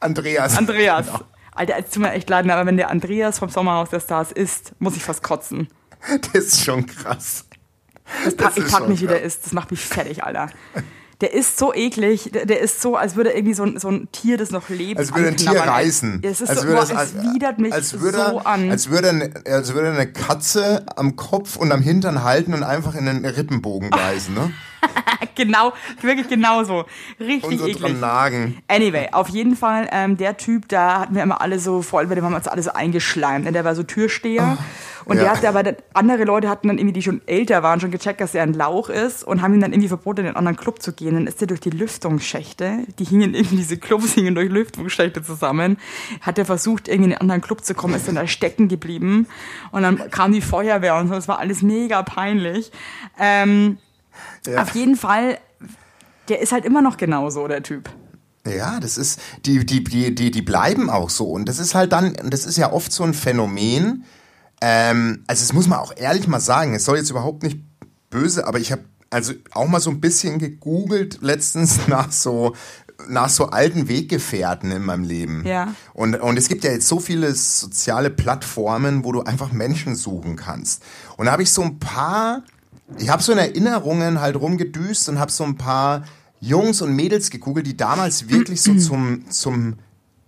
Andreas. 0.00 0.56
Andreas. 0.56 1.06
Alter, 1.54 1.74
es 1.78 1.90
tut 1.90 2.02
mir 2.02 2.12
echt 2.12 2.28
leid, 2.30 2.48
aber 2.48 2.66
wenn 2.66 2.76
der 2.76 2.90
Andreas 2.90 3.38
vom 3.38 3.48
Sommerhaus 3.48 3.90
der 3.90 4.00
Stars 4.00 4.32
isst, 4.32 4.72
muss 4.78 4.96
ich 4.96 5.04
fast 5.04 5.22
kotzen. 5.22 5.68
Das 6.32 6.42
ist 6.44 6.64
schon 6.64 6.86
krass. 6.86 7.44
Das 8.24 8.36
Das 8.36 8.56
ich 8.56 8.64
ist 8.64 8.72
pack 8.72 8.88
mich, 8.88 9.00
wie 9.02 9.06
der 9.06 9.18
krass. 9.20 9.26
isst. 9.34 9.46
Das 9.46 9.52
macht 9.52 9.70
mich 9.70 9.80
fertig, 9.84 10.24
Alter. 10.24 10.50
Der 11.20 11.32
ist 11.32 11.58
so 11.58 11.72
eklig. 11.72 12.30
Der, 12.32 12.46
der 12.46 12.60
ist 12.60 12.80
so, 12.80 12.96
als 12.96 13.16
würde 13.16 13.30
irgendwie 13.30 13.54
so 13.54 13.64
ein, 13.64 13.78
so 13.78 13.88
ein 13.88 14.08
Tier, 14.12 14.36
das 14.36 14.50
noch 14.50 14.68
lebt. 14.68 14.98
Als 14.98 15.14
würde 15.14 15.28
ein 15.28 15.36
Tier 15.36 15.60
reißen. 15.60 16.20
Es 16.22 16.40
ist 16.40 16.50
als 16.50 16.60
so, 16.60 16.66
würde 16.66 16.76
boah, 16.76 16.82
es, 16.84 16.90
es 16.90 16.96
als, 16.96 17.14
widert 17.14 17.58
mich 17.58 17.72
als 17.72 18.00
würde, 18.00 18.18
so 18.18 18.38
an. 18.38 18.70
Als 18.70 18.90
würde, 18.90 19.08
eine, 19.10 19.32
als 19.46 19.74
würde 19.74 19.90
eine 19.90 20.12
Katze 20.12 20.84
am 20.96 21.16
Kopf 21.16 21.56
und 21.56 21.72
am 21.72 21.82
Hintern 21.82 22.24
halten 22.24 22.54
und 22.54 22.62
einfach 22.62 22.94
in 22.94 23.06
den 23.06 23.24
Rippenbogen 23.24 23.90
beißen, 23.90 24.34
ne? 24.34 24.52
genau, 25.34 25.72
wirklich 26.00 26.28
genauso. 26.28 26.84
Richtig 27.20 27.44
Und 27.44 27.58
so 27.58 27.66
eklig. 27.66 27.82
dran 27.82 28.00
nagen. 28.00 28.62
Anyway, 28.68 29.08
auf 29.12 29.28
jeden 29.28 29.56
Fall, 29.56 29.88
ähm, 29.92 30.16
der 30.16 30.36
Typ, 30.36 30.68
da 30.68 31.00
hatten 31.00 31.14
wir 31.14 31.22
immer 31.22 31.40
alle 31.40 31.58
so, 31.58 31.82
vor 31.82 32.00
allem 32.00 32.08
bei 32.08 32.14
dem 32.14 32.24
haben 32.24 32.32
wir 32.32 32.36
uns 32.36 32.48
alle 32.48 32.62
so 32.62 32.72
eingeschleimt. 32.72 33.44
Ne? 33.44 33.52
Der 33.52 33.64
war 33.64 33.74
so 33.74 33.82
Türsteher. 33.82 34.58
und 35.04 35.16
ja. 35.16 35.24
der 35.24 35.32
hatte 35.32 35.48
aber, 35.48 35.76
andere 35.92 36.24
Leute 36.24 36.48
hatten 36.48 36.68
dann 36.68 36.78
irgendwie, 36.78 36.94
die 36.94 37.02
schon 37.02 37.20
älter 37.26 37.62
waren, 37.62 37.80
schon 37.80 37.90
gecheckt, 37.90 38.20
dass 38.20 38.34
er 38.34 38.42
ein 38.42 38.54
Lauch 38.54 38.88
ist 38.88 39.24
und 39.24 39.42
haben 39.42 39.54
ihm 39.54 39.60
dann 39.60 39.72
irgendwie 39.72 39.88
verboten, 39.88 40.20
in 40.20 40.26
einen 40.28 40.36
anderen 40.36 40.56
Club 40.56 40.82
zu 40.82 40.92
gehen. 40.92 41.14
Dann 41.14 41.26
ist 41.26 41.40
er 41.40 41.46
durch 41.46 41.60
die 41.60 41.70
Lüftungsschächte, 41.70 42.86
die 42.98 43.04
hingen 43.04 43.34
irgendwie, 43.34 43.56
diese 43.64 43.76
Clubs 43.76 44.12
hingen 44.12 44.34
durch 44.34 44.50
Lüftungsschächte 44.50 45.22
zusammen, 45.22 45.78
hat 46.20 46.38
er 46.38 46.44
versucht, 46.44 46.88
irgendwie 46.88 47.10
in 47.10 47.12
einen 47.12 47.20
anderen 47.20 47.40
Club 47.40 47.64
zu 47.64 47.74
kommen, 47.74 47.94
ist 47.94 48.08
dann 48.08 48.14
da 48.14 48.26
stecken 48.26 48.68
geblieben. 48.68 49.26
Und 49.72 49.82
dann 49.82 50.10
kam 50.10 50.32
die 50.32 50.40
Feuerwehr 50.40 50.96
und 50.96 51.08
so, 51.08 51.14
es 51.14 51.28
war 51.28 51.38
alles 51.38 51.62
mega 51.62 52.02
peinlich. 52.02 52.70
Ähm, 53.18 53.78
Ja. 54.46 54.62
Auf 54.62 54.74
jeden 54.74 54.96
Fall, 54.96 55.38
der 56.28 56.40
ist 56.40 56.52
halt 56.52 56.64
immer 56.64 56.82
noch 56.82 56.96
genauso, 56.96 57.48
der 57.48 57.62
Typ. 57.62 57.88
Ja, 58.46 58.78
das 58.78 58.98
ist, 58.98 59.20
die, 59.46 59.64
die, 59.64 59.82
die, 59.82 60.14
die, 60.14 60.30
die 60.30 60.42
bleiben 60.42 60.90
auch 60.90 61.08
so. 61.08 61.26
Und 61.30 61.48
das 61.48 61.58
ist 61.58 61.74
halt 61.74 61.92
dann, 61.92 62.14
das 62.24 62.44
ist 62.44 62.58
ja 62.58 62.72
oft 62.72 62.92
so 62.92 63.02
ein 63.04 63.14
Phänomen. 63.14 64.04
Ähm, 64.60 65.24
also, 65.26 65.42
das 65.42 65.52
muss 65.52 65.66
man 65.66 65.78
auch 65.78 65.92
ehrlich 65.96 66.28
mal 66.28 66.40
sagen. 66.40 66.74
Es 66.74 66.84
soll 66.84 66.98
jetzt 66.98 67.10
überhaupt 67.10 67.42
nicht 67.42 67.60
böse, 68.10 68.46
aber 68.46 68.58
ich 68.58 68.70
habe 68.70 68.84
also 69.10 69.32
auch 69.52 69.68
mal 69.68 69.80
so 69.80 69.90
ein 69.90 70.00
bisschen 70.00 70.38
gegoogelt 70.38 71.18
letztens 71.22 71.80
nach 71.88 72.12
so 72.12 72.54
nach 73.08 73.28
so 73.28 73.46
alten 73.46 73.88
Weggefährten 73.88 74.70
in 74.70 74.82
meinem 74.82 75.04
Leben. 75.04 75.44
Ja. 75.46 75.74
Und, 75.92 76.14
und 76.14 76.38
es 76.38 76.48
gibt 76.48 76.64
ja 76.64 76.70
jetzt 76.70 76.88
so 76.88 77.00
viele 77.00 77.34
soziale 77.34 78.10
Plattformen, 78.10 79.04
wo 79.04 79.12
du 79.12 79.22
einfach 79.22 79.52
Menschen 79.52 79.96
suchen 79.96 80.36
kannst. 80.36 80.82
Und 81.16 81.26
da 81.26 81.32
habe 81.32 81.42
ich 81.42 81.50
so 81.50 81.62
ein 81.62 81.78
paar, 81.78 82.42
ich 82.98 83.08
habe 83.08 83.22
so 83.22 83.32
in 83.32 83.38
Erinnerungen 83.38 84.20
halt 84.20 84.36
rumgedüst 84.36 85.08
und 85.08 85.18
habe 85.18 85.32
so 85.32 85.44
ein 85.44 85.56
paar 85.56 86.04
Jungs 86.40 86.82
und 86.82 86.94
Mädels 86.94 87.30
gegoogelt, 87.30 87.66
die 87.66 87.76
damals 87.76 88.28
wirklich 88.28 88.60
so 88.62 88.74
zum, 88.74 89.28
zum, 89.30 89.78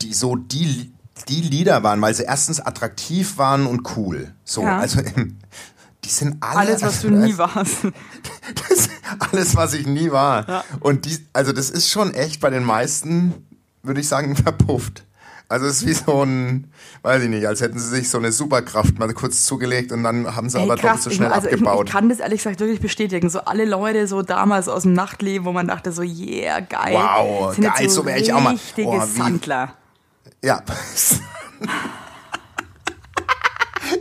die 0.00 0.14
so 0.14 0.36
die, 0.36 0.92
die 1.28 1.42
Lieder 1.42 1.82
waren, 1.82 2.00
weil 2.00 2.14
sie 2.14 2.22
erstens 2.24 2.60
attraktiv 2.60 3.36
waren 3.38 3.66
und 3.66 3.96
cool. 3.96 4.32
So, 4.44 4.62
Ja. 4.62 4.78
also 4.78 5.00
die 6.04 6.08
sind 6.08 6.36
alle. 6.40 6.58
Alles, 6.60 6.82
was 6.82 7.02
du 7.02 7.10
nie 7.10 7.36
warst. 7.36 7.78
das, 8.68 8.88
alles, 9.18 9.56
was 9.56 9.74
ich 9.74 9.86
nie 9.86 10.10
war. 10.10 10.64
Und 10.80 11.04
die, 11.04 11.18
also 11.32 11.52
das 11.52 11.68
ist 11.70 11.90
schon 11.90 12.14
echt 12.14 12.40
bei 12.40 12.50
den 12.50 12.64
meisten, 12.64 13.34
würde 13.82 14.00
ich 14.00 14.08
sagen, 14.08 14.34
verpufft. 14.36 15.04
Also 15.48 15.66
es 15.66 15.82
ist 15.82 15.86
wie 15.86 15.92
so 15.92 16.24
ein, 16.24 16.72
weiß 17.02 17.22
ich 17.22 17.28
nicht, 17.28 17.46
als 17.46 17.60
hätten 17.60 17.78
sie 17.78 17.88
sich 17.88 18.10
so 18.10 18.18
eine 18.18 18.32
Superkraft 18.32 18.98
mal 18.98 19.12
kurz 19.14 19.44
zugelegt 19.46 19.92
und 19.92 20.02
dann 20.02 20.34
haben 20.34 20.48
sie 20.48 20.58
Ey, 20.58 20.64
aber 20.64 20.74
krass, 20.74 20.82
doppelt 20.82 21.02
so 21.04 21.10
ich- 21.10 21.16
schnell 21.16 21.30
also 21.32 21.46
ich, 21.46 21.52
abgebaut. 21.54 21.86
ich 21.86 21.92
kann 21.92 22.08
das 22.08 22.18
ehrlich 22.18 22.40
gesagt 22.42 22.58
wirklich 22.58 22.80
bestätigen. 22.80 23.30
So 23.30 23.38
alle 23.40 23.64
Leute 23.64 24.08
so 24.08 24.22
damals 24.22 24.66
aus 24.68 24.82
dem 24.82 24.94
Nachtleben, 24.94 25.44
wo 25.46 25.52
man 25.52 25.68
dachte 25.68 25.92
so, 25.92 26.02
yeah, 26.02 26.58
geil. 26.60 26.94
Wow, 26.94 27.54
sind 27.54 27.62
geil, 27.62 27.88
so 27.88 28.04
wär 28.04 28.16
ich 28.16 28.32
auch 28.32 28.40
mal. 28.40 28.54
Richtige 28.54 28.88
Oh, 28.88 29.00
Sandler. 29.06 29.74
ja. 30.42 30.62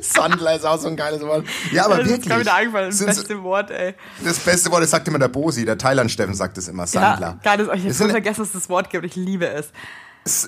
Sandler 0.02 0.56
ist 0.56 0.66
auch 0.66 0.80
so 0.80 0.88
ein 0.88 0.96
geiles 0.96 1.22
Wort. 1.22 1.46
Ja, 1.72 1.86
aber 1.86 1.98
Das 1.98 2.06
ist 2.06 2.10
wirklich. 2.12 2.28
gerade 2.30 2.42
wieder 2.42 2.54
eingefallen, 2.56 2.90
das 2.90 2.98
so- 3.00 3.06
beste 3.06 3.44
Wort, 3.44 3.70
ey. 3.70 3.94
das 4.24 4.40
beste 4.40 4.72
Wort, 4.72 4.82
das 4.82 4.90
sagt 4.90 5.08
immer 5.08 5.20
der 5.20 5.28
Bosi, 5.28 5.64
der 5.64 5.78
Thailand-Steffen 5.78 6.34
sagt 6.34 6.58
es 6.58 6.68
immer, 6.68 6.88
Sandler. 6.88 7.40
Ja, 7.44 7.56
geil, 7.56 7.70
ich 7.76 7.84
habe 8.00 8.10
vergessen, 8.10 8.40
dass 8.40 8.48
es 8.48 8.54
das 8.54 8.70
Wort 8.70 8.90
gibt. 8.90 9.06
Ich 9.06 9.16
liebe 9.16 9.48
es. 9.48 9.68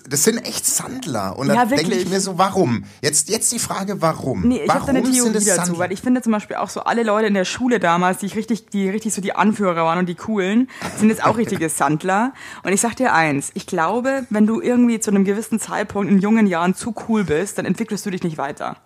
Das 0.09 0.23
sind 0.23 0.39
echt 0.39 0.65
Sandler. 0.65 1.37
Und 1.37 1.49
Ja, 1.49 1.53
da 1.53 1.65
denke 1.65 1.93
ich 1.93 2.09
mir 2.09 2.19
so, 2.19 2.39
warum? 2.39 2.85
Jetzt, 3.03 3.29
jetzt 3.29 3.51
die 3.51 3.59
Frage, 3.59 4.01
warum? 4.01 4.41
Nee, 4.47 4.63
ich 4.63 4.69
habe 4.71 4.81
da 4.81 4.87
eine 4.87 5.03
Theorie 5.03 5.33
dazu, 5.33 5.43
Sandler? 5.43 5.77
weil 5.77 5.91
ich 5.91 6.01
finde 6.01 6.23
zum 6.23 6.31
Beispiel 6.31 6.55
auch 6.55 6.69
so 6.69 6.81
alle 6.81 7.03
Leute 7.03 7.27
in 7.27 7.35
der 7.35 7.45
Schule 7.45 7.79
damals, 7.79 8.17
die 8.17 8.25
ich 8.25 8.35
richtig, 8.35 8.69
die 8.71 8.89
richtig 8.89 9.13
so 9.13 9.21
die 9.21 9.33
Anführer 9.35 9.75
waren 9.85 9.99
und 9.99 10.09
die 10.09 10.15
coolen, 10.15 10.67
sind 10.97 11.09
jetzt 11.09 11.23
auch 11.23 11.37
richtige 11.37 11.69
Sandler. 11.69 12.33
Und 12.63 12.73
ich 12.73 12.81
sag 12.81 12.95
dir 12.95 13.13
eins, 13.13 13.51
ich 13.53 13.67
glaube, 13.67 14.25
wenn 14.31 14.47
du 14.47 14.61
irgendwie 14.61 14.99
zu 14.99 15.11
einem 15.11 15.25
gewissen 15.25 15.59
Zeitpunkt 15.59 16.09
in 16.11 16.17
jungen 16.21 16.47
Jahren 16.47 16.73
zu 16.73 16.95
cool 17.07 17.23
bist, 17.23 17.59
dann 17.59 17.65
entwickelst 17.67 18.03
du 18.03 18.09
dich 18.09 18.23
nicht 18.23 18.39
weiter. 18.39 18.77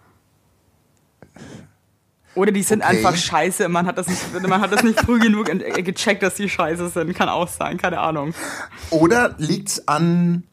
Oder 2.36 2.52
die 2.52 2.64
sind 2.64 2.82
Okay. 2.84 2.98
einfach 2.98 3.16
scheiße, 3.16 3.70
man 3.70 3.86
hat 3.86 3.98
das 3.98 4.08
nicht, 4.08 4.22
man 4.48 4.60
hat 4.60 4.72
das 4.74 4.84
nicht 4.84 5.00
früh 5.00 5.20
genug 5.20 5.48
äh, 5.50 5.82
gecheckt, 5.84 6.22
dass 6.24 6.36
die 6.36 6.50
scheiße 6.50 6.90
sind. 6.90 7.14
Kann 7.14 7.30
auch 7.30 7.48
sein, 7.48 7.78
keine 7.78 8.00
Ahnung. 8.00 8.34
Oder 8.90 9.36
liegt's 9.38 9.88
an, 9.88 10.44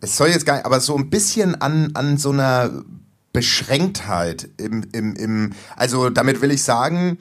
es 0.00 0.16
soll 0.16 0.28
jetzt 0.28 0.46
gar 0.46 0.54
nicht, 0.56 0.66
aber 0.66 0.80
so 0.80 0.96
ein 0.96 1.10
bisschen 1.10 1.60
an, 1.60 1.90
an 1.94 2.18
so 2.18 2.30
einer 2.30 2.84
Beschränktheit 3.32 4.48
im, 4.56 4.84
im, 4.92 5.14
im, 5.16 5.52
also 5.76 6.10
damit 6.10 6.40
will 6.40 6.50
ich 6.50 6.62
sagen, 6.62 7.18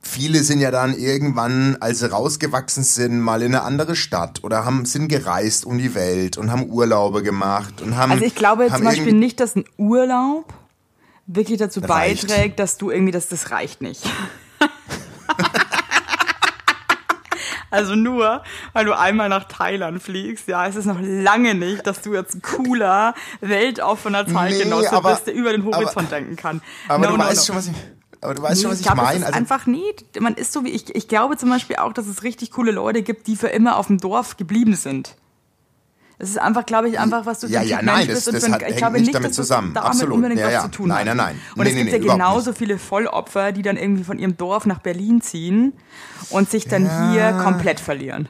viele 0.00 0.42
sind 0.42 0.60
ja 0.60 0.70
dann 0.70 0.96
irgendwann, 0.96 1.76
als 1.80 2.00
sie 2.00 2.10
rausgewachsen 2.10 2.82
sind, 2.82 3.20
mal 3.20 3.42
in 3.42 3.54
eine 3.54 3.62
andere 3.62 3.94
Stadt 3.94 4.42
oder 4.42 4.64
haben, 4.64 4.84
sind 4.84 5.08
gereist 5.08 5.64
um 5.64 5.78
die 5.78 5.94
Welt 5.94 6.36
und 6.36 6.50
haben 6.50 6.68
Urlaube 6.70 7.22
gemacht 7.22 7.80
und 7.80 7.96
haben. 7.96 8.12
Also 8.12 8.24
ich 8.24 8.34
glaube 8.34 8.68
zum 8.68 8.84
Beispiel 8.84 9.12
nicht, 9.12 9.40
dass 9.40 9.54
ein 9.54 9.64
Urlaub 9.76 10.52
wirklich 11.26 11.58
dazu 11.58 11.80
Reicht. 11.80 12.26
beiträgt, 12.26 12.58
dass 12.58 12.76
du 12.78 12.90
irgendwie, 12.90 13.12
dass 13.12 13.28
das 13.28 13.50
reicht 13.50 13.80
nicht. 13.80 14.02
Also 17.72 17.94
nur, 17.94 18.42
weil 18.74 18.84
du 18.84 18.96
einmal 18.96 19.28
nach 19.28 19.44
Thailand 19.44 20.02
fliegst, 20.02 20.46
ja, 20.46 20.66
es 20.66 20.76
ist 20.76 20.84
noch 20.84 20.98
lange 21.00 21.54
nicht, 21.54 21.86
dass 21.86 22.02
du 22.02 22.14
jetzt 22.14 22.42
cooler, 22.42 23.14
weltoffener 23.40 24.26
Zeitgenosse 24.26 24.82
Nee, 24.90 24.96
aber- 24.96 25.10
bist, 25.12 25.26
der 25.26 25.34
über 25.34 25.52
den 25.52 25.64
Horizont 25.64 25.96
aber- 26.08 26.16
denken 26.16 26.36
kann. 26.36 26.60
Aber 26.88 27.06
No, 27.06 27.12
du 27.12 27.16
no, 27.18 27.24
weißt 27.24 27.36
no. 27.38 27.44
schon, 27.46 27.56
was 27.56 27.66
ich, 27.68 27.74
aber 28.20 28.34
du 28.34 28.42
weißt 28.42 28.62
schon, 28.62 28.70
was 28.70 28.80
ich 28.80 28.86
glaube, 28.86 29.00
es 29.00 29.06
meine. 29.06 29.18
ist 29.20 29.24
Also, 29.26 29.38
einfach 29.38 29.66
nie, 29.66 29.84
man 30.20 30.34
ist 30.34 30.52
so 30.52 30.64
wie 30.64 30.70
ich. 30.70 30.94
Ich 30.94 31.08
glaube 31.08 31.36
zum 31.36 31.48
Beispiel 31.50 31.76
auch, 31.76 31.92
dass 31.92 32.06
es 32.06 32.22
richtig 32.22 32.50
coole 32.52 32.72
Leute 32.72 33.02
gibt, 33.02 33.26
die 33.26 33.36
für 33.36 33.48
immer 33.48 33.76
auf 33.76 33.86
dem 33.88 33.98
Dorf 33.98 34.36
geblieben 34.36 34.74
sind. 34.76 35.16
Es 36.22 36.30
ist 36.30 36.38
einfach, 36.38 36.64
glaube 36.64 36.88
ich, 36.88 37.00
einfach, 37.00 37.26
was 37.26 37.40
du 37.40 37.48
Ja, 37.48 37.62
ja, 37.62 37.82
nein, 37.82 38.06
das- 38.06 38.26
das 38.26 38.44
ein- 38.44 38.52
hat- 38.52 38.62
ich 38.62 38.68
hängt 38.68 38.76
glaube 38.78 38.92
nicht 38.92 39.06
nicht, 39.06 39.14
damit 39.16 39.30
dass 39.30 39.36
das 39.38 39.46
zusammen. 39.48 39.74
damit 39.74 39.90
Absolut. 39.90 40.14
unbedingt 40.14 40.38
Ja, 40.40 40.46
was 40.46 40.52
ja. 40.52 40.62
zu 40.62 40.68
tun 40.68 40.88
Nein, 40.88 40.98
hat. 41.00 41.06
nein, 41.06 41.16
nein. 41.16 41.40
Und 41.56 41.64
Nee, 41.64 41.70
es 41.70 41.74
nee, 41.74 41.84
gibt 41.90 42.00
nee, 42.02 42.06
ja 42.06 42.12
genauso 42.14 42.52
viele 42.52 42.78
Vollopfer, 42.78 43.50
die 43.50 43.62
dann 43.62 43.76
irgendwie 43.76 44.04
von 44.04 44.18
ihrem 44.20 44.36
Dorf 44.36 44.64
nach 44.64 44.78
Berlin 44.78 45.20
ziehen 45.20 45.72
und 46.30 46.48
sich 46.48 46.68
dann 46.68 47.10
hier 47.12 47.32
komplett 47.42 47.80
verlieren. 47.80 48.28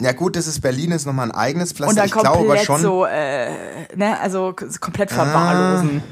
ja 0.00 0.12
gut, 0.12 0.34
das 0.34 0.46
ist 0.46 0.62
Berlin, 0.62 0.92
ist 0.92 1.04
nochmal 1.04 1.28
ein 1.30 1.34
eigenes 1.36 1.72
Pflaster. 1.74 1.90
Und 1.90 1.96
dann 1.98 2.06
ich 2.06 2.12
glaube 2.12 2.38
komplett 2.38 2.64
schon, 2.64 2.80
so, 2.80 3.04
äh, 3.04 3.50
ne, 3.96 4.18
also 4.18 4.56
komplett 4.80 5.10
verwahrlosen. 5.10 6.02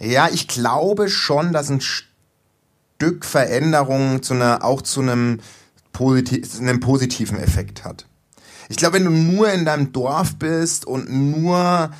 ja, 0.00 0.28
ich 0.32 0.48
glaube 0.48 1.08
schon, 1.08 1.52
dass 1.52 1.70
ein 1.70 1.80
Stück 1.80 3.24
Veränderung 3.24 4.22
zu 4.24 4.34
einer, 4.34 4.64
auch 4.64 4.82
zu 4.82 5.00
einem, 5.00 5.38
positi 5.92 6.42
einem 6.60 6.80
positiven 6.80 7.38
Effekt 7.38 7.84
hat. 7.84 8.06
Ich 8.68 8.76
glaube, 8.76 8.94
wenn 8.96 9.04
du 9.04 9.10
nur 9.10 9.50
in 9.52 9.64
deinem 9.64 9.92
Dorf 9.92 10.36
bist 10.36 10.84
und 10.86 11.10
nur, 11.10 11.90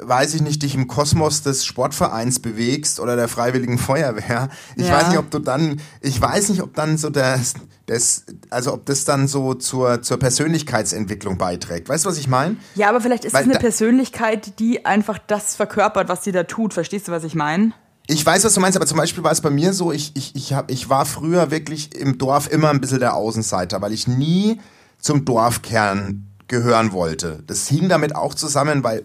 weiß 0.00 0.34
ich 0.34 0.42
nicht, 0.42 0.62
dich 0.62 0.74
im 0.74 0.86
Kosmos 0.86 1.42
des 1.42 1.64
Sportvereins 1.66 2.40
bewegst 2.40 3.00
oder 3.00 3.16
der 3.16 3.28
Freiwilligen 3.28 3.78
Feuerwehr, 3.78 4.48
ich 4.76 4.86
Ja. 4.88 4.92
weiß 5.00 5.08
nicht, 5.08 5.18
ob 5.18 5.30
du 5.30 5.38
dann, 5.38 5.80
ich 6.00 6.20
weiß 6.20 6.50
nicht, 6.50 6.62
ob 6.62 6.74
dann 6.74 6.98
so 6.98 7.10
das, 7.10 7.54
das 7.86 8.24
also 8.50 8.74
ob 8.74 8.86
das 8.86 9.04
dann 9.04 9.28
so 9.28 9.54
zur, 9.54 10.02
zur 10.02 10.18
Persönlichkeitsentwicklung 10.18 11.38
beiträgt. 11.38 11.88
Weißt 11.88 12.04
du, 12.04 12.10
was 12.10 12.18
ich 12.18 12.28
meine? 12.28 12.56
Ja, 12.74 12.88
aber 12.90 13.00
vielleicht 13.00 13.24
ist 13.24 13.32
Weil 13.32 13.42
es 13.42 13.46
eine 13.46 13.54
da- 13.54 13.60
Persönlichkeit, 13.60 14.58
die 14.58 14.84
einfach 14.84 15.18
das 15.26 15.56
verkörpert, 15.56 16.08
was 16.08 16.24
sie 16.24 16.32
da 16.32 16.44
tut. 16.44 16.74
Verstehst 16.74 17.08
du, 17.08 17.12
was 17.12 17.24
ich 17.24 17.34
meine? 17.34 17.72
Ich 18.06 18.24
weiß, 18.26 18.44
was 18.44 18.54
du 18.54 18.60
meinst, 18.60 18.76
aber 18.76 18.86
zum 18.86 18.98
Beispiel 18.98 19.22
war 19.22 19.30
es 19.32 19.40
bei 19.40 19.50
mir 19.50 19.72
so, 19.72 19.92
ich, 19.92 20.12
ich, 20.16 20.34
ich, 20.34 20.52
hab, 20.52 20.70
ich 20.70 20.88
war 20.88 21.06
früher 21.06 21.50
wirklich 21.52 21.94
im 21.94 22.18
Dorf 22.18 22.50
immer 22.50 22.70
ein 22.70 22.80
bisschen 22.80 22.98
der 23.00 23.14
Außenseiter, 23.14 23.80
weil 23.80 23.92
ich 23.92 24.08
nie 24.08 24.60
zum 25.00 25.24
Dorfkern 25.24 26.26
gehören 26.48 26.92
wollte. 26.92 27.42
Das 27.46 27.68
hing 27.68 27.88
damit 27.88 28.14
auch 28.14 28.34
zusammen, 28.34 28.82
weil 28.84 29.04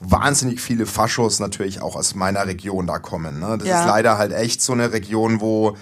wahnsinnig 0.00 0.60
viele 0.60 0.84
Faschos 0.86 1.40
natürlich 1.40 1.80
auch 1.80 1.96
aus 1.96 2.14
meiner 2.14 2.46
Region 2.46 2.86
da 2.86 2.98
kommen. 2.98 3.38
Ne? 3.40 3.56
Das 3.58 3.68
Ja. 3.68 3.80
ist 3.80 3.86
leider 3.86 4.18
halt 4.18 4.32
echt 4.32 4.60
so 4.62 4.72
eine 4.72 4.92
Region, 4.92 5.40
wo 5.40 5.76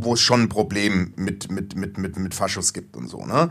wo 0.00 0.14
es 0.14 0.20
schon 0.20 0.42
ein 0.42 0.48
Problem 0.50 1.14
mit, 1.16 1.50
mit, 1.50 1.76
mit, 1.76 1.96
mit, 1.96 2.18
mit 2.18 2.34
Faschos 2.34 2.74
gibt 2.74 2.94
und 2.94 3.08
so, 3.08 3.24
ne? 3.24 3.48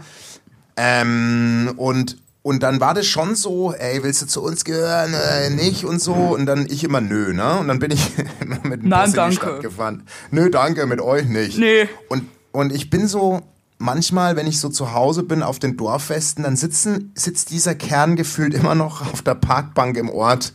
Ähm, 0.76 1.74
und, 1.78 2.17
und 2.43 2.62
dann 2.62 2.80
war 2.80 2.93
das 2.93 3.08
schon 3.08 3.36
so, 3.36 3.74
ey, 3.74 4.04
willst 4.04 4.22
du 4.22 4.26
zu 4.28 4.43
uns 4.43 4.63
gehören, 4.63 5.13
äh, 5.13 5.50
nicht 5.50 5.86
und 5.86 6.00
so? 6.02 6.13
Und 6.13 6.46
dann 6.46 6.67
ich 6.69 6.84
immer, 6.84 7.02
nö, 7.02 7.34
ne? 7.34 7.58
Und 7.60 7.67
dann 7.69 7.80
bin 7.80 7.89
ich 7.91 8.12
immer 8.39 8.60
mit 8.63 8.84
dem 8.84 8.89
Nein, 8.89 9.12
Bus 9.12 9.17
in 9.24 9.30
die. 9.32 9.36
Stadt 9.36 9.62
gefahren. 9.62 10.04
Nö, 10.32 10.50
danke, 10.52 10.86
mit 10.86 11.02
euch 11.02 11.26
nicht. 11.26 11.58
Nee. 11.58 11.88
Und, 12.10 12.24
und 12.52 12.72
ich 12.72 12.89
bin 12.89 13.08
so, 13.08 13.41
manchmal, 13.84 14.36
wenn 14.36 14.48
ich 14.48 14.60
so 14.60 14.69
zu 14.69 14.93
Hause 14.93 15.24
bin 15.24 15.43
auf 15.43 15.60
den 15.60 15.78
Dorffesten, 15.78 16.43
dann 16.43 16.56
sitzen, 16.56 17.12
sitzt 17.15 17.52
dieser 17.52 17.76
Kern 17.76 18.15
gefühlt 18.15 18.54
immer 18.54 18.76
noch 18.76 19.02
auf 19.13 19.22
der 19.22 19.36
Parkbank 19.36 19.98
im 19.98 20.10
Ort. 20.10 20.54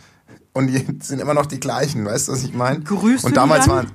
Und 0.54 0.68
die 0.68 0.84
sind 1.02 1.20
immer 1.20 1.34
noch 1.34 1.46
die 1.46 1.60
gleichen, 1.60 2.04
weißt 2.04 2.28
du, 2.28 2.32
was 2.32 2.42
ich 2.42 2.54
meine? 2.54 2.80
Grüßt 2.80 3.24
du 3.24 3.28
Und 3.28 3.36
damals 3.36 3.66
dann? 3.66 3.74
waren. 3.76 3.92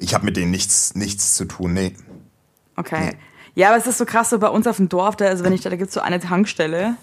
Ich 0.00 0.14
habe 0.14 0.24
mit 0.24 0.36
denen 0.36 0.50
nichts, 0.50 0.94
nichts 0.94 1.34
zu 1.34 1.44
tun, 1.44 1.74
nee. 1.74 1.94
Okay. 2.76 3.12
Ja, 3.54 3.68
aber 3.68 3.76
es 3.78 3.86
ist 3.86 3.98
so 3.98 4.04
krass, 4.04 4.30
so 4.30 4.38
bei 4.38 4.48
uns 4.48 4.66
auf 4.66 4.76
dem 4.76 4.88
Dorf, 4.88 5.16
da, 5.16 5.26
also 5.26 5.44
wenn 5.44 5.52
ich 5.52 5.60
da, 5.62 5.70
da 5.70 5.76
gibt 5.76 5.88
es 5.88 5.94
so 5.94 6.00
eine 6.00 6.18
Tankstelle 6.20 6.96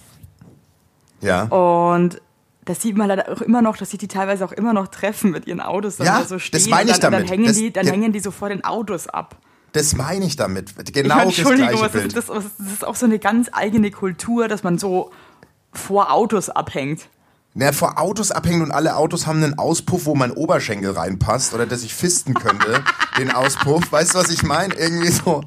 Ja. 1.21 1.43
und 1.45 2.21
das 2.65 2.81
sieht 2.81 2.95
man 2.97 3.07
leider 3.07 3.29
auch 3.31 3.41
immer 3.41 3.61
noch, 3.61 3.77
dass 3.77 3.89
sich 3.91 3.99
die 3.99 4.07
teilweise 4.07 4.45
auch 4.45 4.51
immer 4.51 4.73
noch 4.73 4.87
treffen 4.87 5.31
mit 5.31 5.47
ihren 5.47 5.61
Autos, 5.61 5.97
Ja, 5.97 6.19
da 6.19 6.25
so 6.25 6.39
stehen 6.39 6.59
das 6.59 6.69
meine 6.69 6.89
ich 6.91 6.95
und 6.95 7.03
dann, 7.03 7.11
damit. 7.13 7.29
dann 7.29 7.33
hängen 7.37 7.47
Das- 7.47 7.57
die, 7.57 7.71
dann 7.71 7.85
ge- 7.85 7.93
hängen 7.93 8.11
die 8.13 8.19
so 8.19 8.31
vor 8.31 8.49
den 8.49 8.63
Autos 8.63 9.07
ab. 9.07 9.37
Das 9.73 9.95
meine 9.95 10.25
ich 10.25 10.35
damit. 10.35 10.73
Ich 10.87 10.93
Genau 10.93 11.15
das 11.25 11.37
Entschuldigung, 11.37 11.67
gleiche 11.69 11.83
was 11.83 11.95
ist 11.95 12.01
Bild. 12.01 12.15
das, 12.17 12.29
was, 12.29 12.43
das 12.57 12.73
ist 12.73 12.85
auch 12.85 12.95
so 12.95 13.05
eine 13.05 13.19
ganz 13.19 13.49
eigene 13.51 13.91
Kultur, 13.91 14.47
dass 14.47 14.63
man 14.63 14.77
so 14.77 15.11
vor 15.73 16.11
Autos 16.11 16.49
abhängt. 16.49 17.09
Na, 17.55 17.71
vor 17.71 17.99
Autos 17.99 18.31
abhängen 18.31 18.63
und 18.63 18.71
alle 18.71 18.95
Autos 18.95 19.27
haben 19.27 19.43
einen 19.43 19.59
Auspuff, 19.59 20.05
wo 20.05 20.15
mein 20.15 20.31
Oberschenkel 20.31 20.89
reinpasst 20.91 21.53
oder 21.53 21.67
dass 21.67 21.83
ich 21.83 21.93
fisten 21.93 22.33
könnte, 22.33 22.83
den 23.19 23.29
Auspuff. 23.31 23.91
Weißt 23.91 24.15
du, 24.15 24.17
was 24.19 24.29
ich 24.29 24.41
meine? 24.41 24.73
Irgendwie 24.73 25.09
so 25.11 25.43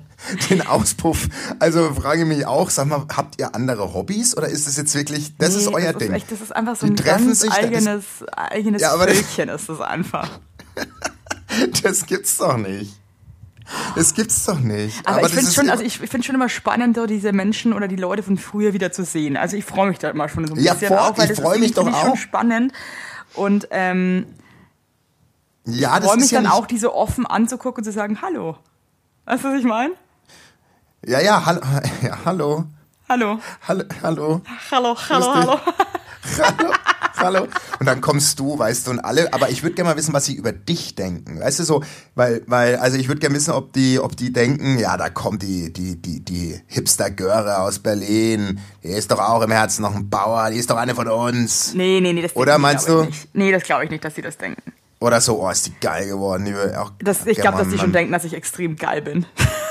den 0.50 0.64
Auspuff. 0.66 1.26
Also 1.58 1.92
frage 1.94 2.22
ich 2.22 2.28
mich 2.28 2.46
auch, 2.46 2.70
sag 2.70 2.86
mal, 2.86 3.06
habt 3.16 3.40
ihr 3.40 3.54
andere 3.56 3.92
Hobbys 3.92 4.36
oder 4.36 4.48
ist 4.48 4.68
das 4.68 4.76
jetzt 4.76 4.94
wirklich, 4.94 5.36
das 5.36 5.54
ist 5.56 5.66
Nee, 5.68 5.74
euer 5.74 5.92
das 5.92 5.98
Ding? 5.98 6.08
Ist 6.10 6.14
echt, 6.16 6.30
das 6.32 6.40
ist 6.42 6.54
einfach 6.54 6.76
so 6.76 6.86
Die 6.86 6.92
ein 6.92 6.96
treffen 6.96 7.26
ganz 7.26 7.40
sich, 7.40 7.50
das- 7.50 7.58
eigenes, 7.58 8.04
eigenes 8.36 8.82
Ja, 8.82 8.92
aber 8.92 9.06
das- 9.06 9.16
Völkchen 9.16 9.48
ist 9.48 9.68
das 9.68 9.80
einfach. 9.80 10.28
Das 11.82 12.06
gibt's 12.06 12.36
doch 12.36 12.56
nicht. 12.56 12.92
Das 13.96 14.14
gibt's 14.14 14.44
doch 14.44 14.60
nicht. 14.60 15.06
Aber, 15.06 15.18
ich 15.18 15.22
das 15.22 15.32
finde 15.32 15.52
schon, 15.52 15.64
immer- 15.64 15.72
also 15.72 15.84
ich, 15.84 16.00
ich 16.02 16.10
finde 16.10 16.26
schon 16.26 16.34
immer 16.34 16.48
spannend, 16.48 16.96
so 16.96 17.06
diese 17.06 17.32
Menschen 17.32 17.72
oder 17.72 17.88
die 17.88 17.96
Leute 17.96 18.22
von 18.22 18.36
früher 18.38 18.72
wieder 18.72 18.92
zu 18.92 19.04
sehen. 19.04 19.36
Also 19.36 19.56
ich 19.56 19.64
freue 19.64 19.88
mich 19.88 19.98
da 19.98 20.10
immer 20.10 20.28
schon 20.28 20.46
so 20.46 20.54
ein 20.54 20.60
Ja, 20.60 20.74
bisschen 20.74 20.88
voll, 20.88 20.98
auch, 20.98 21.18
weil 21.18 21.30
ich 21.30 21.36
das 21.36 21.40
freu 21.44 21.54
ist 21.54 21.60
mich 21.60 21.74
finde 21.74 21.90
doch 21.90 21.96
ich 21.96 22.02
schon 22.02 22.12
auch. 22.12 22.16
spannend. 22.16 22.72
Und 23.34 23.68
ähm, 23.70 24.26
ja, 25.64 25.98
das 25.98 26.08
freue 26.08 26.18
mich 26.18 26.30
ja 26.30 26.40
dann 26.42 26.50
auch, 26.52 26.66
die 26.66 26.78
so 26.78 26.94
offen 26.94 27.26
anzugucken 27.26 27.80
und 27.80 27.84
zu 27.84 27.92
sagen, 27.92 28.20
hallo. 28.22 28.56
Weißt 29.24 29.42
du, 29.44 29.48
was 29.48 29.58
ich 29.58 29.64
meine? 29.64 29.94
Ja, 31.04 31.20
ja, 31.20 31.44
hallo, 31.44 31.60
ja, 32.02 32.18
hallo, 32.24 32.64
Hallo. 33.08 33.38
hallo, 33.66 33.84
hallo. 34.02 34.40
Hallo, 34.70 34.96
hallo. 35.08 35.30
hallo, 35.30 35.60
hallo. 37.18 37.46
Und 37.78 37.86
dann 37.86 38.00
kommst 38.00 38.38
du, 38.38 38.58
weißt 38.58 38.86
du, 38.86 38.92
und 38.92 39.00
alle, 39.00 39.32
aber 39.32 39.50
ich 39.50 39.62
würde 39.62 39.74
gerne 39.74 39.90
mal 39.90 39.96
wissen, 39.96 40.12
was 40.12 40.24
sie 40.24 40.34
über 40.34 40.52
dich 40.52 40.94
denken. 40.94 41.40
Weißt 41.40 41.58
du 41.58 41.64
so, 41.64 41.82
weil, 42.14 42.42
weil, 42.46 42.76
also 42.76 42.96
ich 42.96 43.08
würde 43.08 43.20
gerne 43.20 43.34
wissen, 43.34 43.52
ob 43.52 43.72
die, 43.72 43.98
ob 43.98 44.16
die 44.16 44.32
denken, 44.32 44.78
ja, 44.78 44.96
da 44.96 45.08
kommt 45.10 45.42
die, 45.42 45.72
die, 45.72 46.00
die, 46.00 46.24
die 46.24 46.60
Hipster-Göre 46.66 47.58
aus 47.60 47.78
Berlin, 47.78 48.60
die 48.82 48.88
ist 48.88 49.10
doch 49.10 49.20
auch 49.20 49.42
im 49.42 49.50
Herzen 49.50 49.82
noch 49.82 49.94
ein 49.94 50.08
Bauer, 50.08 50.50
die 50.50 50.58
ist 50.58 50.70
doch 50.70 50.76
eine 50.76 50.94
von 50.94 51.08
uns. 51.08 51.74
Nee, 51.74 52.00
nee, 52.00 52.12
nee, 52.12 52.22
das 52.22 52.34
Oder 52.36 52.58
meinst 52.58 52.88
du? 52.88 53.02
Ich 53.02 53.06
nicht. 53.06 53.34
Nee, 53.34 53.52
das 53.52 53.62
glaube 53.62 53.84
ich 53.84 53.90
nicht, 53.90 54.04
dass 54.04 54.14
sie 54.14 54.22
das 54.22 54.36
denken. 54.38 54.72
Oder 54.98 55.20
so, 55.20 55.42
oh, 55.42 55.50
ist 55.50 55.66
die 55.66 55.74
geil 55.80 56.08
geworden. 56.08 56.46
Die 56.46 56.54
auch, 56.76 56.90
Das, 57.00 57.26
ich 57.26 57.38
glaube, 57.38 57.58
dass 57.58 57.68
die 57.68 57.78
schon 57.78 57.92
denken, 57.92 58.12
dass 58.12 58.24
ich 58.24 58.32
extrem 58.32 58.76
geil 58.76 59.02
bin. 59.02 59.26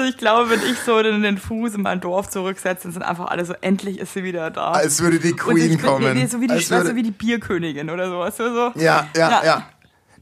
Also 0.00 0.10
ich 0.10 0.16
glaube, 0.16 0.48
wenn 0.50 0.60
ich 0.60 0.78
so 0.78 1.02
den, 1.02 1.22
den 1.22 1.36
Fuß 1.38 1.74
in 1.74 1.82
mein 1.82 2.00
Dorf 2.00 2.30
zurücksetze, 2.30 2.84
dann 2.84 2.92
sind 2.92 3.02
einfach 3.02 3.26
alle 3.26 3.44
so, 3.44 3.52
endlich 3.60 3.98
ist 3.98 4.14
sie 4.14 4.24
wieder 4.24 4.50
da. 4.50 4.72
Als 4.72 5.00
würde 5.02 5.18
die 5.18 5.32
Queen 5.32 5.72
ich 5.72 5.76
bin, 5.78 5.86
kommen. 5.86 6.14
Nee, 6.16 6.26
so 6.26 6.40
wie 6.40 6.46
die, 6.46 6.54
Als 6.54 6.70
würde- 6.70 6.94
wie 6.96 7.02
die 7.02 7.10
Bierkönigin 7.10 7.90
oder 7.90 8.08
sowas. 8.08 8.36
So, 8.38 8.44
so. 8.52 8.72
Ja, 8.80 9.08
ja, 9.14 9.30
Ja. 9.30 9.44
ja. 9.44 9.66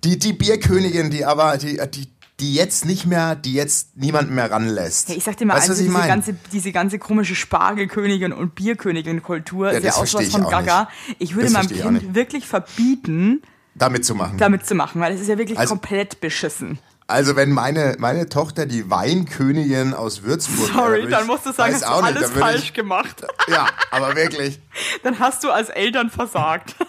Die, 0.04 0.18
die 0.18 0.32
Bierkönigin, 0.32 1.10
die 1.10 1.24
aber, 1.24 1.56
die, 1.58 1.80
die, 1.94 2.08
die 2.40 2.54
jetzt 2.54 2.84
nicht 2.86 3.06
mehr, 3.06 3.34
die 3.36 3.52
jetzt 3.54 3.96
niemanden 3.96 4.34
mehr 4.34 4.50
ranlässt. 4.50 5.08
Ja, 5.10 5.16
ich 5.16 5.24
sag 5.24 5.36
dir 5.36 5.46
mal, 5.46 5.54
weißt 5.54 5.70
also 5.70 5.72
was 5.74 5.78
ich 5.80 5.86
diese, 5.86 5.96
meine? 5.98 6.08
ganze, 6.08 6.36
diese 6.52 6.72
ganze 6.72 6.98
komische 6.98 7.34
Spargelkönigin 7.36 8.32
und 8.32 8.54
Bierkönigin-Kultur 8.56 9.72
Ja, 9.72 9.78
ist 9.78 9.84
ja 9.84 9.92
auch 9.92 9.98
versteh 9.98 10.24
von 10.30 10.42
ich 10.42 10.48
Gaga. 10.48 10.88
Ich 11.18 11.34
würde 11.34 11.44
Das 11.46 11.52
meinem 11.52 11.70
ich 11.70 11.82
Kind 11.82 12.14
wirklich 12.14 12.46
verbieten, 12.46 13.42
Damit 13.74 14.04
zu 14.04 14.14
machen. 14.14 14.38
damit 14.38 14.66
zu 14.66 14.74
machen, 14.74 15.00
weil 15.00 15.12
es 15.14 15.20
ist 15.20 15.28
ja 15.28 15.38
wirklich 15.38 15.58
Also- 15.58 15.74
komplett 15.74 16.20
beschissen. 16.20 16.78
Also 17.10 17.36
wenn 17.36 17.50
meine, 17.52 17.96
meine 17.98 18.28
Tochter 18.28 18.66
die 18.66 18.90
Weinkönigin 18.90 19.94
aus 19.94 20.22
Würzburg 20.24 20.68
wäre, 20.68 20.72
Sorry, 20.76 21.02
würd 21.04 21.12
dann 21.12 21.26
musst 21.26 21.46
du 21.46 21.52
sagen, 21.52 21.72
hast 21.74 21.82
du 21.82 21.88
nicht, 21.88 22.04
alles 22.04 22.34
würd 22.34 22.38
falsch 22.38 22.62
Ich, 22.64 22.74
gemacht. 22.74 23.22
ja, 23.48 23.66
aber 23.90 24.14
wirklich. 24.14 24.60
Dann 25.02 25.18
hast 25.18 25.42
du 25.42 25.50
als 25.50 25.70
Eltern 25.70 26.10
versagt. 26.10 26.74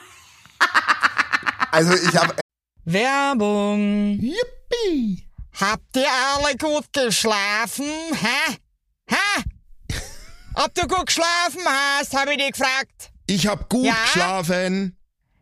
Also 1.71 1.93
ich 1.93 2.17
habe 2.17 2.33
Werbung. 2.85 4.17
Yippie! 4.19 5.23
Habt 5.61 5.95
ihr 5.95 6.07
alle 6.35 6.57
gut 6.57 6.91
geschlafen? 6.91 7.85
Hä? 8.11 8.55
Hä? 9.07 9.43
Ob 10.55 10.73
du 10.73 10.87
gut 10.87 11.05
geschlafen 11.05 11.61
hast, 11.65 12.17
habe 12.17 12.31
ich 12.31 12.37
dich 12.37 12.51
gefragt. 12.53 13.11
Ich 13.27 13.45
hab 13.45 13.69
gut 13.69 13.85
Ja? 13.85 13.93
geschlafen. 14.03 14.97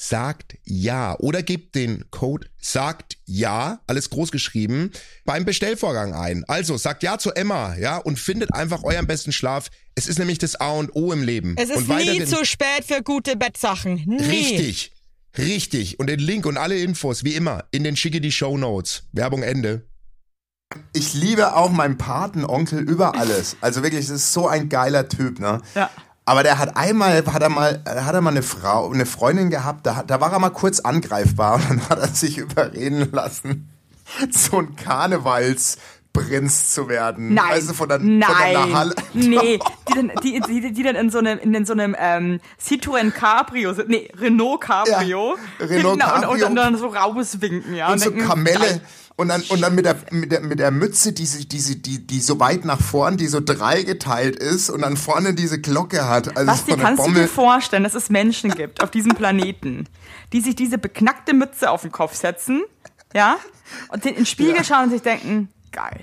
sagt 0.00 0.56
ja 0.64 1.14
oder 1.18 1.42
gebt 1.42 1.74
den 1.74 2.10
Code 2.10 2.48
sagt 2.58 3.18
ja, 3.26 3.80
alles 3.86 4.08
groß 4.08 4.30
geschrieben, 4.30 4.92
beim 5.26 5.44
Bestellvorgang 5.44 6.14
ein. 6.14 6.44
Also 6.48 6.78
sagt 6.78 7.02
ja 7.02 7.18
zu 7.18 7.32
Emma, 7.32 7.76
ja, 7.76 7.98
und 7.98 8.18
findet 8.18 8.54
einfach 8.54 8.82
euren 8.82 9.06
besten 9.06 9.30
Schlaf. 9.30 9.68
Es 9.94 10.06
ist 10.06 10.18
nämlich 10.18 10.38
das 10.38 10.56
A 10.56 10.70
und 10.70 10.94
O 10.96 11.12
im 11.12 11.22
Leben. 11.22 11.54
Es 11.58 11.68
ist 11.68 11.86
nie 11.86 12.24
zu 12.24 12.46
spät 12.46 12.84
für 12.86 13.02
gute 13.02 13.36
Bettsachen. 13.36 14.02
Nie. 14.06 14.24
Richtig. 14.24 14.92
Richtig. 15.36 16.00
Und 16.00 16.08
den 16.08 16.18
Link 16.18 16.46
und 16.46 16.56
alle 16.56 16.78
Infos, 16.78 17.22
wie 17.22 17.34
immer, 17.34 17.64
in 17.70 17.84
den 17.84 17.94
schicke 17.94 18.22
die 18.22 18.32
Show 18.32 18.56
Notes. 18.56 19.04
Werbung 19.12 19.42
Ende. 19.42 19.86
Ich 20.94 21.14
liebe 21.14 21.56
auch 21.56 21.70
meinen 21.70 21.98
Patenonkel 21.98 22.80
über 22.80 23.16
alles. 23.16 23.56
Also 23.60 23.82
wirklich, 23.82 24.06
das 24.06 24.16
ist 24.16 24.32
so 24.32 24.48
ein 24.48 24.68
geiler 24.68 25.08
Typ, 25.08 25.40
ne? 25.40 25.60
Ja. 25.74 25.90
Aber 26.26 26.42
der 26.42 26.58
hat 26.58 26.76
einmal, 26.76 27.24
hat 27.26 27.42
er 27.42 27.48
mal, 27.48 27.82
hat 27.86 28.14
er 28.14 28.20
mal 28.20 28.30
eine 28.30 28.42
Frau, 28.42 28.90
eine 28.92 29.06
Freundin 29.06 29.50
gehabt, 29.50 29.84
da, 29.86 30.02
da 30.06 30.20
war 30.20 30.32
er 30.32 30.38
mal 30.38 30.50
kurz 30.50 30.78
angreifbar 30.80 31.54
und 31.54 31.68
dann 31.68 31.88
hat 31.88 31.98
er 31.98 32.08
sich 32.08 32.38
überreden 32.38 33.08
lassen, 33.10 33.68
so 34.30 34.58
ein 34.58 34.76
Karnevalsprinz 34.76 36.72
zu 36.72 36.88
werden. 36.88 37.34
Nein, 37.34 37.66
du, 37.66 37.72
von 37.74 37.88
der, 37.88 37.98
nein, 37.98 38.22
von 38.28 38.36
der 38.38 38.66
Nahal- 38.66 38.94
nee, 39.14 39.58
die 39.88 39.94
dann, 39.94 40.12
die, 40.22 40.40
die, 40.40 40.72
die 40.72 40.82
dann 40.82 40.96
in 40.96 41.10
so 41.10 41.18
einem, 41.18 41.38
in 41.38 41.64
so 41.64 41.72
einem 41.72 41.96
ähm, 41.98 42.40
Citroën 42.62 43.10
Cabrio, 43.12 43.72
sind- 43.72 43.88
nee, 43.88 44.10
Renault 44.18 44.60
Cabrio, 44.60 45.36
Ja, 45.58 45.66
Renault 45.66 45.70
hinten 45.70 45.86
und, 45.86 45.98
Cabrio. 46.00 46.46
und, 46.46 46.54
dann 46.56 46.76
so 46.76 46.88
rauswinken, 46.88 47.74
ja. 47.74 47.90
und 47.92 47.98
so 48.00 48.10
denken, 48.10 48.26
Kamelle. 48.28 48.58
geil. 48.58 48.80
Und 49.20 49.28
dann, 49.28 49.42
und 49.42 49.60
dann 49.60 49.74
mit 49.74 49.84
der, 49.84 49.96
mit 50.10 50.32
der, 50.32 50.40
mit 50.40 50.58
der 50.58 50.70
Mütze, 50.70 51.12
die, 51.12 51.24
die, 51.26 51.82
die, 51.82 52.06
die 52.06 52.20
so 52.20 52.40
weit 52.40 52.64
nach 52.64 52.80
vorn, 52.80 53.16
die 53.18 53.26
so 53.26 53.40
dreigeteilt 53.40 54.36
ist 54.36 54.70
und 54.70 54.80
dann 54.80 54.96
vorne 54.96 55.34
diese 55.34 55.60
Glocke 55.60 56.08
hat. 56.08 56.34
Also 56.36 56.46
Basti, 56.46 56.74
kannst 56.76 57.00
du 57.00 57.06
Bommel. 57.06 57.22
dir 57.22 57.28
vorstellen, 57.28 57.84
dass 57.84 57.94
es 57.94 58.08
Menschen 58.08 58.50
gibt 58.50 58.82
auf 58.82 58.90
diesem 58.90 59.14
Planeten, 59.14 59.86
die 60.32 60.40
sich 60.40 60.56
diese 60.56 60.78
beknackte 60.78 61.34
Mütze 61.34 61.70
auf 61.70 61.82
den 61.82 61.92
Kopf 61.92 62.14
setzen, 62.14 62.62
ja, 63.14 63.36
und 63.90 64.06
in 64.06 64.14
den 64.14 64.24
Spiegel 64.26 64.56
Ja. 64.56 64.64
schauen 64.64 64.84
und 64.84 64.90
sich 64.90 65.02
denken, 65.02 65.48
geil, 65.70 66.00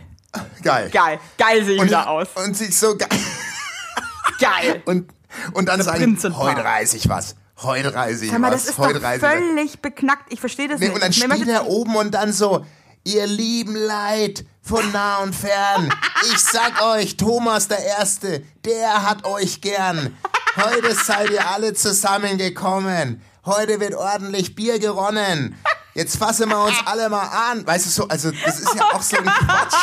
Geil. 0.61 0.89
geil, 0.91 1.19
geil 1.39 1.65
sehe 1.65 1.75
ich 1.75 1.81
Und, 1.81 1.91
da 1.91 2.05
aus, 2.05 2.27
und 2.35 2.55
sich 2.55 2.77
so 2.77 2.95
geil. 2.97 3.09
geil. 4.39 4.81
Und, 4.85 5.09
und 5.53 5.67
dann 5.69 5.81
sagen, 5.81 6.17
heute 6.35 6.63
reiß 6.63 6.93
ich 6.93 7.09
was. 7.09 7.35
Heute 7.63 7.93
reiß 7.95 8.21
ich 8.21 8.29
Sag 8.29 8.39
mal, 8.39 8.51
was. 8.51 8.65
das 8.65 8.71
ist 8.73 8.77
heute 8.77 8.99
doch 8.99 9.09
völlig 9.15 9.79
beknackt, 9.81 10.31
ich 10.31 10.39
verstehe 10.39 10.67
das 10.67 10.79
Nee, 10.79 10.87
nicht. 10.87 10.93
und 10.95 11.01
dann 11.01 11.09
Ich 11.09 11.17
steht 11.17 11.47
er 11.47 11.65
oben 11.65 11.95
und 11.95 12.11
dann 12.13 12.31
so, 12.31 12.63
ihr 13.07 13.25
lieben 13.25 13.75
Leid 13.75 14.45
von 14.61 14.91
nah 14.91 15.19
und 15.19 15.33
fern. 15.33 15.89
Ich 16.23 16.39
sag 16.39 16.81
euch, 16.81 17.15
Thomas 17.15 17.69
der 17.69 17.79
Erste, 17.79 18.43
der 18.65 19.07
hat 19.07 19.23
euch 19.23 19.61
gern. 19.61 20.15
Heute 20.57 20.93
seid 20.93 21.29
ihr 21.29 21.47
alle 21.49 21.73
zusammengekommen. 21.73 23.21
Heute 23.45 23.79
wird 23.79 23.95
ordentlich 23.95 24.55
Bier 24.55 24.77
geronnen. 24.79 25.55
Jetzt 25.93 26.17
fassen 26.17 26.49
wir 26.49 26.59
uns 26.59 26.75
alle 26.85 27.07
mal 27.09 27.27
an. 27.51 27.65
Weißt 27.65 27.85
du 27.85 27.89
so, 27.89 28.07
also 28.09 28.29
das 28.45 28.59
ist 28.59 28.75
ja 28.75 28.83
auch 28.93 29.01
so 29.01 29.15
ein 29.17 29.23
Quatsch. 29.25 29.73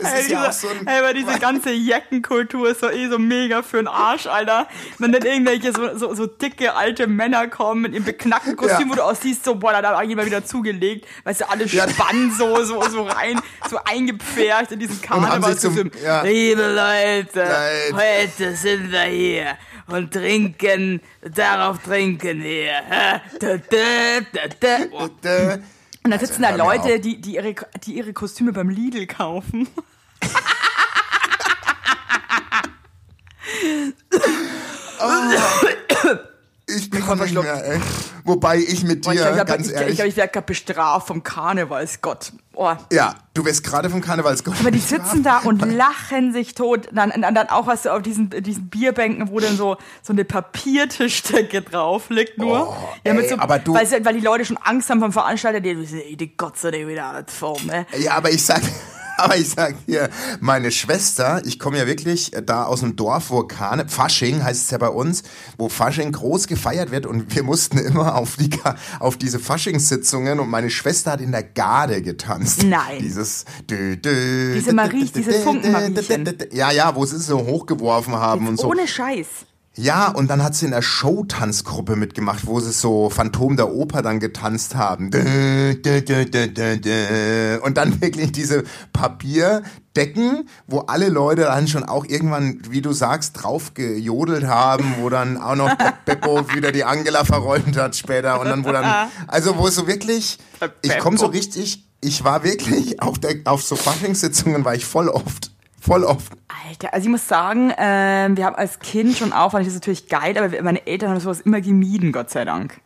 Das 0.00 0.12
Ey, 0.12 0.20
ist 0.20 0.30
ja 0.30 0.42
auch 0.42 0.46
diese, 0.48 0.60
so 0.60 0.68
ein 0.68 0.86
ey, 0.86 0.98
aber 0.98 1.14
diese 1.14 1.38
ganze 1.40 1.70
Jackenkultur 1.72 2.70
ist 2.70 2.80
so 2.80 2.90
eh 2.90 3.08
so 3.08 3.18
mega 3.18 3.62
für 3.62 3.78
den 3.78 3.88
Arsch, 3.88 4.26
Alter. 4.26 4.68
Wenn 4.98 5.12
dann 5.12 5.22
irgendwelche 5.24 5.72
so, 5.72 5.96
so, 5.96 6.14
so 6.14 6.26
dicke 6.26 6.74
alte 6.74 7.06
Männer 7.06 7.48
kommen 7.48 7.82
mit 7.82 7.92
ihrem 7.94 8.04
beknackten 8.04 8.56
Kostüm, 8.56 8.88
Ja. 8.88 8.92
wo 8.92 8.94
du 8.96 9.02
aussiehst, 9.02 9.44
so, 9.44 9.54
boah, 9.56 9.80
da 9.80 9.96
hat 9.98 10.06
jemand 10.06 10.26
wieder 10.26 10.44
zugelegt, 10.44 11.06
weißt 11.24 11.42
du, 11.42 11.50
alle 11.50 11.66
Ja. 11.66 11.88
spannen 11.88 12.32
so, 12.36 12.62
so, 12.64 12.82
so 12.88 13.02
rein, 13.04 13.40
so 13.70 13.78
eingepfercht 13.84 14.72
in 14.72 14.78
diesen 14.80 15.00
Karnevalskostüm. 15.00 15.90
ja. 16.04 16.22
Liebe 16.22 16.62
Leute, 16.62 17.40
Leid. 17.40 17.92
heute 17.94 18.56
sind 18.56 18.90
wir 18.92 19.00
hier 19.02 19.58
und 19.88 20.12
trinken, 20.12 21.00
darauf 21.22 21.78
trinken 21.82 22.42
wir. 22.42 22.72
hä? 22.88 23.20
Da, 23.38 23.56
da, 23.56 24.20
da, 24.32 24.40
da. 24.60 24.84
Boah. 24.90 25.58
Und 26.06 26.12
da 26.12 26.18
sitzen 26.20 26.42
da 26.42 26.50
hör 26.50 26.56
mir 26.56 26.64
Leute, 26.64 27.00
die, 27.00 27.20
die, 27.20 27.34
ihre, 27.34 27.52
die 27.84 27.96
ihre 27.96 28.12
Kostüme 28.12 28.52
beim 28.52 28.68
Lidl 28.68 29.08
kaufen. 29.08 29.66
Ich 36.68 36.90
kann 36.90 37.18
nicht 37.20 37.32
mehr, 37.32 37.64
ey. 37.64 37.80
Wobei 38.24 38.56
ich 38.58 38.82
mit 38.82 39.06
ich 39.06 39.12
dir, 39.12 39.20
glaube, 39.20 39.38
ich, 39.38 39.46
ganz 39.46 39.66
ich, 39.66 39.72
ich, 39.72 39.80
ehrlich, 39.80 39.96
glaub, 39.96 40.08
ich 40.08 40.16
werde 40.16 40.32
gerade 40.32 40.46
bestraft 40.46 41.06
vom 41.06 41.22
Karnevalsgott. 41.22 42.32
Oh. 42.54 42.74
ja, 42.90 43.14
du 43.34 43.44
wirst 43.44 43.62
gerade 43.62 43.88
vom 43.88 44.00
Karnevalsgott. 44.00 44.54
Aber 44.58 44.72
die 44.72 44.80
sitzen 44.80 45.22
da 45.22 45.38
und 45.38 45.60
lachen 45.60 46.32
sich 46.32 46.54
tot. 46.54 46.88
Dann, 46.90 47.12
dann, 47.20 47.36
auch 47.50 47.68
was 47.68 47.84
so 47.84 47.90
auf 47.90 48.02
diesen, 48.02 48.30
diesen 48.30 48.68
Bierbänken, 48.68 49.30
wo 49.30 49.38
dann 49.38 49.56
so, 49.56 49.76
so 50.02 50.12
eine 50.12 50.24
Papiertischdecke 50.24 51.62
drauf 51.62 52.10
liegt 52.10 52.38
nur. 52.38 52.70
Oh, 52.70 52.76
ja, 53.04 53.14
ey, 53.14 53.28
so, 53.28 53.36
aber 53.38 53.60
du- 53.60 53.74
weil, 53.74 54.04
weil 54.04 54.14
die 54.14 54.24
Leute 54.24 54.44
schon 54.44 54.56
Angst 54.56 54.90
haben 54.90 54.98
vom 54.98 55.12
Veranstalter, 55.12 55.60
die 55.60 56.16
die 56.16 56.36
Gott 56.36 56.58
sei 56.58 56.72
Dank 56.72 56.88
wieder 56.88 57.04
alles 57.04 57.32
voll, 57.32 57.58
ne? 57.64 57.86
Ja, 57.98 58.14
aber 58.16 58.30
ich 58.32 58.44
sag, 58.44 58.62
aber 59.26 59.36
ich 59.36 59.50
sag 59.50 59.86
dir, 59.86 60.10
meine 60.40 60.70
Schwester, 60.70 61.42
ich 61.44 61.58
komme 61.58 61.78
ja 61.78 61.86
wirklich 61.86 62.34
äh, 62.34 62.42
da 62.42 62.64
aus 62.64 62.82
einem 62.82 62.96
Dorf, 62.96 63.30
wo 63.30 63.42
Karne, 63.44 63.88
Fasching 63.88 64.42
heißt 64.42 64.64
es 64.64 64.70
ja 64.70 64.78
bei 64.78 64.88
uns, 64.88 65.22
wo 65.56 65.68
Fasching 65.68 66.12
groß 66.12 66.46
gefeiert 66.46 66.90
wird 66.90 67.06
und 67.06 67.34
wir 67.34 67.42
mussten 67.42 67.78
immer 67.78 68.14
auf 68.16 68.36
die, 68.36 68.50
auf 69.00 69.16
diese 69.16 69.38
Faschingssitzungen 69.38 70.40
und 70.40 70.48
meine 70.48 70.70
Schwester 70.70 71.12
hat 71.12 71.20
in 71.20 71.32
der 71.32 71.42
Garde 71.42 72.02
getanzt. 72.02 72.62
Nein. 72.62 72.98
Dieses, 73.00 73.44
dü, 73.70 73.96
dü, 73.96 74.54
Diese 74.54 74.72
Marie, 74.72 75.10
diese 75.14 75.32
Funkenmariechen. 75.32 76.36
Ja, 76.52 76.70
ja, 76.70 76.94
wo 76.94 77.04
sie 77.06 77.16
es 77.16 77.26
so 77.26 77.38
hochgeworfen 77.38 78.14
haben 78.14 78.48
und 78.48 78.58
so. 78.58 78.68
Ohne 78.68 78.86
Scheiß. 78.86 79.26
Ja, 79.78 80.08
und 80.08 80.28
dann 80.30 80.42
hat 80.42 80.54
sie 80.54 80.64
in 80.64 80.70
der 80.70 80.80
Showtanzgruppe 80.80 81.96
mitgemacht, 81.96 82.46
wo 82.46 82.58
sie 82.60 82.72
so 82.72 83.10
Phantom 83.10 83.56
der 83.56 83.74
Oper 83.74 84.00
dann 84.00 84.20
getanzt 84.20 84.74
haben. 84.74 85.10
Und 87.62 87.76
dann 87.76 88.00
wirklich 88.00 88.32
diese 88.32 88.64
Papierdecken, 88.94 90.48
wo 90.66 90.80
alle 90.80 91.10
Leute 91.10 91.42
dann 91.42 91.68
schon 91.68 91.84
auch 91.84 92.06
irgendwann, 92.06 92.60
wie 92.70 92.80
du 92.80 92.92
sagst, 92.92 93.42
drauf 93.42 93.74
gejodelt 93.74 94.46
haben, 94.46 94.94
wo 95.00 95.10
dann 95.10 95.36
auch 95.36 95.56
noch 95.56 95.74
Beppo 96.06 96.48
wieder 96.54 96.72
die 96.72 96.84
Angela 96.84 97.24
verrollt 97.24 97.76
hat 97.76 97.96
später. 97.96 98.40
Und 98.40 98.46
dann, 98.46 98.64
wo 98.64 98.72
dann, 98.72 99.10
also 99.26 99.58
wo 99.58 99.68
so 99.68 99.86
wirklich, 99.86 100.38
ich 100.80 100.98
komme 100.98 101.18
so 101.18 101.26
richtig, 101.26 101.86
ich 102.00 102.24
war 102.24 102.44
wirklich 102.44 103.02
auf, 103.02 103.18
der, 103.18 103.34
auf 103.44 103.62
so 103.62 103.76
Faschingssitzungen 103.76 104.64
war 104.64 104.74
ich 104.74 104.86
voll 104.86 105.10
oft. 105.10 105.50
Voll 105.86 106.02
oft. 106.02 106.32
Alter, 106.68 106.92
also 106.92 107.06
ich 107.06 107.10
muss 107.10 107.28
sagen, 107.28 107.72
ähm, 107.78 108.36
wir 108.36 108.44
haben 108.44 108.56
als 108.56 108.80
Kind 108.80 109.16
schon 109.16 109.32
auch, 109.32 109.52
fand 109.52 109.62
ich 109.62 109.68
das 109.68 109.74
natürlich 109.74 110.08
geil, 110.08 110.36
aber 110.36 110.60
meine 110.62 110.84
Eltern 110.84 111.10
haben 111.10 111.20
sowas 111.20 111.42
immer 111.42 111.60
gemieden, 111.60 112.10
Gott 112.10 112.28
sei 112.28 112.44
Dank. 112.44 112.80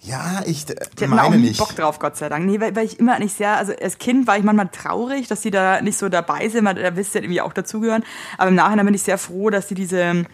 Ja, 0.00 0.42
ich 0.44 0.68
äh, 0.68 0.74
Die 0.98 1.04
auch 1.04 1.08
meine 1.08 1.36
nie 1.36 1.48
nicht. 1.48 1.58
Bock 1.58 1.76
drauf, 1.76 2.00
Gott 2.00 2.16
sei 2.16 2.28
Dank. 2.28 2.46
Nee, 2.46 2.60
weil, 2.60 2.74
weil 2.74 2.84
ich 2.84 2.98
immer 2.98 3.16
nicht 3.20 3.36
sehr, 3.36 3.56
also 3.56 3.72
als 3.80 3.98
Kind 3.98 4.26
war 4.26 4.36
ich 4.36 4.42
manchmal 4.42 4.68
traurig, 4.68 5.28
dass 5.28 5.42
die 5.42 5.52
da 5.52 5.80
nicht 5.80 5.98
so 5.98 6.08
dabei 6.08 6.48
sind, 6.48 6.64
weil 6.64 6.74
da 6.74 6.96
wisst 6.96 7.14
ihr 7.14 7.22
irgendwie 7.22 7.40
auch 7.40 7.52
dazugehören. 7.52 8.02
Aber 8.38 8.48
im 8.48 8.56
Nachhinein 8.56 8.86
bin 8.86 8.94
ich 8.94 9.02
sehr 9.02 9.18
froh, 9.18 9.50
dass 9.50 9.68
die 9.68 9.74
diese, 9.74 10.24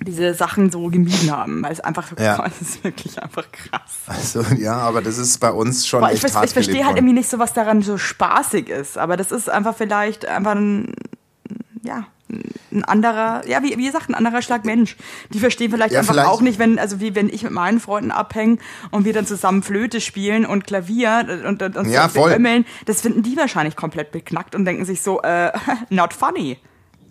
diese 0.00 0.34
Sachen 0.34 0.70
so 0.70 0.88
gemieden 0.88 1.30
haben, 1.30 1.62
weil 1.62 1.72
es 1.72 1.80
einfach 1.80 2.08
so 2.08 2.22
Ja. 2.22 2.44
es 2.60 2.60
ist 2.60 2.84
wirklich 2.84 3.22
einfach 3.22 3.44
krass. 3.52 3.80
Also, 4.06 4.42
ja, 4.56 4.76
aber 4.76 5.02
das 5.02 5.18
ist 5.18 5.38
bei 5.38 5.50
uns 5.50 5.86
schon 5.86 6.00
Boah, 6.00 6.10
ich, 6.10 6.22
echt 6.24 6.34
hart 6.34 6.46
ich 6.46 6.52
verstehe 6.52 6.84
halt 6.86 6.96
irgendwie 6.96 7.14
nicht 7.14 7.28
so, 7.30 7.38
was 7.38 7.52
daran 7.52 7.82
so 7.82 7.98
spaßig 7.98 8.68
ist, 8.68 8.98
aber 8.98 9.16
das 9.16 9.32
ist 9.32 9.48
einfach 9.50 9.76
vielleicht 9.76 10.26
einfach 10.26 10.54
ein, 10.54 10.94
ja, 11.84 12.06
ein 12.72 12.84
anderer, 12.84 13.46
ja, 13.46 13.62
wie, 13.62 13.76
wie 13.76 13.84
gesagt, 13.84 14.08
ein 14.08 14.14
anderer 14.14 14.40
Schlag 14.40 14.64
Mensch. 14.64 14.96
Die 15.34 15.38
verstehen 15.38 15.70
vielleicht 15.70 15.92
Ja, 15.92 16.00
einfach 16.00 16.14
vielleicht- 16.14 16.28
auch 16.28 16.40
nicht, 16.40 16.58
wenn, 16.58 16.78
also 16.78 16.98
wie 17.00 17.14
wenn 17.14 17.28
ich 17.28 17.42
mit 17.42 17.52
meinen 17.52 17.78
Freunden 17.78 18.10
abhänge 18.10 18.56
und 18.90 19.04
wir 19.04 19.12
dann 19.12 19.26
zusammen 19.26 19.62
Flöte 19.62 20.00
spielen 20.00 20.46
und 20.46 20.66
Klavier 20.66 21.26
und, 21.46 21.62
und, 21.62 21.76
und 21.76 21.90
Ja, 21.90 22.08
so 22.08 22.26
das 22.86 23.00
finden 23.02 23.22
die 23.22 23.36
wahrscheinlich 23.36 23.76
komplett 23.76 24.12
beknackt 24.12 24.54
und 24.54 24.64
denken 24.64 24.86
sich 24.86 25.02
so, 25.02 25.20
äh, 25.20 25.52
not 25.90 26.14
funny. 26.14 26.58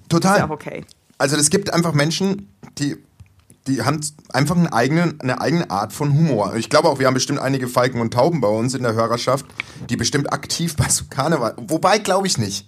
Total. 0.09 0.33
Ist 0.33 0.39
ja 0.39 0.45
auch 0.47 0.49
okay. 0.49 0.83
Also 1.21 1.37
es 1.37 1.51
gibt 1.51 1.71
einfach 1.71 1.93
Menschen, 1.93 2.51
die, 2.79 2.97
die 3.67 3.83
haben 3.83 4.01
einfach 4.33 4.55
einen 4.55 4.65
eigenen, 4.65 5.21
eine 5.21 5.39
eigene 5.39 5.69
Art 5.69 5.93
von 5.93 6.11
Humor. 6.11 6.55
Ich 6.55 6.71
glaube 6.71 6.89
auch, 6.89 6.97
wir 6.97 7.05
haben 7.05 7.13
bestimmt 7.13 7.37
einige 7.37 7.67
Falken 7.67 8.01
und 8.01 8.11
Tauben 8.11 8.41
bei 8.41 8.47
uns 8.47 8.73
in 8.73 8.81
der 8.81 8.93
Hörerschaft, 8.93 9.45
die 9.87 9.97
bestimmt 9.97 10.33
aktiv 10.33 10.75
bei 10.77 10.89
so 10.89 11.05
Karneval. 11.11 11.53
Wobei 11.57 11.99
glaube 11.99 12.25
ich 12.25 12.39
nicht. 12.39 12.67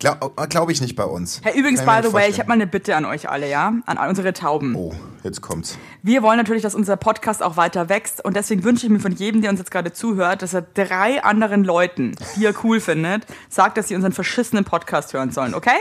Glaube 0.00 0.32
glaub 0.48 0.70
ich 0.70 0.80
nicht 0.80 0.96
bei 0.96 1.04
uns. 1.04 1.40
Hey, 1.44 1.56
übrigens, 1.56 1.82
by 1.82 2.00
the 2.02 2.12
way, 2.12 2.28
ich 2.28 2.40
habe 2.40 2.48
mal 2.48 2.54
eine 2.54 2.66
Bitte 2.66 2.96
an 2.96 3.04
euch 3.04 3.28
alle, 3.30 3.48
ja? 3.48 3.72
An 3.86 3.96
unsere 4.08 4.32
Tauben. 4.32 4.74
Oh, 4.74 4.92
jetzt 5.22 5.40
kommt's. 5.40 5.78
Wir 6.02 6.24
wollen 6.24 6.36
natürlich, 6.36 6.64
dass 6.64 6.74
unser 6.74 6.96
Podcast 6.96 7.44
auch 7.44 7.56
weiter 7.56 7.88
wächst 7.88 8.24
und 8.24 8.34
deswegen 8.34 8.64
wünsche 8.64 8.86
ich 8.86 8.90
mir 8.90 8.98
von 8.98 9.12
jedem, 9.12 9.40
der 9.40 9.52
uns 9.52 9.60
jetzt 9.60 9.70
gerade 9.70 9.92
zuhört, 9.92 10.42
dass 10.42 10.52
er 10.52 10.62
drei 10.62 11.22
anderen 11.22 11.62
Leuten, 11.62 12.16
die 12.34 12.44
er 12.44 12.54
cool 12.64 12.80
findet, 12.80 13.24
sagt, 13.48 13.78
dass 13.78 13.86
sie 13.86 13.94
unseren 13.94 14.12
verschissenen 14.12 14.64
Podcast 14.64 15.12
hören 15.12 15.30
sollen, 15.30 15.54
okay? 15.54 15.78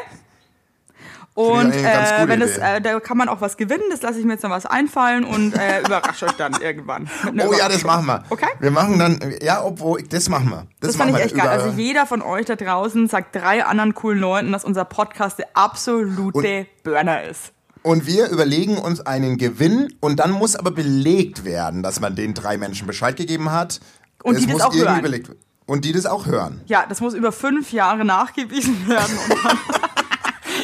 Und 1.35 1.71
äh, 1.71 2.27
wenn 2.27 2.41
es, 2.43 2.57
Idee. 2.57 2.75
äh, 2.77 2.81
da 2.81 2.99
kann 2.99 3.17
man 3.17 3.27
auch 3.27 3.41
was 3.41 3.57
gewinnen, 3.57 3.83
das 3.89 4.03
lasse 4.03 4.19
ich 4.19 4.25
mir 4.25 4.33
jetzt 4.33 4.43
noch 4.43 4.51
was 4.51 4.67
einfallen 4.67 5.23
und 5.23 5.53
äh, 5.53 5.81
überrasche 5.85 6.25
euch 6.27 6.33
dann 6.33 6.53
irgendwann. 6.61 7.09
Oh 7.25 7.53
ja, 7.57 7.67
das 7.67 7.83
machen 7.83 8.05
wir. 8.05 8.23
Okay? 8.29 8.49
Wir 8.59 8.69
machen 8.69 8.99
dann, 8.99 9.19
ja, 9.41 9.63
obwohl, 9.63 10.03
das 10.03 10.29
machen 10.29 10.49
wir. 10.49 10.67
Das, 10.79 10.91
Das 10.91 10.95
fand 10.97 11.17
ich 11.17 11.23
echt 11.23 11.35
geil. 11.35 11.47
Also 11.47 11.69
jeder 11.69 12.05
von 12.05 12.21
euch 12.21 12.45
da 12.45 12.55
draußen 12.55 13.07
sagt 13.07 13.35
drei 13.35 13.65
anderen 13.65 13.95
coolen 13.95 14.19
Leuten, 14.19 14.51
dass 14.51 14.63
unser 14.63 14.85
Podcast 14.85 15.39
der 15.39 15.47
absolute 15.55 16.67
Burner 16.83 17.23
ist. 17.23 17.51
Und 17.81 18.05
wir 18.05 18.29
überlegen 18.29 18.77
uns 18.77 19.01
einen 19.01 19.37
Gewinn 19.37 19.93
und 19.99 20.19
dann 20.19 20.31
muss 20.31 20.55
aber 20.55 20.71
belegt 20.71 21.43
werden, 21.45 21.83
dass 21.83 21.99
man 21.99 22.15
den 22.15 22.33
drei 22.33 22.57
Menschen 22.57 22.85
Bescheid 22.87 23.15
gegeben 23.17 23.51
hat. 23.51 23.79
Und 24.21 24.35
Es 24.35 24.41
die 24.41 24.47
das 24.47 24.53
muss 24.53 24.61
auch 24.61 24.73
irgendwie 24.73 24.89
hören. 24.89 25.01
Belegt, 25.01 25.31
und 25.65 25.83
die 25.83 25.91
das 25.91 26.05
auch 26.05 26.25
hören. 26.25 26.61
Ja, 26.67 26.85
das 26.87 27.01
muss 27.01 27.13
über 27.13 27.31
fünf 27.31 27.71
Jahre 27.73 28.05
nachgewiesen 28.05 28.87
werden. 28.87 29.17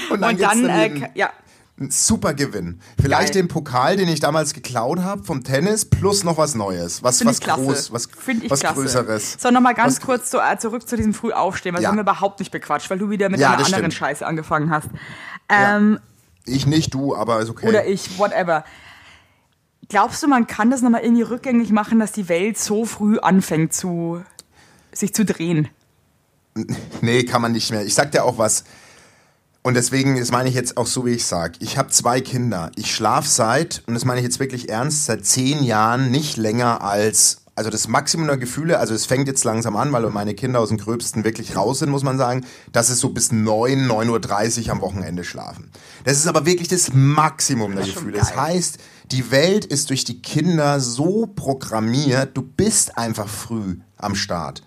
Und 0.10 0.22
dann, 0.22 0.32
Und 0.36 0.42
dann, 0.42 0.64
dann 0.64 1.02
äh, 1.04 1.10
ja, 1.16 1.30
Ein 1.80 1.92
super 1.92 2.34
Gewinn. 2.34 2.82
Vielleicht 3.02 3.34
Geil. 3.34 3.44
den 3.44 3.48
Pokal, 3.48 3.96
den 3.96 4.10
ich 4.10 4.20
damals 4.20 4.54
geklaut 4.54 5.00
habe 5.00 5.24
vom 5.24 5.44
Tennis, 5.44 5.86
plus 5.86 6.24
noch 6.26 6.38
was 6.38 6.56
Neues. 6.56 7.04
Was, 7.04 7.20
Finde 7.20 7.32
was 7.32 7.40
groß, 7.40 7.94
was, 7.94 8.10
was 8.50 8.60
klasse. 8.60 8.76
Größeres. 8.76 9.38
So, 9.40 9.50
nochmal 9.52 9.74
ganz 9.76 9.96
Was- 9.98 10.02
kurz 10.06 10.30
zu, 10.30 10.40
äh, 10.40 10.58
zurück 10.58 10.88
zu 10.88 10.98
diesem 10.98 11.14
Frühaufstehen, 11.14 11.74
weil 11.76 11.82
Ja. 11.82 11.88
das 11.90 11.98
haben 11.98 12.06
wir 12.06 12.12
überhaupt 12.12 12.40
nicht 12.40 12.52
bequatscht, 12.52 12.90
weil 12.90 12.98
du 13.00 13.10
wieder 13.10 13.30
mit 13.30 13.40
Ja, 13.40 13.50
einer 13.52 13.58
anderen 13.66 13.92
stimmt. 13.92 13.94
Scheiße 13.94 14.26
angefangen 14.28 14.70
hast. 14.72 14.90
Ähm, 15.48 16.00
Ich 16.46 16.66
nicht, 16.66 16.94
du, 16.94 17.16
aber 17.16 17.40
ist 17.40 17.50
okay. 17.50 17.68
Oder 17.70 17.86
ich, 17.88 18.18
whatever. 18.20 18.64
Glaubst 19.88 20.22
du, 20.22 20.28
man 20.28 20.46
kann 20.48 20.70
das 20.70 20.82
nochmal 20.82 21.02
irgendwie 21.02 21.24
rückgängig 21.24 21.72
machen, 21.72 22.00
dass 22.00 22.12
die 22.12 22.28
Welt 22.30 22.58
so 22.60 22.86
früh 22.86 23.18
anfängt 23.20 23.74
zu 23.74 24.22
sich 24.92 25.14
zu 25.14 25.24
drehen? 25.26 25.68
Nee, 27.02 27.24
kann 27.24 27.42
man 27.42 27.54
nicht 27.54 27.72
mehr. 27.72 27.86
Ich 27.86 27.94
sag 27.96 28.12
dir 28.12 28.24
auch 28.24 28.38
was. 28.38 28.66
Und 29.62 29.74
deswegen, 29.74 30.18
das 30.18 30.32
meine 30.32 30.48
ich 30.48 30.56
jetzt 30.56 30.78
auch 30.78 30.88
so, 30.88 31.06
wie 31.06 31.12
ich 31.12 31.26
sag. 31.26 31.56
Ich 31.60 31.78
habe 31.78 31.90
zwei 31.90 32.22
Kinder. 32.22 32.72
Ich 32.76 32.94
schlaf 32.96 33.28
seit, 33.28 33.84
und 33.88 33.94
das 33.94 34.06
meine 34.06 34.20
ich 34.20 34.26
jetzt 34.26 34.40
wirklich 34.40 34.70
ernst, 34.70 35.06
seit 35.06 35.26
zehn 35.26 35.64
Jahren 35.64 36.12
nicht 36.12 36.38
länger 36.38 36.82
als, 36.82 37.42
also 37.56 37.70
das 37.70 37.90
Maximum 37.90 38.28
der 38.28 38.38
Gefühle, 38.38 38.80
also 38.80 38.94
es 38.94 39.06
fängt 39.06 39.28
jetzt 39.28 39.44
langsam 39.44 39.76
an, 39.76 39.92
weil 39.92 40.10
meine 40.12 40.34
Kinder 40.34 40.62
aus 40.62 40.70
dem 40.70 40.78
Gröbsten 40.78 41.26
wirklich 41.26 41.58
raus 41.58 41.80
sind, 41.80 41.90
muss 41.90 42.04
man 42.04 42.18
sagen, 42.18 42.46
dass 42.72 42.90
es 42.90 43.00
so 43.00 43.10
bis 43.10 43.34
9, 43.34 43.86
9.30 43.86 44.66
Uhr 44.68 44.72
am 44.72 44.82
Wochenende 44.82 45.26
schlafen. 45.26 45.70
Das 46.06 46.16
ist 46.16 46.28
aber 46.28 46.46
wirklich 46.46 46.70
das 46.70 46.94
Maximum 46.94 47.76
der 47.76 47.86
Das 47.86 47.94
Gefühle. 47.94 48.18
Das 48.18 48.38
heißt, 48.38 48.78
die 49.12 49.30
Welt 49.30 49.66
ist 49.66 49.90
durch 49.90 50.06
die 50.06 50.22
Kinder 50.22 50.80
so 50.80 51.28
programmiert, 51.28 52.38
du 52.38 52.44
bist 52.44 52.98
einfach 52.98 53.28
früh 53.28 53.80
am 53.98 54.16
Start. 54.16 54.64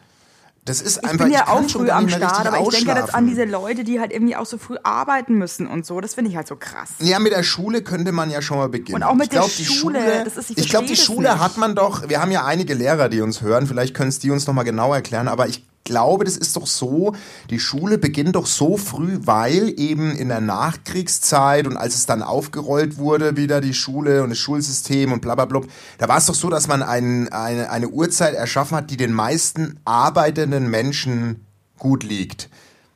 Das 0.64 0.81
ist 0.81 0.98
Ich 0.98 1.05
einfach, 1.05 1.25
bin 1.25 1.35
ja 1.35 1.48
auch 1.48 1.68
früh 1.68 1.90
am 1.90 2.09
Start, 2.09 2.46
aber 2.46 2.61
ich 2.61 2.68
denke 2.68 2.92
jetzt 2.92 3.12
an 3.14 3.27
diese 3.27 3.44
Leute, 3.44 3.83
die 3.83 3.98
halt 3.98 4.12
irgendwie 4.12 4.37
auch 4.37 4.46
so 4.46 4.59
früh 4.59 4.77
arbeiten 4.85 5.35
müssen 5.35 5.66
und 5.66 5.85
so. 5.85 6.01
Das 6.01 6.14
finde 6.14 6.31
ich 6.31 6.37
halt 6.37 6.46
so 6.46 6.55
krass. 6.55 6.90
Ja, 7.01 7.18
mit 7.18 7.33
der 7.33 7.42
Schule 7.42 7.83
könnte 7.83 8.12
man 8.12 8.31
ja 8.31 8.40
schon 8.42 8.59
mal 8.59 8.68
beginnen. 8.68 8.94
Und 8.96 9.03
auch 9.03 9.14
mit 9.14 9.25
ich 9.25 9.31
glaub, 9.31 9.46
der 9.48 9.57
die 9.57 9.64
Schule, 9.64 10.22
das 10.25 10.37
ist- 10.37 10.51
ich 10.53 10.59
ich 10.59 10.68
glaube, 10.68 10.87
die 10.87 10.94
Schule 10.96 11.31
nicht. 11.33 11.40
hat 11.42 11.57
man 11.57 11.75
doch, 11.75 12.09
wir 12.09 12.20
haben 12.20 12.31
ja 12.31 12.44
einige 12.44 12.75
Lehrer, 12.75 13.09
die 13.09 13.20
uns 13.22 13.40
hören, 13.42 13.66
vielleicht 13.66 13.92
können 13.94 14.11
es 14.11 14.20
die 14.20 14.31
uns 14.31 14.46
nochmal 14.46 14.64
genau 14.64 14.94
erklären, 14.94 15.27
aber 15.27 15.48
ich 15.48 15.64
glaube, 15.84 16.24
das 16.24 16.36
ist 16.36 16.56
doch 16.56 16.66
so, 16.66 17.14
die 17.50 17.58
Schule 17.58 17.98
beginnt 17.98 18.36
doch 18.36 18.46
so 18.46 18.76
früh, 18.76 19.18
weil 19.24 19.74
eben 19.78 20.12
in 20.12 20.28
der 20.28 20.40
Nachkriegszeit 20.40 21.66
und 21.66 21.76
als 21.76 21.94
es 21.94 22.06
dann 22.06 22.22
aufgerollt 22.22 22.98
wurde, 22.98 23.36
wieder 23.36 23.60
die 23.60 23.74
Schule 23.74 24.22
und 24.22 24.30
das 24.30 24.38
Schulsystem 24.38 25.12
und 25.12 25.20
bla 25.20 25.34
bla 25.34 25.46
bla, 25.46 25.60
da 25.98 26.08
war 26.08 26.18
es 26.18 26.26
doch 26.26 26.34
so, 26.34 26.50
dass 26.50 26.68
man 26.68 26.82
ein, 26.82 27.32
eine, 27.32 27.70
eine 27.70 27.88
Uhrzeit 27.88 28.34
erschaffen 28.34 28.76
hat, 28.76 28.90
die 28.90 28.96
den 28.96 29.12
meisten 29.12 29.78
arbeitenden 29.84 30.70
Menschen 30.70 31.46
gut 31.78 32.04
liegt. 32.04 32.48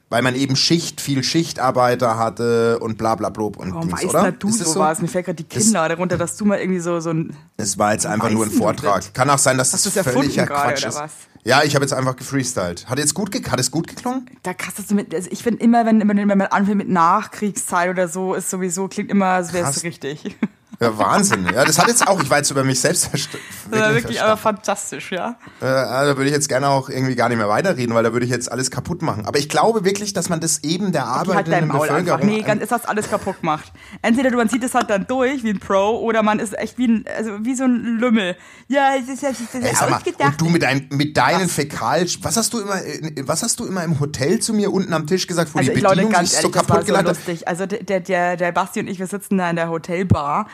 Weil 0.09 0.23
man 0.23 0.37
eben 0.37 0.55
Schicht, 0.55 1.01
viel 1.01 1.25
Schichtarbeiter 1.25 2.17
hatte 2.17 2.79
und 2.79 2.97
bla 2.97 3.17
bla 3.17 3.29
bla 3.29 3.47
und 3.47 3.57
Warum 3.59 3.89
Dings, 3.89 4.05
weißt 4.05 4.05
oder? 4.05 4.31
du 4.31 4.49
Ist 4.49 4.61
das 4.61 4.73
sowas? 4.73 5.01
Mir 5.01 5.09
fällt 5.09 5.27
gerade 5.27 5.37
die 5.37 5.43
Kinder 5.43 5.89
darunter, 5.89 6.17
dass 6.17 6.37
du 6.37 6.45
mal 6.45 6.61
irgendwie 6.61 6.79
so, 6.79 7.01
so 7.01 7.11
ein. 7.11 7.37
Es 7.57 7.77
war 7.77 7.93
jetzt 7.93 8.07
einfach 8.07 8.31
nur 8.31 8.45
ein 8.45 8.53
Vortrag. 8.53 9.01
das? 9.01 9.13
Kann 9.13 9.29
auch 9.29 9.39
sein, 9.39 9.59
dass 9.59 9.73
Hast 9.73 9.85
das 9.85 9.97
erfunden 9.97 10.31
völliger 10.31 10.47
Quatsch 10.47 10.85
ist. 10.85 11.03
Ja, 11.47 11.63
ich 11.63 11.77
habe 11.77 11.85
jetzt 11.85 11.93
einfach 11.93 12.17
gefreestylt. 12.17 12.89
Hat 12.89 12.99
jetzt 12.99 13.15
gut 13.15 13.31
ge 13.31 13.41
hat 13.49 13.61
es 13.61 13.71
gut 13.71 13.87
geklungen? 13.87 14.29
Da 14.43 14.53
kannst 14.53 14.91
du 14.91 14.95
mit. 14.97 15.15
Also 15.15 15.31
ich 15.31 15.45
finde 15.45 15.63
immer, 15.63 15.87
wenn, 15.87 16.01
wenn 16.09 16.27
man 16.27 16.41
anfängt 16.43 16.79
mit 16.79 16.89
Nachkriegszeit 16.89 17.89
oder 17.89 18.09
so, 18.09 18.35
ist 18.35 18.51
sowieso, 18.51 18.89
klingt 18.89 19.13
immer, 19.13 19.27
als 19.27 19.53
wäre 19.53 19.71
es 19.71 19.85
richtig. 19.85 20.35
Ja, 20.79 20.99
Wahnsinn. 20.99 21.47
Ja, 21.47 21.65
das 21.65 21.79
hat 21.79 21.89
jetzt 21.89 22.07
auch, 22.07 22.23
ich 22.23 22.29
war 22.29 22.39
jetzt 22.39 22.51
über 22.51 22.65
mich 22.65 22.81
selbst 22.81 23.07
verst 23.11 23.31
Das 23.71 23.81
war 23.81 23.95
wirklich 23.95 24.21
aber 24.21 24.37
verstanden. 24.37 24.59
fantastisch, 24.59 25.13
ja. 25.13 25.37
Äh, 25.61 25.65
da 25.65 26.17
würde 26.17 26.27
ich 26.27 26.33
jetzt 26.33 26.49
gerne 26.49 26.69
auch 26.69 26.89
irgendwie 26.89 27.15
gar 27.15 27.29
nicht 27.29 27.39
mehr 27.39 27.49
weiterreden, 27.49 27.95
weil 27.95 28.05
da 28.05 28.13
würde 28.13 28.27
ich 28.27 28.33
jetzt 28.33 28.51
alles 28.51 28.71
kaputt 28.71 29.03
machen. 29.03 29.27
Aber 29.27 29.39
ich 29.39 29.49
glaube 29.49 29.85
wirklich, 29.85 30.13
dass 30.13 30.29
man 30.29 30.41
das 30.41 30.65
eben 30.65 30.93
der 30.93 31.03
Die 31.03 31.09
halt 31.09 31.29
arbeitenden 31.29 31.71
einfach. 31.71 31.81
Bevölkerung... 31.81 32.27
Nee, 32.27 32.43
ganz, 32.43 32.63
ist 32.63 32.73
das 32.73 32.85
alles 32.85 33.09
kaputt 33.09 33.41
gemacht. 33.41 33.73
Entweder 34.03 34.31
du, 34.31 34.37
man 34.37 34.49
zieht 34.49 34.65
es 34.65 34.75
halt 34.75 34.91
dann 34.91 35.07
durch 35.07 35.43
wie 35.45 35.51
ein 35.51 35.61
Pro 35.61 35.99
oder 35.99 36.23
man 36.23 36.39
ist 36.39 36.57
echt 36.59 36.79
wie 36.79 36.89
ein, 36.89 37.05
also 37.17 37.45
wie 37.45 37.55
so 37.55 37.65
ein 37.65 37.99
Lümmel. 37.99 38.37
Ja, 38.69 38.91
es 39.01 39.09
ist 39.09 39.23
ja 39.23 39.31
sag 39.33 39.91
mal, 39.91 39.97
ausgedacht. 39.97 40.33
und 40.33 40.41
du 40.41 40.49
mit, 40.51 40.63
dein, 40.63 40.89
mit 40.91 41.17
deinen 41.17 41.49
Fäkal... 41.49 42.07
Was 42.23 42.37
hast 42.37 42.53
du 42.53 42.61
immer 42.61 42.85
äh, 42.85 43.13
was 43.27 43.43
hast 43.43 43.61
du 43.61 43.65
immer 43.65 43.83
im 43.85 43.99
Hotel 43.99 44.41
zu 44.41 44.53
mir 44.53 44.73
unten 44.73 44.93
am 44.93 45.07
Tisch 45.07 45.27
gesagt, 45.27 45.55
wo 45.55 45.59
also 45.59 45.71
die 45.71 45.79
ich 45.79 45.83
Leute, 45.83 45.97
Bedienung 45.97 46.13
ganz 46.13 46.31
sich 46.31 46.41
so 46.41 46.49
ehrlich, 46.49 46.61
das 46.61 46.69
war 46.69 46.79
kaputt 46.79 46.97
so 46.97 47.09
lustig. 47.09 47.49
Also 47.49 47.67
der, 47.67 48.01
der, 48.01 48.37
der 48.37 48.53
Basti 48.53 48.81
und 48.81 48.89
ich, 48.89 48.99
wir 48.99 49.07
sitzen 49.07 49.39
da 49.39 49.49
in 49.49 49.57
der 49.57 49.69
Hotelbar 49.69 50.47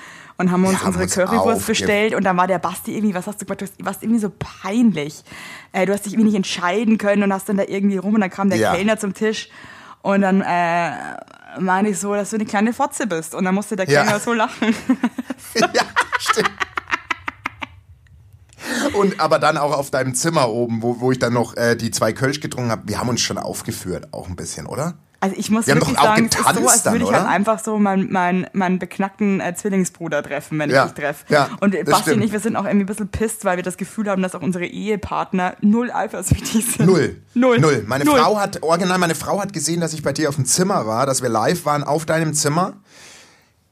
und 0.42 0.50
haben 0.52 0.64
uns 0.64 0.72
Wir 0.72 0.81
haben 0.81 0.87
unsere 1.00 1.05
uns 1.05 1.14
Currywurst 1.14 1.66
bestellt 1.66 2.14
und 2.14 2.24
dann 2.24 2.37
war 2.37 2.46
der 2.46 2.59
Basti 2.59 2.94
irgendwie, 2.96 3.14
was 3.14 3.26
hast 3.26 3.40
du 3.40 3.46
gemacht, 3.46 3.62
du 3.62 3.85
warst 3.85 4.02
irgendwie 4.02 4.20
so 4.20 4.31
peinlich. 4.38 5.22
Äh, 5.72 5.87
du 5.87 5.92
hast 5.92 6.05
dich 6.05 6.12
irgendwie 6.12 6.28
nicht 6.28 6.37
entscheiden 6.37 6.98
können 6.98 7.22
und 7.22 7.33
hast 7.33 7.48
dann 7.48 7.57
da 7.57 7.64
irgendwie 7.66 7.96
rum 7.96 8.14
und 8.14 8.20
dann 8.20 8.31
kam 8.31 8.50
der 8.50 8.59
Ja. 8.59 8.74
Kellner 8.74 8.98
zum 8.98 9.14
Tisch 9.14 9.48
und 10.02 10.20
dann 10.22 10.42
äh, 10.42 10.90
meine 11.61 11.90
ich 11.90 11.98
so, 11.98 12.14
dass 12.14 12.31
du 12.31 12.37
eine 12.37 12.44
kleine 12.44 12.72
Fotze 12.72 13.07
bist 13.07 13.35
und 13.35 13.44
dann 13.44 13.55
musste 13.55 13.76
der 13.76 13.88
Ja. 13.88 14.02
Kellner 14.02 14.20
so 14.20 14.33
lachen. 14.33 14.74
ja, 15.55 15.83
stimmt. 16.18 16.50
Und 18.94 19.20
aber 19.20 19.38
dann 19.38 19.57
auch 19.57 19.76
auf 19.76 19.90
deinem 19.90 20.14
Zimmer 20.14 20.48
oben, 20.48 20.83
wo, 20.83 21.00
wo 21.00 21.12
ich 21.12 21.18
dann 21.18 21.33
noch 21.33 21.57
äh, 21.57 21.76
die 21.76 21.90
zwei 21.90 22.12
Kölsch 22.12 22.40
getrunken 22.40 22.70
habe, 22.70 22.83
wir 22.87 22.98
haben 22.98 23.09
uns 23.09 23.20
schon 23.20 23.38
aufgeführt, 23.38 24.09
auch 24.12 24.28
ein 24.28 24.37
bisschen, 24.37 24.66
oder? 24.66 24.94
Also 25.22 25.37
ich 25.38 25.50
muss 25.50 25.68
Wir 25.68 25.76
wirklich 25.76 25.96
sagen, 25.96 26.28
es 26.28 26.37
ist 26.37 26.42
so, 26.56 26.66
als 26.68 26.85
würde 26.85 26.98
dann, 26.98 27.06
ich 27.06 27.12
halt 27.12 27.28
einfach 27.28 27.61
so 27.61 27.78
meinen 27.78 28.11
mein, 28.11 28.48
meinen 28.54 28.80
beknackten 28.80 29.38
äh, 29.40 29.54
Zwillingsbruder 29.54 30.20
treffen, 30.20 30.58
wenn 30.58 30.68
Ja, 30.68 30.87
ich 30.87 30.90
dich 30.90 31.00
treffe. 31.04 31.24
ja, 31.28 31.48
und 31.61 31.70
Basti 31.85 31.92
und 31.92 32.00
stimmt. 32.02 32.24
ich, 32.24 32.32
wir 32.32 32.40
sind 32.40 32.56
auch 32.56 32.64
irgendwie 32.64 32.82
ein 32.82 32.87
bisschen 32.87 33.06
pisst, 33.06 33.44
weil 33.44 33.54
wir 33.56 33.62
das 33.62 33.76
Gefühl 33.76 34.11
haben, 34.11 34.20
dass 34.20 34.35
auch 34.35 34.42
unsere 34.42 34.66
Ehepartner 34.66 35.54
null 35.61 35.92
eifersüchtig 35.92 36.66
sind. 36.72 36.87
Null. 36.87 37.22
Null. 37.35 37.61
Null. 37.61 37.85
Meine 37.87 38.04
Null. 38.04 38.18
Frau 38.18 38.37
hat, 38.40 38.64
original, 38.64 38.98
meine 38.98 39.14
Frau 39.14 39.40
hat 39.40 39.52
gesehen, 39.52 39.80
dass 39.80 39.92
ich 39.92 40.02
bei 40.02 40.12
dir 40.12 40.28
auf 40.28 40.35
dem 40.35 40.44
Zimmer 40.44 40.88
war, 40.88 41.06
dass 41.06 41.22
wir 41.22 41.28
live 41.28 41.64
waren 41.66 41.85
auf 41.85 42.04
deinem 42.04 42.35
Zimmer. 42.35 42.72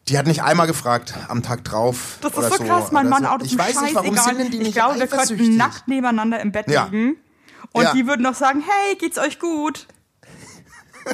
Die 0.09 0.19
hat 0.19 0.29
nicht 0.29 0.45
einmal 0.45 0.69
gefragt 0.69 1.15
am 1.27 1.43
Tag 1.43 1.65
drauf. 1.65 2.19
Das 2.21 2.31
ist 2.31 2.39
oder 2.39 2.49
so 2.51 2.63
krass, 2.63 2.93
mein 2.93 3.09
Mann, 3.09 3.25
so. 3.25 3.29
auch 3.29 3.39
das 3.39 3.49
Ich 3.49 3.59
weiß 3.59 3.81
nicht, 3.83 3.95
warum 3.97 4.15
scheißegal. 4.15 4.25
sind 4.37 4.39
denn 4.45 4.51
die 4.53 4.59
nicht 4.59 4.69
Ich 4.69 4.75
glaube, 4.75 5.01
wir 5.01 5.07
könnten 5.09 5.57
nackt 5.57 5.89
nebeneinander 5.89 6.41
im 6.41 6.53
Bett 6.53 6.71
Ja. 6.71 6.85
liegen 6.85 7.17
und 7.73 7.89
die 7.95 8.07
würden 8.07 8.23
noch 8.23 8.35
sagen, 8.37 8.63
hey, 8.65 8.95
geht's 8.97 9.19
euch 9.19 9.41
gut? 9.41 9.89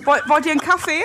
Wollt, 0.05 0.29
wollt 0.29 0.47
ihr 0.47 0.53
einen 0.53 0.61
Kaffee? 0.61 1.03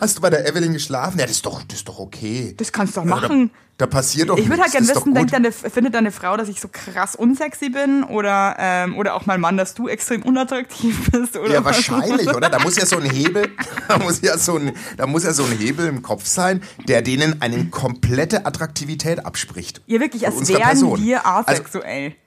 Hast 0.00 0.16
du 0.16 0.22
bei 0.22 0.30
der 0.30 0.46
Evelyn 0.48 0.72
geschlafen? 0.72 1.18
Ja, 1.18 1.26
das 1.26 1.36
ist 1.36 1.46
doch, 1.46 1.62
das 1.64 1.78
ist 1.78 1.88
doch 1.88 1.98
okay. 1.98 2.54
Das 2.56 2.70
kannst 2.70 2.96
du 2.96 3.00
doch 3.00 3.06
machen. 3.06 3.50
Da, 3.76 3.86
da 3.86 3.90
passiert 3.90 4.28
doch 4.28 4.38
Ich 4.38 4.48
würde 4.48 4.62
halt 4.62 4.70
gerne 4.70 4.86
wissen, 4.86 5.14
denkt 5.14 5.32
deine, 5.32 5.50
findet 5.50 5.94
deine 5.94 6.12
Frau, 6.12 6.36
dass 6.36 6.48
ich 6.48 6.60
so 6.60 6.68
krass 6.70 7.16
unsexy 7.16 7.70
bin 7.70 8.04
oder, 8.04 8.54
ähm, 8.58 8.96
oder 8.96 9.14
auch 9.14 9.26
mein 9.26 9.40
Mann, 9.40 9.56
dass 9.56 9.74
du 9.74 9.88
extrem 9.88 10.22
unattraktiv 10.22 11.10
bist? 11.10 11.36
Oder 11.36 11.54
Ja, 11.54 11.64
wahrscheinlich, 11.64 12.28
oder? 12.28 12.50
Da 12.50 12.60
muss 12.60 12.76
ja 12.76 12.86
so 12.86 12.98
ein 12.98 13.10
Hebel, 13.10 13.48
da 13.88 13.98
muss 13.98 14.20
ja 14.20 14.38
so 14.38 14.56
ein, 14.56 14.72
da 14.96 15.08
muss 15.08 15.24
ja 15.24 15.32
so 15.32 15.44
ein 15.44 15.58
Hebel 15.58 15.88
im 15.88 16.02
Kopf 16.02 16.24
sein, 16.24 16.62
der 16.86 17.02
denen 17.02 17.42
eine 17.42 17.66
komplette 17.66 18.46
Attraktivität 18.46 19.26
abspricht. 19.26 19.82
Ja, 19.86 19.98
wirklich, 19.98 20.24
als 20.26 20.48
wären 20.48 20.62
Person. 20.62 21.02
wir 21.02 21.26
Also, 21.26 21.50
asexuell. 21.50 22.04
also 22.06 22.23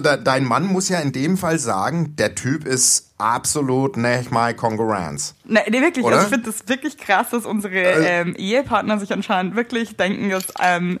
da, 0.00 0.16
dein 0.16 0.44
Mann 0.44 0.66
muss 0.66 0.88
ja 0.88 0.98
in 0.98 1.12
dem 1.12 1.36
Fall 1.36 1.58
sagen, 1.58 2.16
der 2.16 2.34
Typ 2.34 2.64
ist 2.66 3.12
absolut 3.16 3.96
nicht 3.96 4.32
my 4.32 4.52
Konkurrenz. 4.52 5.36
Nee, 5.44 5.60
nee, 5.70 5.80
wirklich. 5.80 6.04
Oder? 6.04 6.16
Also 6.16 6.26
ich 6.26 6.34
finde 6.34 6.50
das 6.50 6.68
wirklich 6.68 6.98
krass, 6.98 7.30
dass 7.30 7.46
unsere 7.46 7.76
ähm, 7.76 8.34
Ehepartner 8.36 8.98
sich 8.98 9.12
anscheinend 9.12 9.54
wirklich 9.54 9.96
denken, 9.96 10.30
dass 10.30 10.46
ähm, 10.60 10.98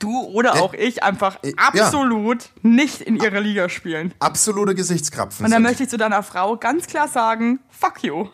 du 0.00 0.22
oder 0.22 0.54
auch 0.60 0.74
ich 0.74 1.02
einfach 1.04 1.38
Äh, 1.42 1.50
ja. 1.50 1.54
absolut 1.56 2.50
nicht 2.62 3.00
in 3.00 3.16
ihrer 3.16 3.40
Liga 3.40 3.68
spielen. 3.68 4.12
Absolute 4.18 4.74
Gesichtskrapfen. 4.74 5.46
Und 5.46 5.52
dann 5.52 5.62
sind. 5.62 5.70
möchte 5.70 5.84
ich 5.84 5.88
zu 5.88 5.96
deiner 5.96 6.22
Frau 6.22 6.56
ganz 6.56 6.86
klar 6.86 7.08
sagen, 7.08 7.60
fuck 7.70 8.02
you. 8.02 8.28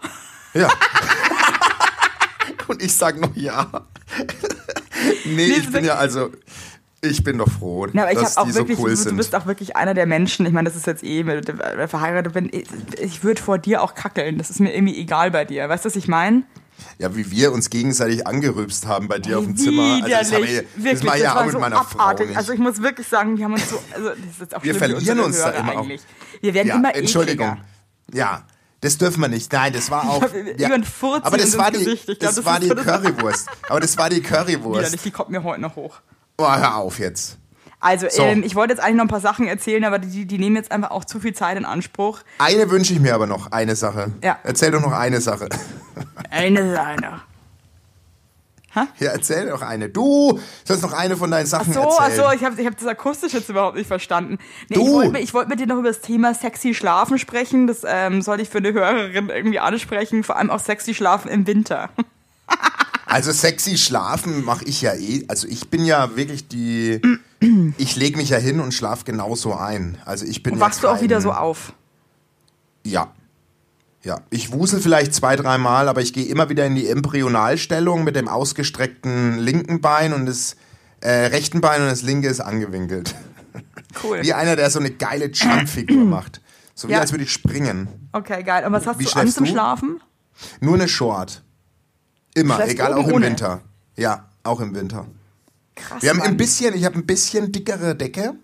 Ja. 0.55 0.69
Und 2.67 2.83
ich 2.83 2.97
sag 2.97 3.21
noch 3.21 3.35
ja. 3.37 3.69
nee, 5.25 5.35
Nee, 5.35 5.47
ich 5.47 5.71
bin 5.71 5.85
ja 5.85 5.97
also, 5.97 6.31
ich 7.03 7.25
bin 7.25 7.39
doch 7.39 7.49
froh, 7.51 7.87
Na, 7.93 8.03
aber 8.03 8.13
ich 8.13 8.19
dass 8.19 8.37
auch 8.37 8.45
die 8.47 8.55
wirklich, 8.55 8.77
so 8.77 8.85
cool 8.85 8.91
du, 8.91 8.97
sind. 8.97 9.13
du 9.13 9.17
bist 9.17 9.35
auch 9.35 9.47
wirklich 9.47 9.77
einer 9.77 9.95
der 9.95 10.07
Menschen, 10.07 10.45
ich 10.47 10.53
meine, 10.53 10.69
das 10.69 10.77
ist 10.77 10.87
jetzt 10.87 11.03
eh, 11.03 11.25
wenn 11.27 11.41
du 11.43 11.89
verheiratet 11.89 12.33
bin, 12.35 12.49
ich, 12.53 12.67
ich 13.01 13.25
würde 13.25 13.41
vor 13.41 13.59
dir 13.59 13.83
auch 13.83 13.95
kackeln. 13.95 14.37
Das 14.39 14.51
ist 14.51 14.61
mir 14.61 14.75
irgendwie 14.75 14.99
egal 14.99 15.31
bei 15.31 15.45
dir. 15.45 15.69
Weißt 15.69 15.85
du, 15.85 15.89
was 15.89 15.97
ich 15.97 16.09
meine? 16.09 16.43
ja, 16.99 17.15
wie 17.15 17.31
wir 17.31 17.53
uns 17.53 17.69
gegenseitig 17.69 18.27
angerübst 18.27 18.87
haben 18.87 19.07
bei 19.09 19.19
dir 19.19 19.39
auf 19.39 19.45
dem 19.45 19.55
Zimmer. 19.57 19.97
Also 20.03 20.09
das, 20.09 20.33
habe 20.33 20.45
ich, 20.47 20.57
das 20.57 20.65
wirklich, 20.85 21.03
mache 21.05 21.17
ich 21.19 21.23
ja 21.25 21.39
auch 21.39 21.45
mit 21.45 21.53
so 21.53 21.59
meiner 21.59 21.77
abartig. 21.77 21.99
Frau 21.99 22.25
nicht. 22.27 22.37
Also 22.39 22.53
ich 22.55 22.59
muss 22.59 22.83
wirklich 22.83 23.07
sagen, 23.07 23.37
wir 23.37 23.45
haben 23.45 23.53
uns 23.53 23.69
so, 23.69 23.79
also 23.95 24.11
das 24.39 24.55
auch 24.55 24.63
Wir 24.65 24.75
verlieren 24.75 25.21
uns 25.21 25.39
da 25.39 25.51
Hörer 25.53 25.59
immer 25.59 25.73
auch. 25.73 25.83
eigentlich. 25.83 26.01
Wir 26.41 26.55
werden 26.55 26.69
ja, 26.69 26.75
immer 26.77 26.95
Entschuldigung. 26.95 27.49
ekliger. 27.49 27.65
Ja, 28.19 28.45
das 28.81 28.97
dürfen 28.97 29.21
wir 29.21 29.29
nicht. 29.29 29.53
Nein, 29.53 29.73
das 29.75 29.91
war 29.91 30.09
auch. 30.09 30.23
Ja, 30.57 30.71
aber 31.23 31.37
das 31.37 31.59
war 31.59 31.71
die. 31.71 31.87
Ich 31.87 32.05
glaub, 32.07 32.19
das 32.19 32.35
das 32.37 32.45
war 32.47 32.59
die 32.61 32.69
das- 32.69 32.83
Currywurst. 32.85 33.49
Aber 33.69 33.81
das 33.81 33.99
war 33.99 34.09
die 34.09 34.23
Currywurst. 34.23 34.79
Widerlich, 34.81 35.03
die 35.03 35.11
kommt 35.11 35.29
mir 35.31 35.43
heute 35.43 35.61
noch 35.61 35.77
hoch. 35.77 36.01
Oh, 36.41 36.57
hör 36.57 36.77
auf 36.77 36.99
jetzt. 36.99 37.37
Also, 37.83 38.07
So. 38.11 38.23
ähm, 38.23 38.43
ich 38.45 38.55
wollte 38.57 38.73
jetzt 38.75 38.83
eigentlich 38.83 38.97
noch 38.97 39.05
ein 39.05 39.09
paar 39.09 39.21
Sachen 39.21 39.47
erzählen, 39.47 39.85
aber 39.85 39.99
die, 39.99 40.27
die 40.27 40.39
nehmen 40.39 40.57
jetzt 40.57 40.71
einfach 40.71 40.91
auch 40.91 41.05
zu 41.05 41.19
viel 41.21 41.33
Zeit 41.35 41.57
in 41.57 41.65
Anspruch. 41.65 42.21
Eine 42.39 42.71
wünsche 42.71 42.93
ich 42.93 43.01
mir 43.01 43.15
aber 43.15 43.27
noch, 43.27 43.53
eine 43.53 43.75
Sache. 43.77 44.13
Ja. 44.23 44.39
Erzähl 44.43 44.71
doch 44.71 44.83
noch 44.83 44.93
eine 44.93 45.21
Sache. 45.21 45.49
Eine 46.31 46.75
Seine. 46.75 47.21
Ja, 48.99 49.11
erzähl 49.11 49.49
doch 49.49 49.63
eine. 49.63 49.89
Du 49.89 50.39
sollst 50.65 50.83
noch 50.85 50.93
eine 50.93 51.17
von 51.17 51.29
deinen 51.31 51.47
Sachen 51.47 51.73
So, 51.73 51.81
ach 51.99 52.05
erzählen. 52.09 52.25
so, 52.29 52.33
ich 52.37 52.45
habe 52.45 52.61
ich 52.61 52.67
hab 52.67 52.77
das 52.79 52.87
akustisch 52.87 53.33
jetzt 53.33 53.49
überhaupt 53.49 53.77
nicht 53.77 53.89
verstanden. 53.89 54.39
Nee, 54.69 54.77
Du! 54.77 54.83
Ich 54.83 54.93
wollte 54.93 55.11
mit, 55.11 55.35
wollt 55.35 55.49
mit 55.49 55.61
dir 55.61 55.67
noch 55.67 55.79
über 55.79 55.89
das 55.89 56.01
Thema 56.03 56.35
sexy 56.35 56.73
Schlafen 56.75 57.19
sprechen. 57.19 57.67
Das 57.67 57.81
ähm, 57.85 58.23
sollte 58.23 58.43
ich 58.45 58.49
für 58.49 58.59
eine 58.59 58.73
Hörerin 58.73 59.29
irgendwie 59.29 59.59
ansprechen. 59.59 60.23
Vor 60.23 60.37
allem 60.37 60.51
auch 60.51 60.61
sexy 60.61 60.95
Schlafen 60.95 61.29
im 61.31 61.47
Winter. 61.49 61.89
Also 63.11 63.33
sexy 63.33 63.77
schlafen 63.77 64.45
mache 64.45 64.65
ich 64.65 64.83
ja 64.83 64.95
eh. 64.95 65.25
Also 65.29 65.49
ich 65.49 65.69
bin 65.69 65.85
ja 65.85 66.17
wirklich 66.17 66.49
die. 66.49 67.01
Ich 67.79 67.97
lege 67.97 68.17
mich 68.17 68.29
ja 68.31 68.39
hin 68.39 68.61
und 68.61 68.73
schlaf 68.73 69.05
genauso 69.05 69.55
ein. 69.55 69.99
Also 70.05 70.25
ich 70.27 70.43
bin 70.43 70.53
Und 70.55 70.59
ja 70.61 70.67
wachst 70.67 70.83
du 70.83 70.89
auch 70.89 70.95
kein- 70.95 71.03
wieder 71.05 71.21
so 71.21 71.33
auf. 71.33 71.73
Ja. 72.85 73.13
Ja. 74.03 74.21
Ich 74.31 74.53
wusel 74.53 74.81
vielleicht 74.81 75.15
zwei, 75.15 75.37
dreimal, 75.37 75.89
aber 75.89 76.01
ich 76.03 76.13
gehe 76.13 76.27
immer 76.27 76.49
wieder 76.49 76.65
in 76.67 76.75
die 76.75 76.87
Embryonalstellung 76.89 78.05
mit 78.05 78.17
dem 78.17 78.29
ausgestreckten 78.29 79.39
linken 79.39 79.81
Bein 79.81 80.13
und 80.13 80.27
das 80.27 80.57
äh, 81.01 81.11
rechten 81.27 81.61
Bein 81.61 81.83
und 81.83 81.89
das 81.89 82.03
linke 82.03 82.29
ist 82.29 82.41
angewinkelt. 82.41 83.15
Cool. 84.05 84.23
Wie 84.23 84.33
einer, 84.35 84.55
der 84.57 84.71
so 84.71 84.79
eine 84.79 84.91
geile 84.91 85.27
Jumpfigur 85.31 86.05
macht. 86.05 86.41
So 86.75 86.89
wie 86.89 86.93
Ja. 86.93 87.01
als 87.01 87.11
würde 87.11 87.25
ich 87.25 87.33
springen. 87.33 87.89
Okay, 88.13 88.43
geil. 88.45 88.65
Und 88.65 88.73
was 88.73 88.87
hast 88.87 88.99
Wie 89.01 89.05
du 89.05 89.13
an 89.17 89.29
zum? 89.29 89.47
Schlafen? 89.47 90.01
Nur 90.61 90.75
eine 90.75 90.89
Short. 90.89 91.43
Immer, 92.35 92.67
egal, 92.69 92.95
auch 92.95 93.09
im 93.09 93.15
ohne? 93.15 93.27
Winter. 93.27 93.61
Ja, 93.97 94.29
auch 94.45 94.61
im 94.61 94.75
Winter. 94.75 95.07
Krass. 95.75 96.03
Wir 96.03 96.11
haben 96.11 96.19
Mann. 96.19 96.29
ein 96.29 96.37
bisschen, 96.37 96.75
ich 96.75 96.85
habe 96.85 96.97
ein 96.97 97.07
bisschen 97.07 97.53
dickere 97.53 97.95
Decke, 97.95 98.35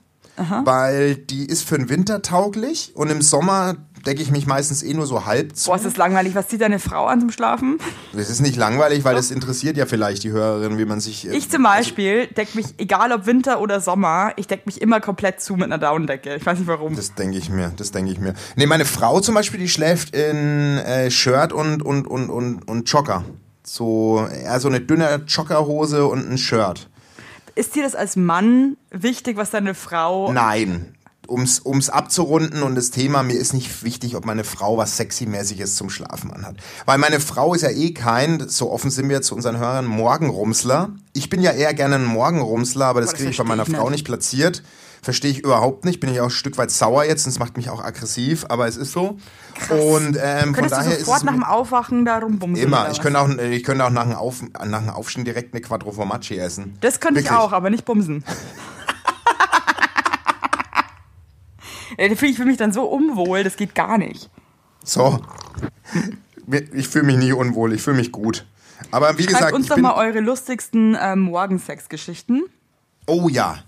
weil 0.64 1.16
die 1.16 1.46
ist 1.46 1.62
für 1.66 1.78
den 1.78 1.88
Winter 1.88 2.20
tauglich 2.22 2.92
und 2.94 3.10
im 3.10 3.22
Sommer 3.22 3.76
decke 4.04 4.22
ich 4.22 4.30
mich 4.30 4.46
meistens 4.46 4.82
eh 4.84 4.94
nur 4.94 5.06
so 5.06 5.24
halb 5.26 5.56
zu. 5.56 5.68
Boah, 5.70 5.76
ist 5.76 5.84
das 5.84 5.96
langweilig. 5.96 6.34
Was 6.36 6.46
zieht 6.48 6.60
deine 6.60 6.78
Frau 6.78 7.06
an 7.06 7.20
zum 7.20 7.30
Schlafen? 7.32 7.78
Das 8.12 8.30
ist 8.30 8.40
nicht 8.40 8.54
langweilig, 8.56 9.02
weil 9.04 9.14
das 9.16 9.30
interessiert 9.32 9.76
ja 9.76 9.86
vielleicht 9.86 10.22
die 10.22 10.30
Hörerin, 10.30 10.78
wie 10.78 10.84
man 10.84 11.00
sich. 11.00 11.26
äh, 11.26 11.34
Ich 11.36 11.50
zum 11.50 11.62
Beispiel 11.64 12.26
deck 12.28 12.54
mich, 12.54 12.66
egal 12.78 13.10
ob 13.12 13.26
Winter 13.26 13.60
oder 13.60 13.80
Sommer, 13.80 14.32
ich 14.36 14.46
deck 14.46 14.64
mich 14.66 14.80
immer 14.80 15.00
komplett 15.00 15.40
zu 15.40 15.54
mit 15.54 15.64
einer 15.64 15.78
Daunendecke. 15.78 16.36
Ich 16.36 16.46
weiß 16.46 16.58
nicht 16.58 16.68
warum. 16.68 16.94
Das 16.94 17.14
denke 17.14 17.36
ich 17.38 17.50
mir, 17.50 17.72
das 17.76 17.90
denke 17.90 18.12
ich 18.12 18.20
mir. 18.20 18.34
Nee, 18.54 18.66
meine 18.66 18.84
Frau 18.84 19.20
zum 19.20 19.34
Beispiel, 19.34 19.58
die 19.58 19.68
schläft 19.68 20.14
in 20.14 20.78
äh, 20.78 21.10
Shirt 21.10 21.52
und, 21.52 21.82
und, 21.82 22.06
und, 22.06 22.30
und, 22.30 22.68
und 22.68 22.88
Jogger. 22.90 23.24
So, 23.68 24.24
eher 24.32 24.60
so 24.60 24.68
eine 24.68 24.80
dünne 24.80 25.22
Joggerhose 25.26 26.06
und 26.06 26.30
ein 26.30 26.38
Shirt. 26.38 26.88
Ist 27.56 27.74
dir 27.74 27.82
das 27.82 27.96
als 27.96 28.14
Mann 28.14 28.76
wichtig, 28.90 29.36
was 29.36 29.50
deine 29.50 29.74
Frau. 29.74 30.32
Nein. 30.32 30.95
Ums, 31.28 31.60
ums 31.64 31.88
abzurunden 31.90 32.62
und 32.62 32.74
das 32.74 32.90
Thema, 32.90 33.22
mir 33.22 33.34
ist 33.34 33.52
nicht 33.52 33.82
wichtig, 33.82 34.16
ob 34.16 34.24
meine 34.24 34.44
Frau 34.44 34.76
was 34.76 34.96
Sexy-mäßiges 34.96 35.76
zum 35.76 35.90
Schlafen 35.90 36.32
anhat. 36.32 36.56
Weil 36.84 36.98
meine 36.98 37.20
Frau 37.20 37.54
ist 37.54 37.62
ja 37.62 37.70
eh 37.70 37.92
kein, 37.92 38.48
so 38.48 38.70
offen 38.70 38.90
sind 38.90 39.08
wir 39.08 39.22
zu 39.22 39.34
unseren 39.34 39.58
Hörern, 39.58 39.86
Morgenrumsler. 39.86 40.90
Ich 41.12 41.30
bin 41.30 41.40
ja 41.42 41.52
eher 41.52 41.74
gerne 41.74 41.96
ein 41.96 42.04
Morgenrumsler, 42.04 42.86
aber 42.86 43.00
das 43.00 43.10
das 43.10 43.18
kriege 43.18 43.30
ich 43.30 43.38
bei 43.38 43.44
meiner 43.44 43.66
ich 43.68 43.74
Frau 43.74 43.90
nicht. 43.90 44.04
platziert. 44.04 44.62
Verstehe 45.02 45.30
ich 45.30 45.38
überhaupt 45.38 45.84
nicht. 45.84 46.00
Bin 46.00 46.10
ich 46.12 46.20
auch 46.20 46.24
ein 46.24 46.30
Stück 46.30 46.58
weit 46.58 46.70
sauer 46.70 47.04
jetzt 47.04 47.26
und 47.26 47.30
es 47.30 47.38
macht 47.38 47.56
mich 47.56 47.70
auch 47.70 47.80
aggressiv, 47.84 48.46
aber 48.48 48.66
es 48.66 48.76
ist 48.76 48.90
so. 48.90 49.18
Und 49.68 50.18
ähm, 50.20 50.54
von 50.54 50.68
daher 50.68 50.84
du 50.84 50.90
ist 50.90 51.00
sofort 51.00 51.18
es 51.18 51.24
nach 51.24 51.32
dem 51.32 51.44
Aufwachen 51.44 52.04
da 52.04 52.18
rumbumsen? 52.18 52.64
Immer. 52.64 52.90
Ich 52.90 53.00
könnte 53.00 53.20
auch, 53.20 53.28
ich 53.28 53.62
könnte 53.62 53.84
auch 53.84 53.90
nach 53.90 54.04
dem, 54.04 54.14
Auf, 54.14 54.42
nach 54.66 54.80
dem 54.80 54.90
Aufstehen 54.90 55.24
direkt 55.24 55.54
eine 55.54 55.60
Quattro 55.60 55.92
Formaggi 55.92 56.36
essen. 56.38 56.76
Das 56.80 56.98
könnte 56.98 57.20
ich 57.20 57.26
Wirklich. 57.26 57.40
auch, 57.40 57.52
aber 57.52 57.70
nicht 57.70 57.84
bumsen. 57.84 58.24
Ja, 61.85 61.85
da 61.96 62.14
fühle 62.14 62.32
ich 62.32 62.38
mich 62.38 62.56
dann 62.56 62.72
so 62.72 62.84
unwohl, 62.84 63.44
das 63.44 63.56
geht 63.56 63.74
gar 63.74 63.98
nicht. 63.98 64.30
So. 64.84 65.20
Ich 66.72 66.88
fühle 66.88 67.04
mich 67.06 67.16
nie 67.16 67.32
unwohl, 67.32 67.72
ich 67.72 67.82
fühle 67.82 67.96
mich 67.96 68.12
gut. 68.12 68.46
Aber 68.90 69.16
wie 69.18 69.22
Schreibt 69.24 69.34
gesagt, 69.36 69.52
uns 69.54 69.64
ich 69.64 69.68
doch 69.70 69.78
mal 69.78 69.94
eure 69.94 70.20
lustigsten 70.20 70.96
ähm, 71.00 71.20
Morgensex-Geschichten. 71.20 72.42
oh 73.06 73.28
ja. 73.28 73.58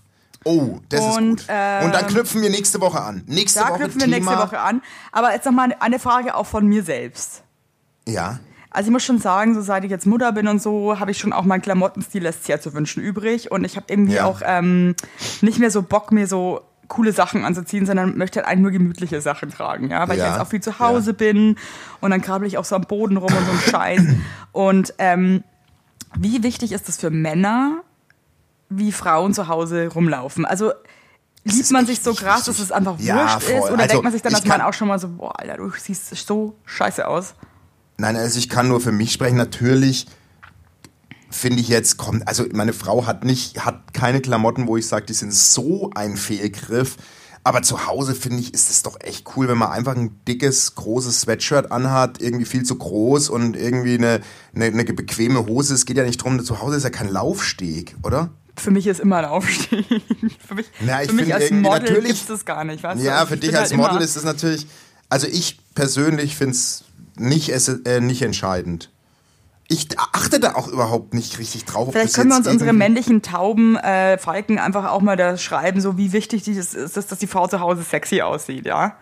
Oh, 0.44 0.78
das 0.88 1.00
Und, 1.16 1.40
ist 1.40 1.48
gut. 1.48 1.56
Und 1.84 1.92
dann 1.94 2.04
ähm, 2.04 2.06
knüpfen 2.06 2.40
wir 2.42 2.48
nächste 2.50 2.80
Woche 2.80 3.00
an. 3.02 3.24
Nächste 3.26 3.58
Da 3.60 3.70
Woche 3.70 3.78
knüpfen 3.80 4.00
wir 4.00 4.06
Thema. 4.06 4.16
nächste 4.32 4.38
Woche 4.46 4.60
an. 4.60 4.82
Aber 5.10 5.32
jetzt 5.32 5.44
noch 5.46 5.52
mal 5.52 5.74
eine 5.80 5.98
Frage 5.98 6.36
auch 6.36 6.46
von 6.46 6.64
mir 6.66 6.84
selbst. 6.84 7.42
Ja. 8.06 8.38
Also 8.70 8.88
ich 8.88 8.92
muss 8.92 9.02
schon 9.04 9.18
sagen, 9.18 9.54
so 9.54 9.60
seit 9.62 9.82
ich 9.84 9.90
jetzt 9.90 10.06
Mutter 10.06 10.30
bin 10.32 10.46
und 10.46 10.62
so, 10.62 11.00
habe 11.00 11.10
ich 11.10 11.18
schon 11.18 11.32
auch 11.32 11.42
mein 11.44 11.60
Klamottenstil 11.60 12.22
lässt 12.22 12.44
sehr 12.44 12.60
zu 12.60 12.72
wünschen 12.72 13.02
übrig. 13.02 13.50
Und 13.50 13.64
ich 13.64 13.74
habe 13.76 13.86
irgendwie 13.88 14.14
Ja. 14.14 14.26
auch 14.26 14.40
ähm, 14.44 14.94
nicht 15.40 15.58
mehr 15.58 15.72
so 15.72 15.82
Bock, 15.82 16.12
mir 16.12 16.28
so 16.28 16.60
coole 16.89 17.12
Sachen 17.12 17.45
anzuziehen, 17.45 17.86
sondern 17.86 18.16
möchte 18.16 18.41
halt 18.41 18.49
eigentlich 18.49 18.62
nur 18.62 18.70
gemütliche 18.70 19.20
Sachen 19.20 19.51
tragen, 19.51 19.91
ja, 19.91 20.09
weil 20.09 20.18
Ja. 20.18 20.24
ich 20.26 20.32
jetzt 20.32 20.41
auch 20.41 20.49
viel 20.49 20.61
zu 20.62 20.78
Hause 20.78 21.12
bin 21.14 21.57
und 22.01 22.11
dann 22.11 22.20
krabbel 22.22 22.49
ich 22.49 22.57
auch 22.59 22.64
so 22.64 22.74
am 22.76 22.82
Boden 22.82 23.16
rum 23.18 23.32
und 23.34 23.45
so 23.45 23.53
ein 23.53 23.61
Scheiß. 23.70 24.01
Und 24.53 24.95
ähm, 24.99 25.45
wie 26.16 26.43
wichtig 26.43 26.72
ist 26.72 26.89
es 26.89 26.97
für 26.99 27.11
Männer, 27.11 27.82
wie 28.70 28.91
Frauen 28.93 29.34
zu 29.34 29.47
Hause 29.49 29.89
rumlaufen? 29.89 30.45
Also 30.47 30.72
liebt 31.45 31.61
ist 31.61 31.70
man 31.72 31.86
sich 31.86 32.01
so 32.01 32.14
krass, 32.14 32.45
dass 32.47 32.59
es 32.59 32.72
einfach 32.72 32.99
Ja, 32.99 33.16
wurscht 33.22 33.43
ist? 33.43 33.51
voll. 33.51 33.70
Oder 33.72 33.82
Also, 33.82 33.89
denkt 33.89 34.05
man 34.05 34.12
sich 34.12 34.22
dann 34.22 34.34
als 34.34 34.45
Mann 34.47 34.61
auch 34.62 34.72
schon 34.72 34.89
mal 34.89 34.99
so, 34.99 35.09
boah, 35.09 35.39
Alter, 35.39 35.59
du 35.59 35.70
siehst 35.70 36.09
so 36.26 36.57
scheiße 36.64 37.07
aus? 37.07 37.34
Nein, 37.99 38.16
also 38.16 38.39
ich 38.39 38.49
kann 38.49 38.68
nur 38.68 38.80
für 38.80 38.93
mich 38.93 39.12
sprechen. 39.12 39.36
Natürlich 39.36 40.07
finde 41.30 41.60
ich 41.60 41.68
jetzt, 41.68 41.96
kommt, 41.96 42.26
also 42.26 42.44
meine 42.52 42.72
Frau 42.72 43.06
hat 43.06 43.24
nicht, 43.24 43.64
hat 43.64 43.92
keine 43.94 44.20
Klamotten, 44.20 44.66
wo 44.66 44.76
ich 44.76 44.86
sage, 44.86 45.06
die 45.06 45.12
sind 45.14 45.32
so 45.32 45.90
ein 45.94 46.16
Fehlgriff. 46.16 46.96
Aber 47.44 47.62
zu 47.62 47.86
Hause 47.86 48.14
finde 48.14 48.40
ich, 48.40 48.52
ist 48.52 48.68
es 48.68 48.82
doch 48.82 48.98
echt 49.00 49.24
cool, 49.36 49.48
wenn 49.48 49.56
man 49.56 49.70
einfach 49.70 49.96
ein 49.96 50.20
dickes, 50.26 50.74
großes 50.74 51.22
Sweatshirt 51.22 51.72
anhat, 51.72 52.20
irgendwie 52.20 52.44
viel 52.44 52.62
zu 52.62 52.76
groß 52.76 53.30
und 53.30 53.56
irgendwie 53.56 53.94
eine, 53.94 54.20
eine, 54.54 54.66
eine 54.66 54.84
bequeme 54.84 55.46
Hose. 55.46 55.72
Es 55.74 55.86
geht 55.86 55.96
ja 55.96 56.04
nicht 56.04 56.22
drum, 56.22 56.42
zu 56.44 56.60
Hause 56.60 56.76
ist 56.76 56.82
ja 56.82 56.90
kein 56.90 57.08
Laufsteg, 57.08 57.96
oder? 58.02 58.30
Für 58.56 58.70
mich 58.70 58.86
ist 58.86 59.00
immer 59.00 59.18
ein 59.18 59.24
Aufstieg. 59.26 59.86
für 60.46 60.56
mich, 60.56 60.66
Na, 60.84 61.02
ich 61.02 61.08
für 61.10 61.14
mich 61.14 61.32
als 61.32 61.50
Model 61.50 61.62
natürlich- 61.80 62.04
gibt's 62.06 62.26
das 62.26 62.44
gar 62.44 62.64
nicht. 62.64 62.82
Weißt 62.82 63.00
du? 63.00 63.04
Ja, 63.06 63.22
Ich 63.22 63.28
für 63.28 63.36
dich 63.36 63.56
als 63.56 63.70
halt 63.70 63.80
Model 63.80 64.02
ist 64.02 64.16
es 64.16 64.24
natürlich, 64.24 64.66
also 65.08 65.26
ich 65.28 65.58
persönlich 65.74 66.36
finde 66.36 66.52
es 66.54 66.84
nicht, 67.16 67.48
äh, 67.50 68.00
nicht 68.00 68.20
entscheidend. 68.22 68.90
Ich 69.70 69.86
achte 69.98 70.40
da 70.40 70.54
auch 70.54 70.66
überhaupt 70.68 71.12
nicht 71.12 71.38
richtig 71.38 71.66
drauf. 71.66 71.90
Vielleicht 71.92 72.14
können 72.14 72.30
wir 72.30 72.36
uns 72.38 72.46
unsere 72.46 72.72
männlichen 72.72 73.20
Tauben 73.20 73.76
äh, 73.76 74.16
Falken 74.16 74.58
einfach 74.58 74.90
auch 74.90 75.02
mal 75.02 75.16
da 75.16 75.36
schreiben, 75.36 75.80
so 75.82 75.98
wie 75.98 76.12
wichtig 76.14 76.44
das 76.44 76.72
ist, 76.74 76.96
dass 76.96 77.06
die 77.18 77.26
Frau 77.26 77.46
zu 77.48 77.60
Hause 77.60 77.82
sexy 77.82 78.22
aussieht, 78.22 78.64
ja? 78.64 78.96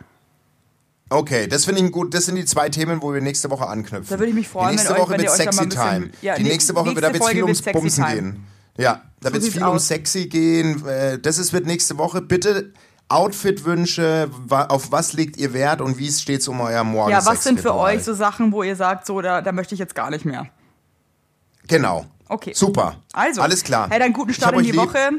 Okay, 1.08 1.46
das 1.46 1.64
finde 1.66 1.82
ich 1.84 1.92
gut. 1.92 2.12
Das 2.14 2.26
sind 2.26 2.34
die 2.34 2.44
zwei 2.46 2.68
Themen, 2.68 3.00
wo 3.00 3.14
wir 3.14 3.20
nächste 3.20 3.48
Woche 3.48 3.68
anknüpfen. 3.68 4.08
Da 4.10 4.18
würde 4.18 4.30
ich 4.30 4.34
mich 4.34 4.48
freuen, 4.48 4.70
Die 4.70 4.74
nächste 4.74 4.88
wenn 4.90 4.96
euch- 4.96 5.02
Woche 5.02 5.10
wenn 5.12 5.20
wird 5.20 5.30
euch 5.30 5.36
Sexy 5.36 5.68
Time. 5.68 6.10
Ja, 6.20 6.34
die 6.34 6.42
nächste 6.42 6.74
Woche 6.74 6.88
nächste 6.88 7.02
wird 7.12 7.22
es 7.22 7.28
viel 7.28 7.42
ums 7.44 7.62
Bumsen 7.62 8.04
Time. 8.04 8.14
gehen. 8.32 8.44
Ja, 8.76 9.02
da 9.20 9.32
wird 9.32 9.44
es 9.44 9.50
viel 9.50 9.62
um 9.62 9.68
aus. 9.68 9.86
Sexy 9.86 10.26
gehen. 10.26 10.84
Äh, 10.84 11.20
Das 11.20 11.38
ist, 11.38 11.52
wird 11.52 11.66
nächste 11.66 11.96
Woche. 11.96 12.22
Bitte 12.22 12.72
Outfit-Wünsche, 13.08 14.28
auf 14.50 14.90
was 14.90 15.12
legt 15.12 15.36
ihr 15.36 15.52
Wert 15.52 15.80
und 15.80 15.96
wie 15.96 16.10
steht 16.10 16.40
es 16.40 16.48
um 16.48 16.60
euer 16.60 16.82
Morgen? 16.82 17.12
Ja, 17.12 17.24
was 17.24 17.44
sind 17.44 17.60
für 17.60 17.76
euch 17.76 18.02
so 18.02 18.12
Sachen, 18.14 18.50
wo 18.50 18.64
ihr 18.64 18.74
sagt, 18.74 19.06
so, 19.06 19.20
da, 19.20 19.42
da 19.42 19.52
möchte 19.52 19.74
ich 19.74 19.78
jetzt 19.78 19.94
gar 19.94 20.10
nicht 20.10 20.24
mehr? 20.24 20.46
Genau. 21.68 22.06
Okay. 22.28 22.52
Super. 22.54 22.96
Also, 23.12 23.40
Alles 23.42 23.62
klar. 23.62 23.88
Hey, 23.90 23.98
dann 23.98 24.12
guten 24.12 24.34
Start 24.34 24.54
in 24.56 24.62
die 24.64 24.70
lieb. 24.72 24.80
Woche. 24.80 25.10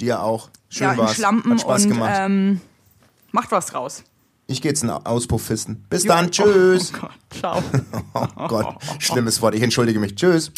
Dir 0.00 0.22
auch. 0.22 0.50
Schön 0.68 0.88
ja, 0.88 0.96
war's. 0.96 1.14
Schlampen 1.14 1.52
Hat 1.52 1.60
Spaß 1.60 1.84
und 1.84 1.90
gemacht. 1.90 2.12
ähm, 2.16 2.60
macht 3.32 3.50
was 3.52 3.66
draus. 3.66 4.02
ich 4.46 4.60
gehe 4.62 4.70
jetzt 4.70 4.82
einen 4.82 4.90
Auspuff 4.90 5.42
fisten. 5.42 5.84
Bis 5.90 6.04
Jo. 6.04 6.08
dann. 6.12 6.30
Tschüss. 6.30 6.92
Oh 6.94 7.00
Gott, 7.00 7.10
ciao. 7.30 7.62
Oh 8.36 8.48
Gott, 8.48 8.76
schlimmes 8.98 9.40
Wort. 9.42 9.54
Ich 9.54 9.62
entschuldige 9.62 9.98
mich. 9.98 10.14
Tschüss. 10.14 10.52